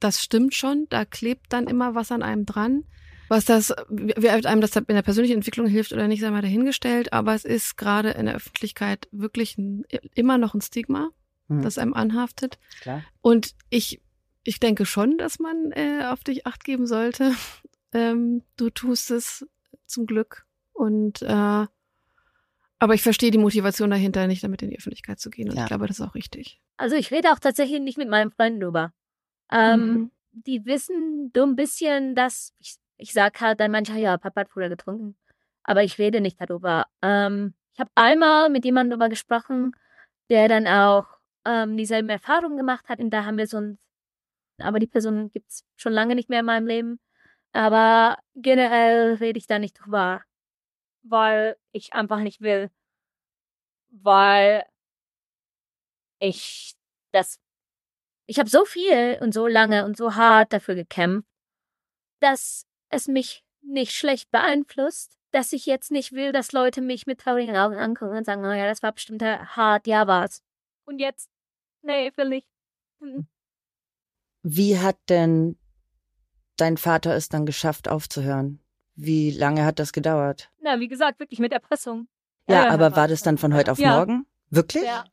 das 0.00 0.22
stimmt 0.22 0.54
schon, 0.54 0.86
da 0.90 1.04
klebt 1.04 1.52
dann 1.52 1.66
immer 1.66 1.94
was 1.94 2.12
an 2.12 2.22
einem 2.22 2.46
dran. 2.46 2.84
Was 3.34 3.46
das, 3.46 3.74
wie 3.88 4.28
einem 4.28 4.60
das 4.60 4.76
in 4.76 4.84
der 4.86 5.02
persönlichen 5.02 5.34
Entwicklung 5.34 5.66
hilft 5.66 5.92
oder 5.92 6.06
nicht, 6.06 6.20
sei 6.20 6.30
mal 6.30 6.40
dahingestellt, 6.40 7.12
aber 7.12 7.34
es 7.34 7.44
ist 7.44 7.76
gerade 7.76 8.10
in 8.10 8.26
der 8.26 8.36
Öffentlichkeit 8.36 9.08
wirklich 9.10 9.58
ein, 9.58 9.84
immer 10.14 10.38
noch 10.38 10.54
ein 10.54 10.60
Stigma, 10.60 11.10
mhm. 11.48 11.62
das 11.62 11.76
einem 11.76 11.94
anhaftet. 11.94 12.60
Klar. 12.80 13.02
Und 13.22 13.56
ich, 13.70 14.00
ich 14.44 14.60
denke 14.60 14.86
schon, 14.86 15.18
dass 15.18 15.40
man 15.40 15.72
äh, 15.72 16.04
auf 16.04 16.22
dich 16.22 16.46
acht 16.46 16.62
geben 16.62 16.86
sollte. 16.86 17.32
Ähm, 17.96 18.42
du 18.56 18.70
tust 18.70 19.12
es 19.12 19.46
zum 19.86 20.06
Glück. 20.06 20.46
Und 20.72 21.22
äh, 21.22 21.66
aber 22.80 22.94
ich 22.94 23.02
verstehe 23.02 23.30
die 23.30 23.38
Motivation 23.38 23.90
dahinter, 23.90 24.26
nicht 24.26 24.42
damit 24.42 24.62
in 24.62 24.70
die 24.70 24.76
Öffentlichkeit 24.76 25.20
zu 25.20 25.30
gehen. 25.30 25.48
Und 25.48 25.54
ja. 25.54 25.62
ich 25.62 25.68
glaube, 25.68 25.86
das 25.86 26.00
ist 26.00 26.04
auch 26.04 26.16
richtig. 26.16 26.60
Also 26.76 26.96
ich 26.96 27.12
rede 27.12 27.30
auch 27.30 27.38
tatsächlich 27.38 27.80
nicht 27.80 27.98
mit 27.98 28.08
meinen 28.08 28.32
Freunden 28.32 28.58
drüber. 28.58 28.92
Ähm, 29.50 29.86
mhm. 29.86 30.10
Die 30.32 30.66
wissen 30.66 31.30
so 31.34 31.44
ein 31.44 31.54
bisschen, 31.54 32.16
dass 32.16 32.52
ich, 32.58 32.74
ich 33.04 33.12
sag 33.12 33.38
halt 33.42 33.60
dann 33.60 33.70
manchmal, 33.70 33.98
ja, 33.98 34.16
Papa 34.16 34.40
hat 34.42 34.48
früher 34.48 34.70
getrunken. 34.70 35.14
Aber 35.62 35.82
ich 35.84 35.98
rede 35.98 36.22
nicht 36.22 36.40
darüber. 36.40 36.86
Ähm, 37.02 37.54
ich 37.74 37.80
habe 37.80 37.90
einmal 37.96 38.48
mit 38.48 38.64
jemandem 38.64 38.92
darüber 38.98 39.10
gesprochen, 39.10 39.76
der 40.30 40.48
dann 40.48 40.66
auch 40.66 41.06
ähm, 41.44 41.76
dieselben 41.76 42.08
Erfahrungen 42.08 42.56
gemacht 42.56 42.88
hat. 42.88 43.00
Und 43.00 43.10
da 43.10 43.26
haben 43.26 43.36
wir 43.36 43.46
so 43.46 43.58
ein, 43.58 43.78
aber 44.58 44.78
die 44.78 44.86
Person 44.86 45.30
gibt's 45.32 45.64
schon 45.76 45.92
lange 45.92 46.14
nicht 46.14 46.30
mehr 46.30 46.40
in 46.40 46.46
meinem 46.46 46.66
Leben. 46.66 46.98
Aber 47.52 48.16
generell 48.36 49.14
rede 49.16 49.38
ich 49.38 49.46
da 49.46 49.58
nicht 49.58 49.74
drüber, 49.74 50.22
weil 51.02 51.56
ich 51.72 51.92
einfach 51.92 52.20
nicht 52.20 52.40
will. 52.40 52.70
Weil 53.90 54.64
ich 56.20 56.74
das 57.12 57.38
ich 58.26 58.38
habe 58.38 58.48
so 58.48 58.64
viel 58.64 59.18
und 59.20 59.34
so 59.34 59.46
lange 59.46 59.84
und 59.84 59.96
so 59.98 60.14
hart 60.14 60.52
dafür 60.54 60.74
gekämpft, 60.74 61.28
dass 62.20 62.66
es 62.94 63.08
mich 63.08 63.44
nicht 63.62 63.92
schlecht 63.92 64.30
beeinflusst, 64.30 65.18
dass 65.30 65.52
ich 65.52 65.66
jetzt 65.66 65.90
nicht 65.90 66.12
will, 66.12 66.32
dass 66.32 66.52
Leute 66.52 66.80
mich 66.80 67.06
mit 67.06 67.20
traurigen 67.20 67.56
Augen 67.56 67.76
angucken 67.76 68.16
und 68.16 68.24
sagen, 68.24 68.42
naja, 68.42 68.66
das 68.66 68.82
war 68.82 68.92
bestimmt 68.92 69.22
hart, 69.22 69.86
ja 69.86 70.06
war's. 70.06 70.42
Und 70.84 70.98
jetzt, 70.98 71.28
nee, 71.82 72.12
will 72.16 72.34
ich. 72.34 72.46
Hm. 73.00 73.26
Wie 74.42 74.78
hat 74.78 74.96
denn 75.08 75.58
dein 76.56 76.76
Vater 76.76 77.14
es 77.14 77.28
dann 77.28 77.46
geschafft, 77.46 77.88
aufzuhören? 77.88 78.60
Wie 78.94 79.30
lange 79.30 79.64
hat 79.64 79.78
das 79.78 79.92
gedauert? 79.92 80.50
Na, 80.60 80.78
wie 80.78 80.88
gesagt, 80.88 81.18
wirklich 81.18 81.40
mit 81.40 81.52
Erpressung. 81.52 82.06
Ja, 82.48 82.66
äh, 82.66 82.68
aber 82.68 82.94
war 82.94 83.08
das 83.08 83.22
dann 83.22 83.38
von 83.38 83.54
heute 83.54 83.72
auf 83.72 83.78
ja. 83.78 83.96
morgen? 83.96 84.26
Wirklich? 84.50 84.84
Ja. 84.84 85.04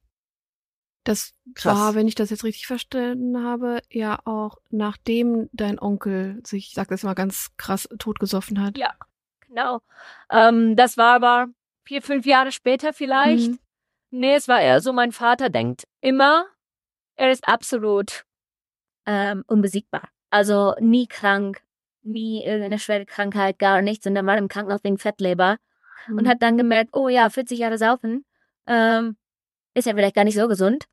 Das 1.04 1.34
Krass. 1.56 1.76
war, 1.76 1.96
wenn 1.96 2.08
ich 2.08 2.16
das 2.16 2.30
jetzt 2.30 2.44
richtig 2.44 2.68
verstanden 2.68 3.44
habe, 3.44 3.82
ja 3.90 4.20
auch 4.26 4.58
nachdem 4.70 5.50
dein 5.52 5.80
Onkel 5.80 6.42
sich, 6.46 6.68
ich 6.68 6.74
sag 6.74 6.90
das 6.90 7.04
mal 7.04 7.16
ganz 7.16 7.50
krass, 7.58 7.90
totgesoffen 7.98 8.62
hat. 8.62 8.78
Ja, 8.78 8.94
genau. 9.48 9.82
Ähm, 10.30 10.76
das 10.76 10.98
war 10.98 11.16
aber 11.16 11.48
vier, 11.84 12.02
fünf 12.02 12.26
Jahre 12.26 12.52
später 12.52 12.94
vielleicht. 12.94 13.50
Mhm. 13.50 13.60
Nee, 14.12 14.36
es 14.36 14.48
war 14.48 14.62
eher 14.62 14.82
so, 14.82 14.94
mein 14.94 15.12
Vater 15.12 15.50
denkt 15.50 15.88
immer, 16.02 16.46
er 17.16 17.32
ist 17.32 17.48
absolut 17.48 18.26
ähm, 19.06 19.44
unbesiegbar. 19.48 20.10
Also 20.30 20.76
nie 20.80 21.08
krank, 21.08 21.62
nie 22.04 22.44
irgendeine 22.44 22.80
schwere 22.80 23.06
Krankheit, 23.06 23.60
gar 23.60 23.82
nichts. 23.82 24.06
Und 24.06 24.16
dann 24.16 24.26
war 24.26 24.36
er 24.36 24.40
im 24.40 24.48
Krankenhaus 24.48 24.84
wegen 24.84 24.98
Fettleber 24.98 25.58
mhm. 26.08 26.20
und 26.20 26.28
hat 26.28 26.42
dann 26.42 26.58
gemerkt, 26.58 26.92
oh 26.94 27.10
ja, 27.10 27.30
40 27.30 27.60
Jahre 27.60 27.78
saufen. 27.78 28.26
Ähm, 28.68 29.18
ist 29.74 29.86
ja 29.86 29.94
vielleicht 29.94 30.16
gar 30.16 30.24
nicht 30.24 30.36
so 30.36 30.48
gesund. 30.48 30.86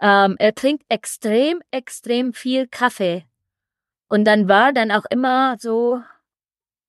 Ähm, 0.00 0.36
er 0.38 0.54
trinkt 0.54 0.84
extrem, 0.88 1.62
extrem 1.70 2.32
viel 2.32 2.66
Kaffee. 2.68 3.24
Und 4.08 4.24
dann 4.24 4.48
war 4.48 4.72
dann 4.72 4.90
auch 4.90 5.04
immer 5.10 5.56
so 5.58 6.00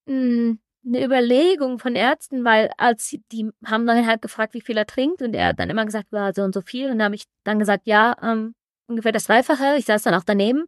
mh, 0.05 0.13
hm, 0.13 0.59
eine 0.85 1.03
Überlegung 1.03 1.79
von 1.79 1.95
Ärzten, 1.95 2.45
weil 2.45 2.71
als 2.77 3.15
die 3.31 3.51
haben 3.65 3.85
dann 3.85 4.07
halt 4.07 4.21
gefragt, 4.21 4.53
wie 4.53 4.61
viel 4.61 4.77
er 4.77 4.85
trinkt 4.85 5.21
und 5.21 5.33
er 5.33 5.47
hat 5.47 5.59
dann 5.59 5.69
immer 5.69 5.85
gesagt, 5.85 6.11
war 6.11 6.33
so 6.33 6.43
und 6.43 6.53
so 6.53 6.61
viel. 6.61 6.89
Und 6.89 6.99
dann 6.99 7.05
habe 7.05 7.15
ich 7.15 7.25
dann 7.43 7.59
gesagt, 7.59 7.87
ja, 7.87 8.15
ähm, 8.21 8.55
ungefähr 8.87 9.11
das 9.11 9.25
Dreifache. 9.25 9.75
Ich 9.77 9.85
saß 9.85 10.03
dann 10.03 10.13
auch 10.13 10.23
daneben 10.23 10.65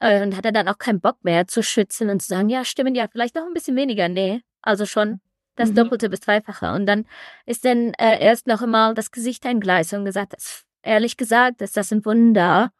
äh, 0.00 0.22
und 0.22 0.36
hatte 0.36 0.52
dann 0.52 0.68
auch 0.68 0.78
keinen 0.78 1.00
Bock 1.00 1.18
mehr 1.22 1.46
zu 1.46 1.62
schützen 1.62 2.10
und 2.10 2.22
zu 2.22 2.28
sagen, 2.28 2.48
ja, 2.48 2.64
stimmen, 2.64 2.94
ja, 2.94 3.06
vielleicht 3.10 3.34
noch 3.34 3.46
ein 3.46 3.54
bisschen 3.54 3.76
weniger. 3.76 4.08
Nee, 4.08 4.42
also 4.62 4.86
schon 4.86 5.20
das 5.56 5.70
mhm. 5.70 5.76
Doppelte 5.76 6.08
bis 6.08 6.20
Dreifache. 6.20 6.72
Und 6.72 6.86
dann 6.86 7.06
ist 7.46 7.64
dann 7.64 7.92
äh, 7.94 8.22
erst 8.22 8.46
noch 8.46 8.62
einmal 8.62 8.94
das 8.94 9.10
Gesicht 9.10 9.46
ein 9.46 9.60
Gleis 9.60 9.92
und 9.92 10.04
gesagt, 10.04 10.32
das, 10.32 10.64
ehrlich 10.82 11.16
gesagt, 11.16 11.62
ist 11.62 11.76
das 11.76 11.92
ein 11.92 12.04
Wunder, 12.04 12.72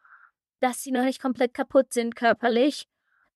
dass 0.59 0.83
sie 0.83 0.91
noch 0.91 1.03
nicht 1.03 1.21
komplett 1.21 1.53
kaputt 1.53 1.93
sind 1.93 2.15
körperlich. 2.15 2.87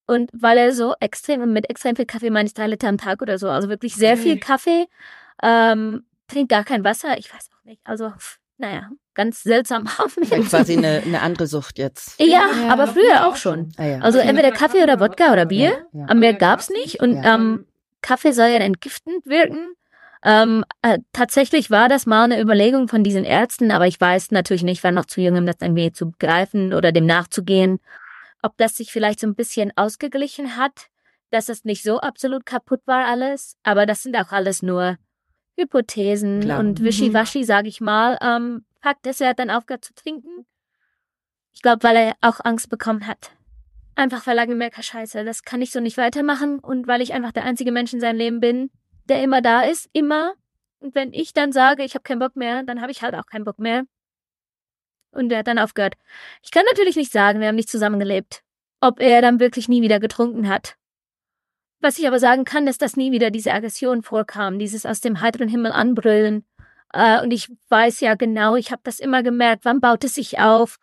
Und 0.08 0.32
weil 0.34 0.58
er 0.58 0.74
so 0.74 0.96
extrem, 1.00 1.54
mit 1.54 1.70
extrem 1.70 1.96
viel 1.96 2.06
Kaffee 2.06 2.32
meine 2.32 2.48
ich 2.48 2.54
drei 2.56 2.68
Liter 2.68 2.88
am 2.88 2.98
Tag 2.98 3.22
oder 3.22 3.38
so, 3.38 3.50
also 3.50 3.70
wirklich 3.70 3.96
sehr 3.96 4.18
viel 4.18 4.40
Kaffee, 4.40 4.88
ähm, 5.44 6.04
trinkt 6.28 6.50
gar 6.50 6.64
kein 6.64 6.84
Wasser, 6.84 7.18
ich 7.20 7.32
weiß 7.32 7.50
auch 7.54 7.64
nicht. 7.64 7.82
Also, 7.84 8.12
naja, 8.58 8.90
ganz 9.14 9.44
seltsam. 9.44 9.86
quasi 10.50 10.78
eine, 10.78 11.04
eine 11.06 11.22
andere 11.22 11.46
Sucht 11.46 11.78
jetzt. 11.78 12.20
Ja, 12.20 12.26
ja. 12.26 12.70
aber 12.70 12.88
früher 12.88 13.28
auch 13.28 13.36
schon. 13.36 13.72
Ah, 13.78 13.86
ja. 13.86 14.00
Also 14.00 14.18
entweder 14.18 14.52
Kaffee 14.52 14.82
oder 14.82 15.00
Wodka 15.00 15.32
oder 15.32 15.46
Bier. 15.46 15.86
Ja, 15.94 16.06
Am 16.08 16.20
Meer 16.20 16.34
gab's 16.34 16.70
nicht. 16.70 17.02
Und 17.02 17.22
ähm, 17.24 17.66
Kaffee 18.02 18.32
soll 18.32 18.48
ja 18.48 18.58
entgiftend 18.58 19.26
wirken. 19.26 19.74
Ähm, 20.24 20.66
äh, 20.82 21.00
tatsächlich 21.14 21.72
war 21.72 21.88
das 21.88 22.06
mal 22.06 22.26
eine 22.26 22.42
Überlegung 22.42 22.88
von 22.88 23.04
diesen 23.04 23.24
Ärzten, 23.24 23.72
aber 23.72 23.88
ich 23.88 24.00
weiß 24.00 24.32
natürlich 24.32 24.64
nicht, 24.64 24.84
war 24.84 24.92
noch 24.92 25.06
zu 25.06 25.22
jung, 25.22 25.38
um 25.38 25.46
das 25.46 25.58
irgendwie 25.62 25.92
zu 25.92 26.12
greifen 26.20 26.74
oder 26.74 26.92
dem 26.92 27.06
nachzugehen. 27.06 27.80
Ob 28.42 28.58
das 28.58 28.76
sich 28.76 28.92
vielleicht 28.92 29.22
so 29.22 29.28
ein 29.28 29.36
bisschen 29.36 29.72
ausgeglichen 29.78 30.58
hat, 30.58 30.88
dass 31.32 31.48
es 31.48 31.64
nicht 31.64 31.84
so 31.84 32.00
absolut 32.00 32.46
kaputt 32.46 32.82
war 32.86 33.06
alles, 33.06 33.56
aber 33.64 33.86
das 33.86 34.04
sind 34.04 34.18
auch 34.18 34.32
alles 34.32 34.62
nur 34.62 34.98
Hypothesen 35.58 36.42
Klar. 36.42 36.60
und 36.60 36.80
mhm. 36.80 36.86
Wischiwaschi, 36.86 37.44
sage 37.44 37.70
ich 37.70 37.82
mal. 37.82 38.18
Ähm, 38.22 38.66
Fakt 38.82 39.06
ist, 39.08 39.22
er 39.22 39.30
hat 39.30 39.40
dann 39.40 39.50
aufgehört 39.50 39.86
zu 39.86 39.94
trinken. 39.94 40.46
Ich 41.54 41.62
glaube, 41.62 41.84
weil 41.84 41.96
er 41.96 42.14
auch 42.22 42.40
Angst 42.44 42.70
bekommen 42.70 43.08
hat. 43.08 43.32
Einfach 44.00 44.26
weil 44.28 44.38
er 44.38 44.48
gemerkt 44.48 44.78
hat, 44.78 44.86
scheiße, 44.86 45.26
das 45.26 45.44
kann 45.44 45.62
ich 45.62 45.72
so 45.72 45.82
nicht 45.82 45.98
weitermachen 45.98 46.60
und 46.60 46.88
weil 46.88 47.02
ich 47.02 47.12
einfach 47.12 47.34
der 47.34 47.44
einzige 47.44 47.74
Mensch 47.74 47.92
in 47.92 48.00
seinem 48.00 48.16
Leben 48.16 48.40
bin, 48.40 48.72
der 49.04 49.22
immer 49.22 49.42
da 49.42 49.64
ist, 49.64 49.90
immer. 49.92 50.36
Und 50.80 50.96
wenn 50.96 51.12
ich 51.12 51.34
dann 51.34 51.52
sage, 51.52 51.84
ich 51.84 51.96
habe 51.96 52.04
keinen 52.04 52.20
Bock 52.20 52.38
mehr, 52.38 52.64
dann 52.64 52.80
habe 52.80 52.94
ich 52.94 53.02
halt 53.02 53.14
auch 53.14 53.26
keinen 53.26 53.44
Bock 53.44 53.60
mehr. 53.60 53.84
Und 55.12 55.30
er 55.34 55.40
hat 55.40 55.48
dann 55.48 55.60
aufgehört. 55.60 55.96
Ich 56.42 56.52
kann 56.52 56.64
natürlich 56.70 56.96
nicht 56.96 57.12
sagen, 57.12 57.42
wir 57.42 57.50
haben 57.50 57.58
nicht 57.58 57.68
zusammengelebt, 57.68 58.42
ob 58.80 59.02
er 59.02 59.22
dann 59.22 59.42
wirklich 59.42 59.68
nie 59.68 59.82
wieder 59.82 60.00
getrunken 60.00 60.48
hat. 60.48 60.78
Was 61.82 62.00
ich 62.00 62.08
aber 62.08 62.20
sagen 62.20 62.46
kann, 62.46 62.68
ist, 62.68 62.82
dass 62.82 62.96
nie 62.96 63.12
wieder 63.12 63.32
diese 63.32 63.52
Aggression 63.52 64.02
vorkam, 64.02 64.60
dieses 64.60 64.86
aus 64.86 65.02
dem 65.02 65.20
heiteren 65.20 65.50
Himmel 65.50 65.74
anbrüllen. 65.74 66.46
Äh, 66.94 67.22
und 67.22 67.32
ich 67.32 67.52
weiß 67.68 68.00
ja 68.00 68.16
genau, 68.16 68.56
ich 68.56 68.72
habe 68.72 68.82
das 68.86 69.02
immer 69.02 69.24
gemerkt, 69.24 69.66
wann 69.66 69.82
baut 69.82 70.06
es 70.06 70.16
sich 70.16 70.40
auf, 70.40 70.80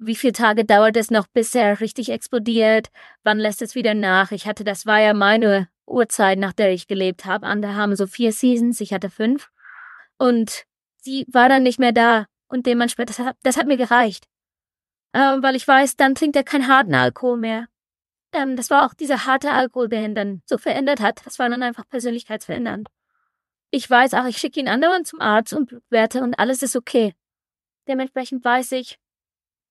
wie 0.00 0.16
viele 0.16 0.32
Tage 0.32 0.64
dauert 0.64 0.96
es 0.96 1.10
noch, 1.10 1.26
bis 1.28 1.54
er 1.54 1.80
richtig 1.80 2.10
explodiert, 2.10 2.88
wann 3.22 3.38
lässt 3.38 3.60
es 3.60 3.74
wieder 3.74 3.94
nach. 3.94 4.32
Ich 4.32 4.46
hatte, 4.46 4.64
das 4.64 4.86
war 4.86 4.98
ja 4.98 5.12
meine 5.12 5.68
Uhrzeit, 5.86 6.38
nach 6.38 6.54
der 6.54 6.72
ich 6.72 6.86
gelebt 6.86 7.26
habe. 7.26 7.46
Andere 7.46 7.74
haben 7.76 7.94
so 7.94 8.06
vier 8.06 8.32
Seasons, 8.32 8.80
ich 8.80 8.94
hatte 8.94 9.10
fünf. 9.10 9.50
Und 10.16 10.64
sie 10.96 11.26
war 11.30 11.48
dann 11.48 11.62
nicht 11.62 11.78
mehr 11.78 11.92
da. 11.92 12.26
Und 12.48 12.66
dementsprechend, 12.66 13.10
das 13.10 13.26
hat, 13.26 13.36
das 13.42 13.56
hat 13.58 13.66
mir 13.66 13.76
gereicht. 13.76 14.26
Ähm, 15.12 15.42
weil 15.42 15.54
ich 15.54 15.68
weiß, 15.68 15.96
dann 15.96 16.14
trinkt 16.14 16.36
er 16.36 16.44
keinen 16.44 16.66
harten 16.66 16.94
Alkohol 16.94 17.36
mehr. 17.36 17.66
Ähm, 18.32 18.56
das 18.56 18.70
war 18.70 18.86
auch 18.86 18.94
dieser 18.94 19.26
harte 19.26 19.50
Alkohol, 19.50 19.88
der 19.88 20.04
ihn 20.04 20.14
dann 20.14 20.42
so 20.46 20.56
verändert 20.56 21.00
hat. 21.00 21.20
Das 21.26 21.38
war 21.38 21.48
dann 21.48 21.62
einfach 21.62 21.86
persönlichkeitsverändernd. 21.88 22.88
Ich 23.70 23.88
weiß 23.88 24.14
auch, 24.14 24.24
ich 24.24 24.38
schicke 24.38 24.60
ihn 24.60 24.68
andauernd 24.68 25.06
zum 25.06 25.20
Arzt 25.20 25.52
und 25.52 25.66
Blutwerte 25.66 26.22
und 26.22 26.38
alles 26.38 26.62
ist 26.62 26.74
okay. 26.74 27.14
Dementsprechend 27.86 28.44
weiß 28.44 28.72
ich, 28.72 28.98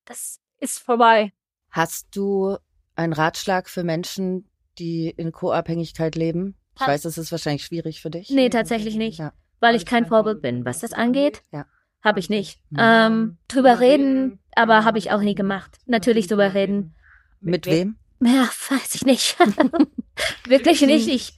das 0.09 0.39
ist 0.59 0.79
vorbei. 0.79 1.31
Hast 1.69 2.07
du 2.15 2.57
einen 2.95 3.13
Ratschlag 3.13 3.69
für 3.69 3.83
Menschen, 3.83 4.49
die 4.77 5.09
in 5.09 5.31
Co-Abhängigkeit 5.31 6.15
leben? 6.15 6.55
Ich 6.75 6.85
weiß, 6.85 7.05
es 7.05 7.17
ist 7.17 7.31
wahrscheinlich 7.31 7.63
schwierig 7.63 8.01
für 8.01 8.09
dich. 8.09 8.29
Nee, 8.29 8.49
tatsächlich 8.49 8.95
nicht. 8.95 9.19
Ja. 9.19 9.33
Weil 9.59 9.75
ich 9.75 9.85
kein 9.85 10.05
Vorbild 10.05 10.41
bin. 10.41 10.65
Was 10.65 10.79
das 10.79 10.93
angeht, 10.93 11.43
ja. 11.51 11.65
habe 12.01 12.19
ich 12.19 12.29
nicht. 12.29 12.59
Mhm. 12.69 12.77
Ähm, 12.79 13.37
drüber 13.47 13.79
reden, 13.79 14.39
aber 14.55 14.83
habe 14.83 14.97
ich 14.97 15.11
auch 15.11 15.21
nie 15.21 15.35
gemacht. 15.35 15.77
Natürlich 15.85 16.27
drüber 16.27 16.53
reden. 16.53 16.95
Mit 17.41 17.65
wem? 17.65 17.97
Ja, 18.21 18.49
weiß 18.69 18.95
ich 18.95 19.05
nicht. 19.05 19.37
Wirklich 20.47 20.81
nicht. 20.81 21.07
Ich, 21.07 21.33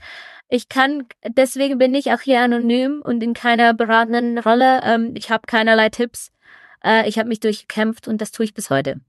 ich 0.48 0.70
kann, 0.70 1.08
deswegen 1.28 1.78
bin 1.78 1.94
ich 1.94 2.12
auch 2.12 2.22
hier 2.22 2.42
anonym 2.42 3.02
und 3.04 3.22
in 3.22 3.34
keiner 3.34 3.74
beratenden 3.74 4.38
Rolle. 4.38 4.82
Ähm, 4.84 5.14
ich 5.16 5.30
habe 5.30 5.44
keinerlei 5.48 5.90
Tipps. 5.90 6.32
Äh, 6.84 7.08
ich 7.08 7.18
habe 7.18 7.30
mich 7.30 7.40
durchgekämpft 7.40 8.08
und 8.08 8.20
das 8.22 8.32
tue 8.32 8.46
ich 8.46 8.54
bis 8.54 8.70
heute. 8.70 9.02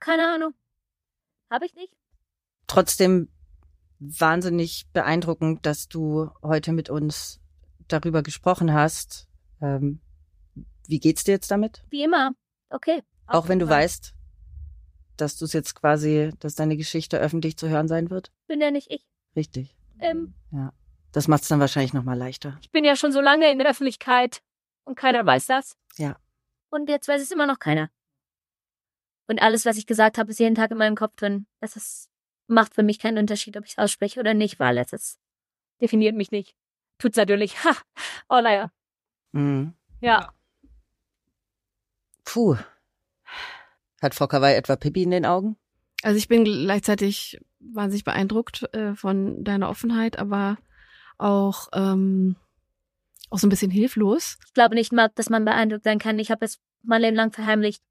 Keine 0.00 0.26
Ahnung. 0.34 0.54
Habe 1.50 1.66
ich 1.66 1.74
nicht. 1.74 1.92
Trotzdem 2.66 3.28
wahnsinnig 3.98 4.86
beeindruckend, 4.92 5.64
dass 5.64 5.88
du 5.88 6.30
heute 6.42 6.72
mit 6.72 6.90
uns 6.90 7.40
darüber 7.88 8.22
gesprochen 8.22 8.72
hast, 8.72 9.28
ähm, 9.60 10.00
wie 10.88 10.98
geht's 10.98 11.24
dir 11.24 11.32
jetzt 11.32 11.50
damit? 11.50 11.84
Wie 11.90 12.02
immer. 12.02 12.32
Okay. 12.70 13.02
Auch 13.26 13.48
wenn 13.48 13.58
du 13.58 13.68
weißt, 13.68 14.14
dass 15.16 15.36
du 15.36 15.44
es 15.44 15.52
jetzt 15.52 15.74
quasi, 15.74 16.32
dass 16.40 16.54
deine 16.54 16.76
Geschichte 16.76 17.18
öffentlich 17.18 17.56
zu 17.56 17.68
hören 17.68 17.86
sein 17.86 18.10
wird? 18.10 18.32
Bin 18.48 18.60
ja 18.60 18.70
nicht 18.70 18.90
ich. 18.90 19.06
Richtig. 19.36 19.76
Ähm, 20.00 20.34
Ja. 20.50 20.72
Das 21.12 21.28
macht's 21.28 21.48
dann 21.48 21.60
wahrscheinlich 21.60 21.92
nochmal 21.92 22.16
leichter. 22.16 22.56
ich 22.62 22.70
bin 22.70 22.84
ja 22.84 22.96
schon 22.96 23.12
so 23.12 23.20
lange 23.20 23.52
in 23.52 23.58
der 23.58 23.68
Öffentlichkeit 23.68 24.42
und 24.84 24.94
keiner 24.96 25.24
weiß 25.26 25.44
das. 25.46 25.76
Ja. 25.98 26.16
Und 26.72 26.88
jetzt 26.88 27.06
weiß 27.06 27.20
es 27.20 27.30
immer 27.30 27.46
noch 27.46 27.58
keiner. 27.58 27.90
Und 29.28 29.42
alles, 29.42 29.66
was 29.66 29.76
ich 29.76 29.86
gesagt 29.86 30.16
habe, 30.16 30.30
ist 30.30 30.40
jeden 30.40 30.54
Tag 30.54 30.70
in 30.70 30.78
meinem 30.78 30.96
Kopf 30.96 31.16
drin. 31.16 31.46
Das 31.60 31.76
ist, 31.76 32.08
macht 32.46 32.74
für 32.74 32.82
mich 32.82 32.98
keinen 32.98 33.18
Unterschied, 33.18 33.58
ob 33.58 33.66
ich 33.66 33.72
es 33.72 33.78
ausspreche 33.78 34.18
oder 34.18 34.32
nicht, 34.32 34.58
weil 34.58 34.78
es 34.78 34.92
ist, 34.94 35.18
definiert 35.82 36.16
mich 36.16 36.30
nicht. 36.30 36.56
Tut's 36.96 37.18
natürlich. 37.18 37.62
Ha! 37.64 37.76
Oh, 38.30 38.40
naja. 38.40 38.72
Mhm. 39.32 39.74
Ja. 40.00 40.32
Puh. 42.24 42.56
Hat 44.00 44.14
Frau 44.14 44.26
Kawai 44.26 44.54
etwa 44.54 44.76
Pippi 44.76 45.02
in 45.02 45.10
den 45.10 45.26
Augen? 45.26 45.56
Also 46.02 46.16
ich 46.16 46.28
bin 46.28 46.44
gleichzeitig 46.44 47.38
wahnsinnig 47.60 48.04
beeindruckt 48.04 48.62
äh, 48.74 48.94
von 48.94 49.44
deiner 49.44 49.68
Offenheit, 49.68 50.18
aber 50.18 50.56
auch, 51.18 51.68
ähm, 51.74 52.36
auch 53.32 53.38
so 53.38 53.46
ein 53.46 53.50
bisschen 53.50 53.70
hilflos. 53.70 54.38
Ich 54.46 54.54
glaube 54.54 54.74
nicht 54.74 54.92
mal, 54.92 55.10
dass 55.14 55.30
man 55.30 55.44
beeindruckt 55.44 55.84
sein 55.84 55.98
kann. 55.98 56.18
Ich 56.18 56.30
habe 56.30 56.44
es 56.44 56.58
mein 56.82 57.00
Leben 57.02 57.16
lang 57.16 57.32
verheimlicht 57.32 57.82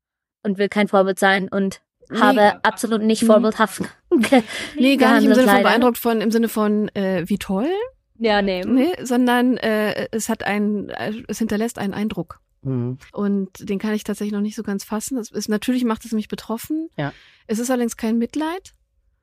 und 0.44 0.58
will 0.58 0.70
kein 0.70 0.88
Vorbild 0.88 1.20
sein 1.20 1.50
und 1.50 1.82
Nee. 2.10 2.20
habe 2.20 2.64
absolut 2.66 3.02
nicht 3.02 3.24
Mhm. 3.24 3.28
vorbildhaft. 3.28 3.82
Nee, 4.76 4.98
gar 4.98 5.16
nicht 5.16 5.26
im 5.26 5.34
Sinne 5.34 5.48
von 5.48 5.56
leider. 5.56 5.64
beeindruckt 5.70 5.98
von, 5.98 6.20
im 6.22 6.32
Sinne 6.32 6.50
von, 6.50 6.89
äh, 6.96 7.24
wie 7.28 7.38
toll, 7.38 7.70
Ja, 8.18 8.42
nee. 8.42 8.62
nee, 8.66 8.92
sondern 9.02 9.56
äh, 9.58 10.08
es 10.12 10.28
hat 10.28 10.44
ein, 10.44 10.89
äh, 10.89 11.14
es 11.28 11.38
hinterlässt 11.39 11.78
einen 11.80 11.94
Eindruck. 11.94 12.39
Mhm. 12.64 12.98
Und 13.14 13.70
den 13.70 13.80
kann 13.80 13.94
ich 13.94 14.04
tatsächlich 14.04 14.34
noch 14.34 14.42
nicht 14.42 14.56
so 14.56 14.64
ganz 14.64 14.84
fassen. 14.84 15.16
Das 15.16 15.32
ist, 15.32 15.48
natürlich 15.48 15.86
macht 15.86 16.04
es 16.06 16.12
mich 16.12 16.28
betroffen. 16.28 16.89
Ja. 16.98 17.14
Es 17.48 17.60
ist 17.60 17.72
allerdings 17.72 17.96
kein 17.98 18.18
Mitleid, 18.18 18.74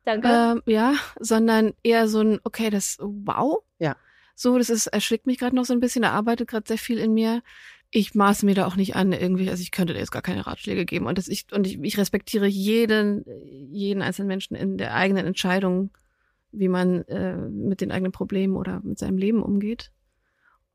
Danke. 0.05 0.29
ähm, 0.29 0.63
ja, 0.67 0.95
sondern 1.21 1.75
eher 1.83 2.09
so 2.09 2.21
ein, 2.21 2.41
okay, 2.45 2.71
das, 2.71 2.97
wow. 3.01 3.59
Ja. 3.79 3.97
So, 4.41 4.57
das 4.57 4.71
ist, 4.71 4.87
erschlägt 4.87 5.27
mich 5.27 5.37
gerade 5.39 5.57
noch 5.57 5.65
so 5.65 5.73
ein 5.73 5.81
bisschen, 5.81 6.03
da 6.03 6.13
arbeitet 6.13 6.47
gerade 6.49 6.69
sehr 6.69 6.79
viel 6.79 6.99
in 6.99 7.13
mir. 7.13 7.43
Ich 7.91 8.15
maße 8.15 8.47
mir 8.47 8.55
da 8.55 8.69
auch 8.69 8.77
nicht 8.77 8.95
an, 8.95 9.11
irgendwie, 9.13 9.51
also 9.51 9.61
ich 9.61 9.73
könnte 9.73 9.95
dir 9.95 9.99
jetzt 9.99 10.13
gar 10.13 10.23
keine 10.23 10.47
Ratschläge 10.47 10.85
geben. 10.85 11.07
Und 11.07 11.19
das 11.19 11.27
ich, 11.27 11.47
und 11.53 11.67
ich, 11.67 11.77
ich 11.83 11.99
respektiere 11.99 12.47
jeden, 12.47 13.25
jeden 13.73 14.01
einzelnen 14.01 14.29
Menschen 14.29 14.55
in 14.55 14.79
der 14.79 14.95
eigenen 14.95 15.27
Entscheidung, 15.27 15.91
wie 16.53 16.69
man 16.69 17.03
äh, 17.09 17.37
mit 17.37 17.81
den 17.81 17.91
eigenen 17.91 18.13
Problemen 18.13 18.55
oder 18.55 18.81
mit 18.85 18.97
seinem 19.01 19.19
Leben 19.19 19.43
umgeht. 19.43 19.91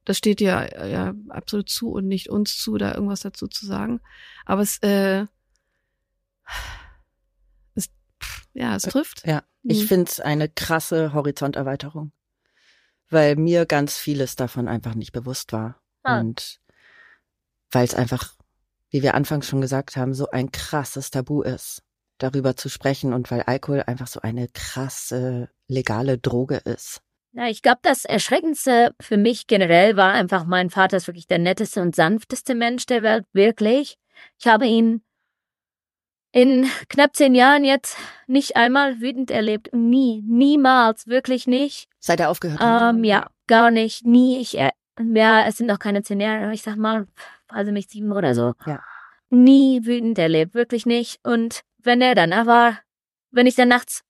Das 0.04 0.18
steht 0.18 0.42
äh, 0.42 0.46
ja 0.92 1.14
absolut 1.30 1.70
zu 1.70 1.92
und 1.92 2.06
nicht 2.06 2.30
uns 2.30 2.58
zu, 2.58 2.78
da 2.78 2.94
irgendwas 2.94 3.22
dazu 3.22 3.48
zu 3.48 3.66
sagen. 3.66 4.02
Aber 4.46 4.62
es, 4.62 4.78
äh, 4.80 5.26
es 7.76 7.90
pff, 8.22 8.46
ja, 8.54 8.76
es 8.76 8.84
trifft. 8.84 9.26
Ja. 9.26 9.44
Ich 9.64 9.84
Mhm. 9.84 9.88
find's 9.88 10.20
eine 10.20 10.50
krasse 10.50 11.14
Horizonterweiterung. 11.14 12.12
Weil 13.14 13.36
mir 13.36 13.68
ganz 13.68 13.96
vieles 13.96 14.36
davon 14.36 14.68
einfach 14.68 14.96
nicht 14.96 15.12
bewusst 15.12 15.54
war. 15.54 15.80
Ah. 16.02 16.20
Und 16.20 16.60
weil 17.72 17.86
es 17.86 17.94
einfach, 17.94 18.34
wie 18.90 19.04
wir 19.04 19.14
anfangs 19.14 19.48
schon 19.48 19.62
gesagt 19.62 19.96
haben, 19.96 20.14
so 20.14 20.30
ein 20.32 20.52
krasses 20.52 21.12
Tabu 21.12 21.44
ist, 21.44 21.84
darüber 22.18 22.56
zu 22.56 22.70
sprechen 22.70 23.14
und 23.14 23.30
weil 23.30 23.42
Alkohol 23.44 23.84
einfach 23.86 24.08
so 24.08 24.22
eine 24.22 24.48
krasse 24.48 25.50
legale 25.68 26.18
Droge 26.18 26.58
ist. 26.58 27.02
Ja, 27.34 27.48
ich 27.48 27.62
glaube, 27.62 27.80
das 27.84 28.06
Erschreckendste 28.06 28.96
für 29.00 29.18
mich 29.18 29.48
generell 29.48 29.96
war 29.96 30.14
einfach, 30.14 30.46
mein 30.46 30.70
Vater 30.70 30.98
ist 30.98 31.08
wirklich 31.08 31.28
der 31.28 31.40
netteste 31.40 31.82
und 31.82 31.96
sanfteste 31.96 32.54
Mensch 32.54 32.86
der 32.86 33.02
Welt, 33.02 33.26
wirklich. 33.34 33.98
Ich 34.40 34.48
habe 34.48 34.68
ihn 34.68 35.04
in 36.34 36.68
knapp 36.90 37.16
zehn 37.16 37.36
Jahren 37.36 37.64
jetzt 37.64 37.96
nicht 38.28 38.56
einmal 38.58 39.00
wütend 39.00 39.32
erlebt. 39.32 39.70
Nie, 39.72 40.22
niemals, 40.26 41.08
wirklich 41.08 41.48
nicht. 41.48 41.88
Seit 42.00 42.20
er 42.20 42.30
aufgehört 42.30 42.60
hat. 42.60 42.96
Ähm, 42.96 43.04
ja, 43.04 43.28
gar 43.48 43.72
nicht, 43.72 44.06
nie. 44.06 44.42
Ich, 44.42 44.58
äh, 44.58 44.72
ja, 45.00 45.46
es 45.46 45.58
sind 45.58 45.68
noch 45.68 45.80
keine 45.80 46.02
zehn 46.02 46.20
Jahre, 46.20 46.46
aber 46.46 46.54
ich 46.54 46.64
sag 46.64 46.76
mal, 46.76 47.08
also 47.48 47.72
mich 47.72 47.88
sieben 47.88 48.12
oder 48.12 48.34
so. 48.34 48.54
Ja. 48.66 48.82
Nie 49.30 49.86
wütend 49.86 50.18
erlebt, 50.18 50.56
wirklich 50.56 50.86
nicht. 50.88 51.20
Und 51.24 51.62
wenn 51.78 52.02
er 52.02 52.16
dann 52.16 52.34
aber, 52.34 52.80
wenn 53.30 53.46
ich 53.46 53.56
dann 53.56 53.70
nachts 53.70 54.04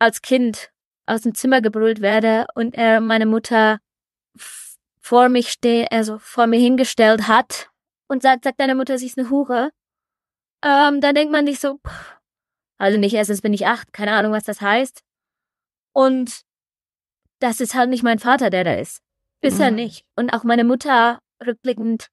als 0.00 0.20
Kind 0.20 0.70
aus 1.06 1.22
dem 1.22 1.34
Zimmer 1.34 1.60
gebrüllt 1.60 2.00
werde 2.00 2.46
und 2.56 2.74
er 2.74 3.00
meine 3.00 3.26
Mutter 3.26 3.78
vor 5.00 5.28
mich 5.28 5.50
steht, 5.50 5.92
also 5.92 6.18
vor 6.18 6.48
mir 6.48 6.58
hingestellt 6.58 7.28
hat 7.28 7.70
und 8.08 8.22
sagt, 8.22 8.44
sagt 8.44 8.60
deine 8.60 8.74
Mutter, 8.74 8.98
sie 8.98 9.06
ist 9.06 9.18
eine 9.18 9.30
Hure, 9.30 9.70
ähm, 10.62 11.00
dann 11.00 11.14
denkt 11.14 11.32
man 11.32 11.46
sich 11.46 11.60
so, 11.60 11.78
pff, 11.86 12.16
also 12.78 12.98
nicht 12.98 13.14
erstens 13.14 13.40
bin 13.42 13.52
ich 13.52 13.66
acht, 13.66 13.92
keine 13.92 14.12
Ahnung, 14.12 14.32
was 14.32 14.44
das 14.44 14.60
heißt. 14.60 15.02
Und 15.94 16.42
das 17.40 17.60
ist 17.60 17.74
halt 17.74 17.90
nicht 17.90 18.02
mein 18.02 18.18
Vater, 18.18 18.50
der 18.50 18.64
da 18.64 18.74
ist. 18.74 19.02
Ist 19.40 19.60
er 19.60 19.70
Mhm. 19.70 19.76
nicht. 19.76 20.04
Und 20.16 20.30
auch 20.32 20.44
meine 20.44 20.64
Mutter, 20.64 21.18
rückblickend, 21.44 22.08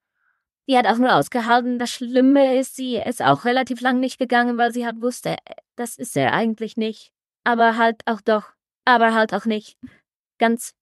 die 0.67 0.77
hat 0.77 0.87
auch 0.87 0.97
nur 0.97 1.13
ausgehalten. 1.15 1.79
Das 1.79 1.89
Schlimme 1.91 2.57
ist, 2.59 2.75
sie 2.75 2.97
ist 2.97 3.21
auch 3.21 3.45
relativ 3.45 3.81
lang 3.81 3.99
nicht 3.99 4.17
gegangen, 4.19 4.57
weil 4.57 4.71
sie 4.73 4.85
halt 4.85 5.01
wusste, 5.01 5.37
das 5.75 5.97
ist 5.97 6.17
er 6.17 6.33
eigentlich 6.33 6.77
nicht. 6.77 7.11
Aber 7.43 7.77
halt 7.77 8.01
auch 8.05 8.21
doch. 8.21 8.51
Aber 8.85 9.13
halt 9.13 9.33
auch 9.33 9.45
nicht. 9.45 9.77
Ganz 10.39 10.73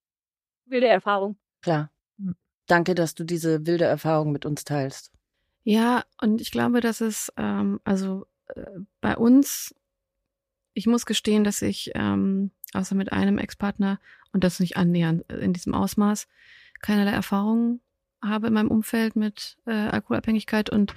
wilde 0.66 0.88
Erfahrung. 0.88 1.38
Klar. 1.62 1.92
Danke, 2.68 2.96
dass 2.96 3.16
du 3.16 3.24
diese 3.24 3.66
wilde 3.66 3.86
Erfahrung 3.86 4.32
mit 4.34 4.46
uns 4.46 4.64
teilst. 4.66 5.12
Ja, 5.70 6.06
und 6.22 6.40
ich 6.40 6.52
glaube, 6.52 6.80
dass 6.80 7.02
es, 7.02 7.30
ähm, 7.36 7.82
also 7.84 8.26
äh, 8.56 8.64
bei 9.02 9.18
uns, 9.18 9.76
ich 10.74 10.88
muss 10.88 11.06
gestehen, 11.06 11.44
dass 11.44 11.62
ich, 11.62 11.92
ähm, 11.94 12.52
außer 12.72 12.96
mit 12.96 13.12
einem 13.12 13.38
Ex-Partner 13.38 14.00
und 14.32 14.46
das 14.46 14.62
nicht 14.62 14.78
annähernd 14.78 15.30
in 15.30 15.52
diesem 15.52 15.74
Ausmaß, 15.74 16.30
keinerlei 16.82 17.12
Erfahrungen 17.12 17.82
habe 18.24 18.48
in 18.48 18.54
meinem 18.54 18.72
Umfeld 18.72 19.18
mit 19.18 19.58
äh, 19.66 19.72
Alkoholabhängigkeit 19.72 20.70
und 20.70 20.96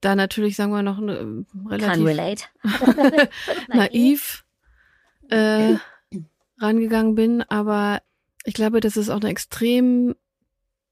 da 0.00 0.16
natürlich, 0.16 0.56
sagen 0.56 0.72
wir 0.72 0.82
noch, 0.82 0.98
eine, 0.98 1.14
äh, 1.14 1.68
relativ 1.68 2.48
naiv. 3.68 4.44
äh, 5.28 5.76
rangegangen 6.58 7.14
bin, 7.14 7.42
aber 7.42 8.02
ich 8.44 8.54
glaube, 8.54 8.80
dass 8.80 8.96
es 8.96 9.08
auch 9.08 9.20
eine 9.20 9.30
extrem 9.30 10.16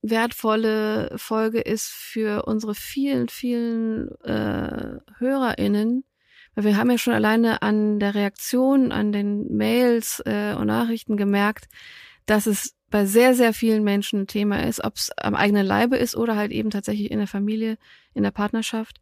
wertvolle 0.02 1.12
Folge 1.16 1.60
ist 1.60 1.88
für 1.88 2.44
unsere 2.44 2.74
vielen, 2.74 3.28
vielen 3.28 4.10
äh, 4.22 4.98
HörerInnen, 5.18 6.04
weil 6.54 6.64
wir 6.64 6.76
haben 6.76 6.90
ja 6.90 6.98
schon 6.98 7.14
alleine 7.14 7.62
an 7.62 7.98
der 7.98 8.14
Reaktion, 8.14 8.92
an 8.92 9.12
den 9.12 9.56
Mails 9.56 10.20
äh, 10.26 10.54
und 10.54 10.66
Nachrichten 10.66 11.16
gemerkt, 11.16 11.68
dass 12.26 12.46
es 12.46 12.74
bei 12.90 13.06
sehr, 13.06 13.34
sehr 13.34 13.54
vielen 13.54 13.84
Menschen 13.84 14.22
ein 14.22 14.26
Thema 14.26 14.66
ist, 14.66 14.84
ob 14.84 14.96
es 14.96 15.10
am 15.16 15.34
eigenen 15.34 15.66
Leibe 15.66 15.96
ist 15.96 16.14
oder 16.14 16.36
halt 16.36 16.52
eben 16.52 16.70
tatsächlich 16.70 17.10
in 17.10 17.18
der 17.18 17.26
Familie, 17.26 17.78
in 18.12 18.22
der 18.22 18.32
Partnerschaft, 18.32 19.00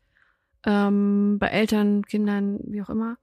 ähm, 0.65 1.39
bei 1.39 1.49
Eltern, 1.49 2.05
Kindern, 2.05 2.61
wie 2.65 2.83
auch 2.83 2.91
immer. 2.91 3.17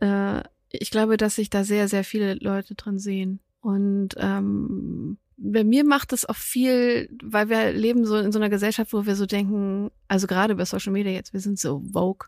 Äh, 0.00 0.42
ich 0.70 0.90
glaube, 0.90 1.16
dass 1.16 1.36
sich 1.36 1.48
da 1.48 1.64
sehr, 1.64 1.88
sehr 1.88 2.04
viele 2.04 2.34
Leute 2.34 2.74
drin 2.74 2.98
sehen. 2.98 3.40
Und 3.60 4.10
ähm, 4.18 5.18
bei 5.36 5.64
mir 5.64 5.84
macht 5.84 6.12
es 6.12 6.26
auch 6.28 6.36
viel, 6.36 7.10
weil 7.22 7.48
wir 7.48 7.72
leben 7.72 8.06
so 8.06 8.16
in 8.16 8.32
so 8.32 8.38
einer 8.38 8.48
Gesellschaft, 8.48 8.92
wo 8.92 9.06
wir 9.06 9.16
so 9.16 9.26
denken, 9.26 9.90
also 10.08 10.26
gerade 10.26 10.54
über 10.54 10.64
Social 10.64 10.92
Media 10.92 11.12
jetzt, 11.12 11.32
wir 11.32 11.40
sind 11.40 11.58
so 11.58 11.82
vogue 11.92 12.26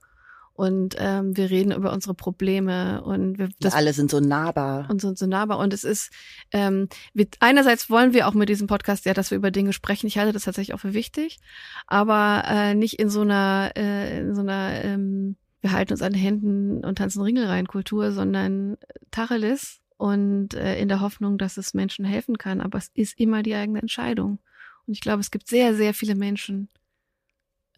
und 0.53 0.97
ähm, 0.99 1.37
wir 1.37 1.51
reden 1.51 1.71
über 1.73 1.93
unsere 1.93 2.15
Probleme 2.15 3.01
und 3.03 3.39
wir, 3.39 3.49
Das 3.61 3.75
alle 3.75 3.93
sind 3.93 4.11
so 4.11 4.19
nahbar. 4.19 4.91
und 4.91 5.01
sind 5.01 5.17
so 5.17 5.27
nahbar. 5.27 5.59
Und 5.59 5.73
es 5.73 5.85
ist, 5.85 6.11
ähm, 6.51 6.89
wir, 7.15 7.29
einerseits 7.39 7.89
wollen 7.89 8.13
wir 8.13 8.27
auch 8.27 8.35
mit 8.35 8.49
diesem 8.49 8.67
Podcast 8.67 9.05
ja, 9.07 9.15
dass 9.15 9.31
wir 9.31 9.39
über 9.39 9.53
Dinge 9.53 9.73
sprechen. 9.73 10.09
Ich 10.09 10.19
halte 10.19 10.33
das 10.33 10.43
tatsächlich 10.43 10.75
auch 10.75 10.81
für 10.81 10.95
wichtig, 10.95 11.39
aber 11.87 12.43
äh, 12.47 12.75
nicht 12.75 12.99
in 12.99 13.09
so 13.09 13.21
einer, 13.21 13.71
äh, 13.77 14.19
in 14.19 14.35
so 14.35 14.41
einer, 14.41 14.85
ähm, 14.85 15.37
wir 15.61 15.71
halten 15.71 15.93
uns 15.93 16.03
an 16.03 16.13
den 16.13 16.21
Händen 16.21 16.85
und 16.85 16.99
tanzen 16.99 17.23
Ringelreihen 17.23 17.69
Kultur, 17.69 18.11
sondern 18.11 18.77
Tacheles 19.13 19.81
und 19.99 20.55
äh, 20.55 20.81
in 20.81 20.89
der 20.89 21.01
Hoffnung, 21.01 21.37
dass 21.37 21.59
es 21.59 21.75
Menschen 21.75 22.07
helfen 22.07 22.39
kann. 22.39 22.63
Aber 22.63 22.79
es 22.79 22.91
ist 22.95 23.19
immer 23.19 23.43
die 23.43 23.55
eigene 23.55 23.81
Entscheidung. 23.81 24.39
Und 24.87 24.95
ich 24.95 25.01
glaube, 25.01 25.21
es 25.21 25.31
gibt 25.31 25.49
sehr, 25.49 25.75
sehr 25.75 25.93
viele 25.93 26.15
Menschen 26.15 26.71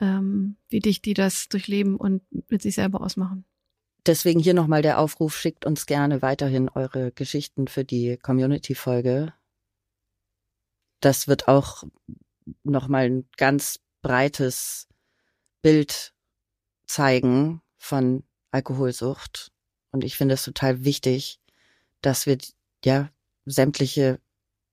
ähm, 0.01 0.57
wie 0.69 0.81
dich, 0.81 1.03
die 1.03 1.15
das 1.15 1.49
durchleben 1.49 1.97
und 1.97 2.23
mit 2.51 2.63
sich 2.63 2.75
selber 2.75 3.01
ausmachen. 3.01 3.45
Deswegen 4.07 4.41
hier 4.41 4.55
nochmal 4.55 4.83
der 4.83 4.99
Aufruf, 4.99 5.37
schickt 5.37 5.67
uns 5.67 5.87
gerne 5.87 6.23
weiterhin 6.23 6.69
eure 6.69 7.13
Geschichten 7.13 7.69
für 7.69 7.85
die 7.85 8.17
Community-Folge. 8.17 9.35
Das 11.01 11.29
wird 11.29 11.49
auch 11.49 11.85
nochmal 12.63 13.05
ein 13.07 13.29
ganz 13.37 13.81
breites 14.03 14.89
Bild 15.63 16.15
zeigen 16.87 17.61
von 17.77 18.25
Alkoholsucht. 18.51 19.53
Und 19.93 20.05
ich 20.05 20.17
finde 20.17 20.35
es 20.35 20.45
total 20.45 20.85
wichtig, 20.85 21.40
dass 22.03 22.27
wir 22.27 22.39
ja 22.85 23.11
sämtliche 23.47 24.21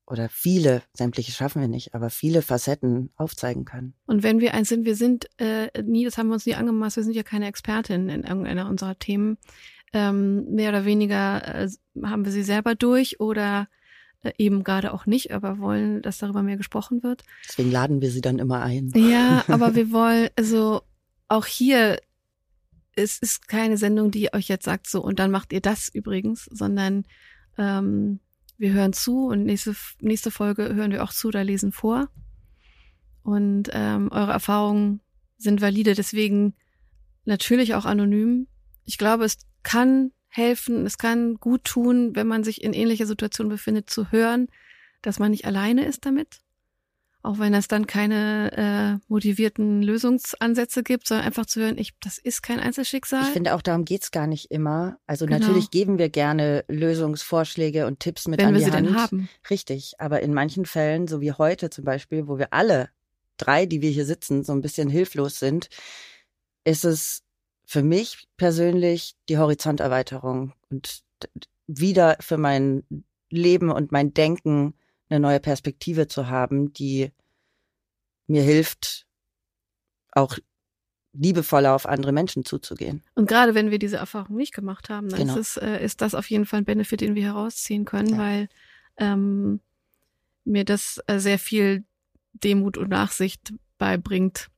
oder 0.10 0.30
viele, 0.30 0.84
sämtliche 0.94 1.34
schaffen 1.34 1.62
wir 1.62 1.68
nicht, 1.68 1.94
aber 1.94 2.10
viele 2.10 2.42
Facetten 2.42 3.12
aufzeigen 3.18 3.66
können. 3.66 3.94
Und 4.06 4.24
wenn 4.24 4.40
wir 4.40 4.54
eins 4.54 4.70
sind, 4.70 4.86
wir 4.86 4.96
sind 4.96 5.28
äh, 5.38 5.70
nie, 5.84 6.06
das 6.06 6.18
haben 6.18 6.28
wir 6.28 6.36
uns 6.36 6.46
nie 6.46 6.56
angemaßt, 6.56 6.96
wir 6.96 7.04
sind 7.04 7.16
ja 7.16 7.24
keine 7.24 7.48
Expertin 7.48 8.08
in 8.08 8.24
irgendeiner 8.24 8.70
unserer 8.70 8.98
Themen. 8.98 9.38
Ähm, 9.94 10.46
mehr 10.54 10.70
oder 10.70 10.86
weniger 10.86 11.64
äh, 11.64 11.70
haben 12.04 12.26
wir 12.26 12.32
sie 12.32 12.44
selber 12.44 12.76
durch 12.76 13.20
oder 13.20 13.68
äh, 14.22 14.32
eben 14.38 14.64
gerade 14.64 14.94
auch 14.94 15.06
nicht, 15.06 15.32
aber 15.32 15.60
wollen, 15.60 16.02
dass 16.02 16.18
darüber 16.18 16.42
mehr 16.42 16.58
gesprochen 16.58 17.04
wird. 17.04 17.24
Deswegen 17.48 17.72
laden 17.72 18.02
wir 18.02 18.12
sie 18.12 18.22
dann 18.22 18.40
immer 18.40 18.62
ein. 18.62 18.92
Ja, 18.96 19.44
aber 19.50 19.76
wir 19.76 19.92
wollen, 19.92 20.30
also 20.38 20.82
auch 21.28 21.46
hier, 21.46 22.00
es 22.98 23.20
ist 23.20 23.48
keine 23.48 23.78
Sendung, 23.78 24.12
die 24.12 24.34
euch 24.34 24.48
jetzt 24.48 24.66
sagt 24.66 24.88
so 24.88 25.02
und 25.02 25.20
dann 25.20 25.32
macht 25.32 25.54
ihr 25.54 25.62
das 25.62 25.90
übrigens, 25.90 26.46
sondern 26.46 27.06
ähm, 27.58 28.20
wir 28.58 28.74
hören 28.74 28.94
zu 28.94 29.28
und 29.28 29.44
nächste, 29.44 29.76
nächste 30.02 30.32
Folge 30.32 30.74
hören 30.74 30.92
wir 30.92 31.04
auch 31.04 31.14
zu 31.14 31.28
oder 31.28 31.44
lesen 31.44 31.72
vor. 31.72 32.10
Und 33.24 33.70
ähm, 33.72 34.10
eure 34.12 34.32
Erfahrungen 34.32 35.02
sind 35.38 35.62
valide, 35.62 35.94
deswegen 35.94 36.56
natürlich 37.26 37.76
auch 37.76 37.86
anonym. 37.86 38.48
Ich 38.86 38.98
glaube, 38.98 39.26
es 39.26 39.38
kann 39.64 40.12
helfen, 40.28 40.86
es 40.86 40.98
kann 40.98 41.36
gut 41.36 41.66
tun, 41.66 42.16
wenn 42.16 42.28
man 42.28 42.44
sich 42.44 42.64
in 42.64 42.74
ähnlicher 42.74 43.06
Situation 43.06 43.50
befindet, 43.50 43.90
zu 43.90 44.12
hören, 44.12 44.48
dass 45.02 45.20
man 45.20 45.32
nicht 45.32 45.46
alleine 45.46 45.86
ist 45.86 46.06
damit. 46.06 46.40
Auch 47.28 47.40
wenn 47.40 47.54
es 47.54 47.68
dann 47.68 47.88
keine 47.88 49.02
äh, 49.02 49.06
motivierten 49.10 49.82
Lösungsansätze 49.82 50.82
gibt, 50.82 51.10
sondern 51.10 51.28
einfach 51.28 51.46
zu 51.46 51.60
hören, 51.60 51.78
ich, 51.78 51.92
das 52.00 52.18
ist 52.18 52.42
kein 52.42 52.62
Einzelschicksal. 52.62 53.24
Ich 53.24 53.34
finde 53.34 53.54
auch, 53.54 53.62
darum 53.62 53.84
geht's 53.84 54.12
gar 54.12 54.28
nicht 54.28 54.50
immer. 54.50 54.98
Also 55.08 55.26
genau. 55.26 55.40
natürlich 55.40 55.70
geben 55.70 55.98
wir 55.98 56.08
gerne 56.08 56.64
Lösungsvorschläge 56.70 57.86
und 57.86 58.00
Tipps 58.00 58.30
mit 58.30 58.40
wenn 58.40 58.48
an 58.48 58.54
wir 58.54 58.60
die 58.60 58.66
sie 58.66 58.72
Hand. 58.72 58.88
denn 58.88 58.96
haben. 58.96 59.30
Richtig, 59.50 59.96
aber 59.98 60.22
in 60.22 60.34
manchen 60.34 60.66
Fällen, 60.66 61.10
so 61.10 61.20
wie 61.20 61.34
heute 61.34 61.70
zum 61.70 61.84
Beispiel, 61.84 62.30
wo 62.30 62.38
wir 62.38 62.54
alle 62.54 62.88
drei, 63.36 63.66
die 63.66 63.82
wir 63.82 63.90
hier 63.90 64.06
sitzen, 64.06 64.46
so 64.46 64.54
ein 64.54 64.62
bisschen 64.62 64.90
hilflos 64.90 65.38
sind, 65.38 65.68
ist 66.64 66.86
es 66.86 67.24
für 67.66 67.84
mich 67.84 68.30
persönlich 68.38 69.16
die 69.28 69.38
Horizonterweiterung 69.38 70.54
und 70.70 71.02
wieder 71.68 72.16
für 72.22 72.38
mein 72.38 72.84
Leben 73.30 73.70
und 73.70 73.92
mein 73.92 74.14
Denken 74.14 74.76
eine 75.10 75.20
neue 75.20 75.42
Perspektive 75.42 76.08
zu 76.08 76.30
haben, 76.30 76.72
die 76.74 77.12
mir 78.28 78.44
hilft, 78.44 79.06
auch 80.12 80.38
liebevoller 81.14 81.74
auf 81.74 81.86
andere 81.88 82.12
Menschen 82.12 82.46
zuzugehen. 82.46 83.04
Und 83.16 83.28
gerade 83.28 83.56
wenn 83.56 83.72
wir 83.72 83.80
diese 83.80 83.98
Erfahrung 83.98 84.36
nicht 84.36 84.54
gemacht 84.54 84.90
haben, 84.90 85.10
dann 85.10 85.20
Genau. 85.22 85.38
ist, 85.38 85.58
es, 85.58 85.64
äh, 85.64 85.84
ist 85.84 86.02
das 86.02 86.14
auf 86.14 86.30
jeden 86.30 86.46
Fall 86.46 86.60
ein 86.60 86.66
Benefit, 86.66 87.02
den 87.02 87.16
wir 87.16 87.24
herausziehen 87.24 87.86
können, 87.86 88.10
Ja. 88.12 88.18
weil 88.18 88.50
ähm, 88.98 89.60
mir 90.44 90.64
das 90.66 91.00
äh, 91.08 91.20
sehr 91.20 91.40
viel 91.40 91.84
Demut 92.34 92.78
und 92.78 92.90
Nachsicht 92.90 93.54
beibringt. 93.78 94.50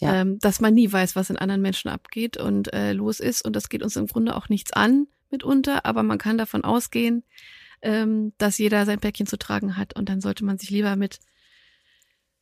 Ja. 0.00 0.14
Ähm, 0.20 0.38
dass 0.40 0.60
man 0.60 0.74
nie 0.74 0.92
weiß, 0.92 1.16
was 1.16 1.30
in 1.30 1.38
anderen 1.38 1.62
Menschen 1.62 1.88
abgeht 1.88 2.36
und 2.36 2.72
äh, 2.74 2.92
los 2.92 3.18
ist. 3.20 3.42
Und 3.44 3.56
das 3.56 3.68
geht 3.70 3.82
uns 3.82 3.96
im 3.96 4.06
Grunde 4.06 4.36
auch 4.36 4.48
nichts 4.50 4.72
an 4.74 5.06
mitunter, 5.30 5.86
aber 5.86 6.02
man 6.02 6.18
kann 6.18 6.36
davon 6.38 6.64
ausgehen, 6.64 7.24
ähm, 7.82 8.32
dass 8.38 8.58
jeder 8.58 8.84
sein 8.84 9.00
Päckchen 9.00 9.26
zu 9.26 9.38
tragen 9.38 9.76
hat. 9.76 9.96
Und 9.96 10.08
dann 10.10 10.20
sollte 10.20 10.44
man 10.44 10.58
sich 10.58 10.68
lieber 10.70 10.96
mit 10.96 11.18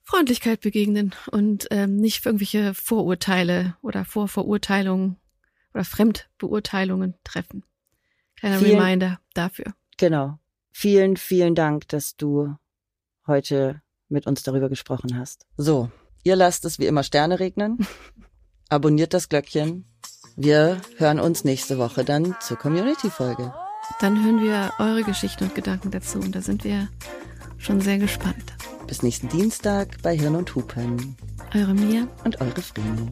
Freundlichkeit 0.05 0.61
begegnen 0.61 1.15
und 1.31 1.67
ähm, 1.71 1.97
nicht 1.97 2.21
für 2.23 2.29
irgendwelche 2.29 2.75
Vorurteile 2.75 3.77
oder 3.83 4.05
Vorverurteilungen 4.05 5.17
oder 5.73 5.85
Fremdbeurteilungen 5.85 7.15
treffen. 7.25 7.65
Kleiner 8.37 8.59
Vielen- 8.59 8.79
Reminder 8.79 9.21
dafür. 9.33 9.75
Genau. 9.97 10.39
Vielen, 10.73 11.17
vielen 11.17 11.55
Dank, 11.55 11.89
dass 11.89 12.17
du 12.17 12.55
heute 13.27 13.81
mit 14.09 14.27
uns 14.27 14.43
darüber 14.43 14.69
gesprochen 14.69 15.17
hast. 15.19 15.47
So, 15.57 15.91
ihr 16.25 16.37
lasst 16.37 16.65
es 16.65 16.79
wie 16.79 16.87
immer 16.87 17.03
Sterne 17.03 17.41
regnen. 17.41 17.79
Abonniert 18.69 19.15
das 19.15 19.29
Glöckchen. 19.29 19.87
Wir 20.37 20.81
hören 20.97 21.21
uns 21.21 21.45
nächste 21.45 21.79
Woche 21.79 22.05
dann 22.05 22.35
zur 22.41 22.59
Community-Folge. 22.59 23.55
Dann 24.01 24.25
hören 24.25 24.43
wir 24.43 24.73
eure 24.79 25.05
Geschichten 25.05 25.45
und 25.45 25.55
Gedanken 25.55 25.91
dazu 25.91 26.19
und 26.19 26.35
da 26.35 26.41
sind 26.41 26.65
wir 26.65 26.89
schon 27.65 27.81
sehr 27.81 27.99
gespannt. 27.99 28.53
Bis 28.87 29.03
nächsten 29.03 29.29
Dienstag 29.29 30.03
bei 30.03 30.17
Hirn 30.17 30.37
und 30.37 30.55
Hupen 30.55 31.17
Eure 31.55 31.73
Mia. 31.73 32.07
und 32.25 32.41
eure 32.41 32.61
Vreni. 32.61 33.11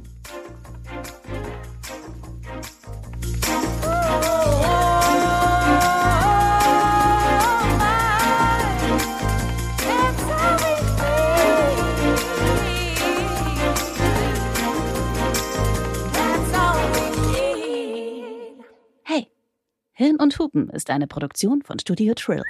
Hey, 19.04 19.28
Hirn 19.92 20.16
und 20.16 20.38
Hupen 20.38 20.68
ist 20.68 20.90
eine 20.90 21.06
Produktion 21.06 21.62
von 21.62 21.78
Studio 21.78 22.12
Trill. 22.14 22.42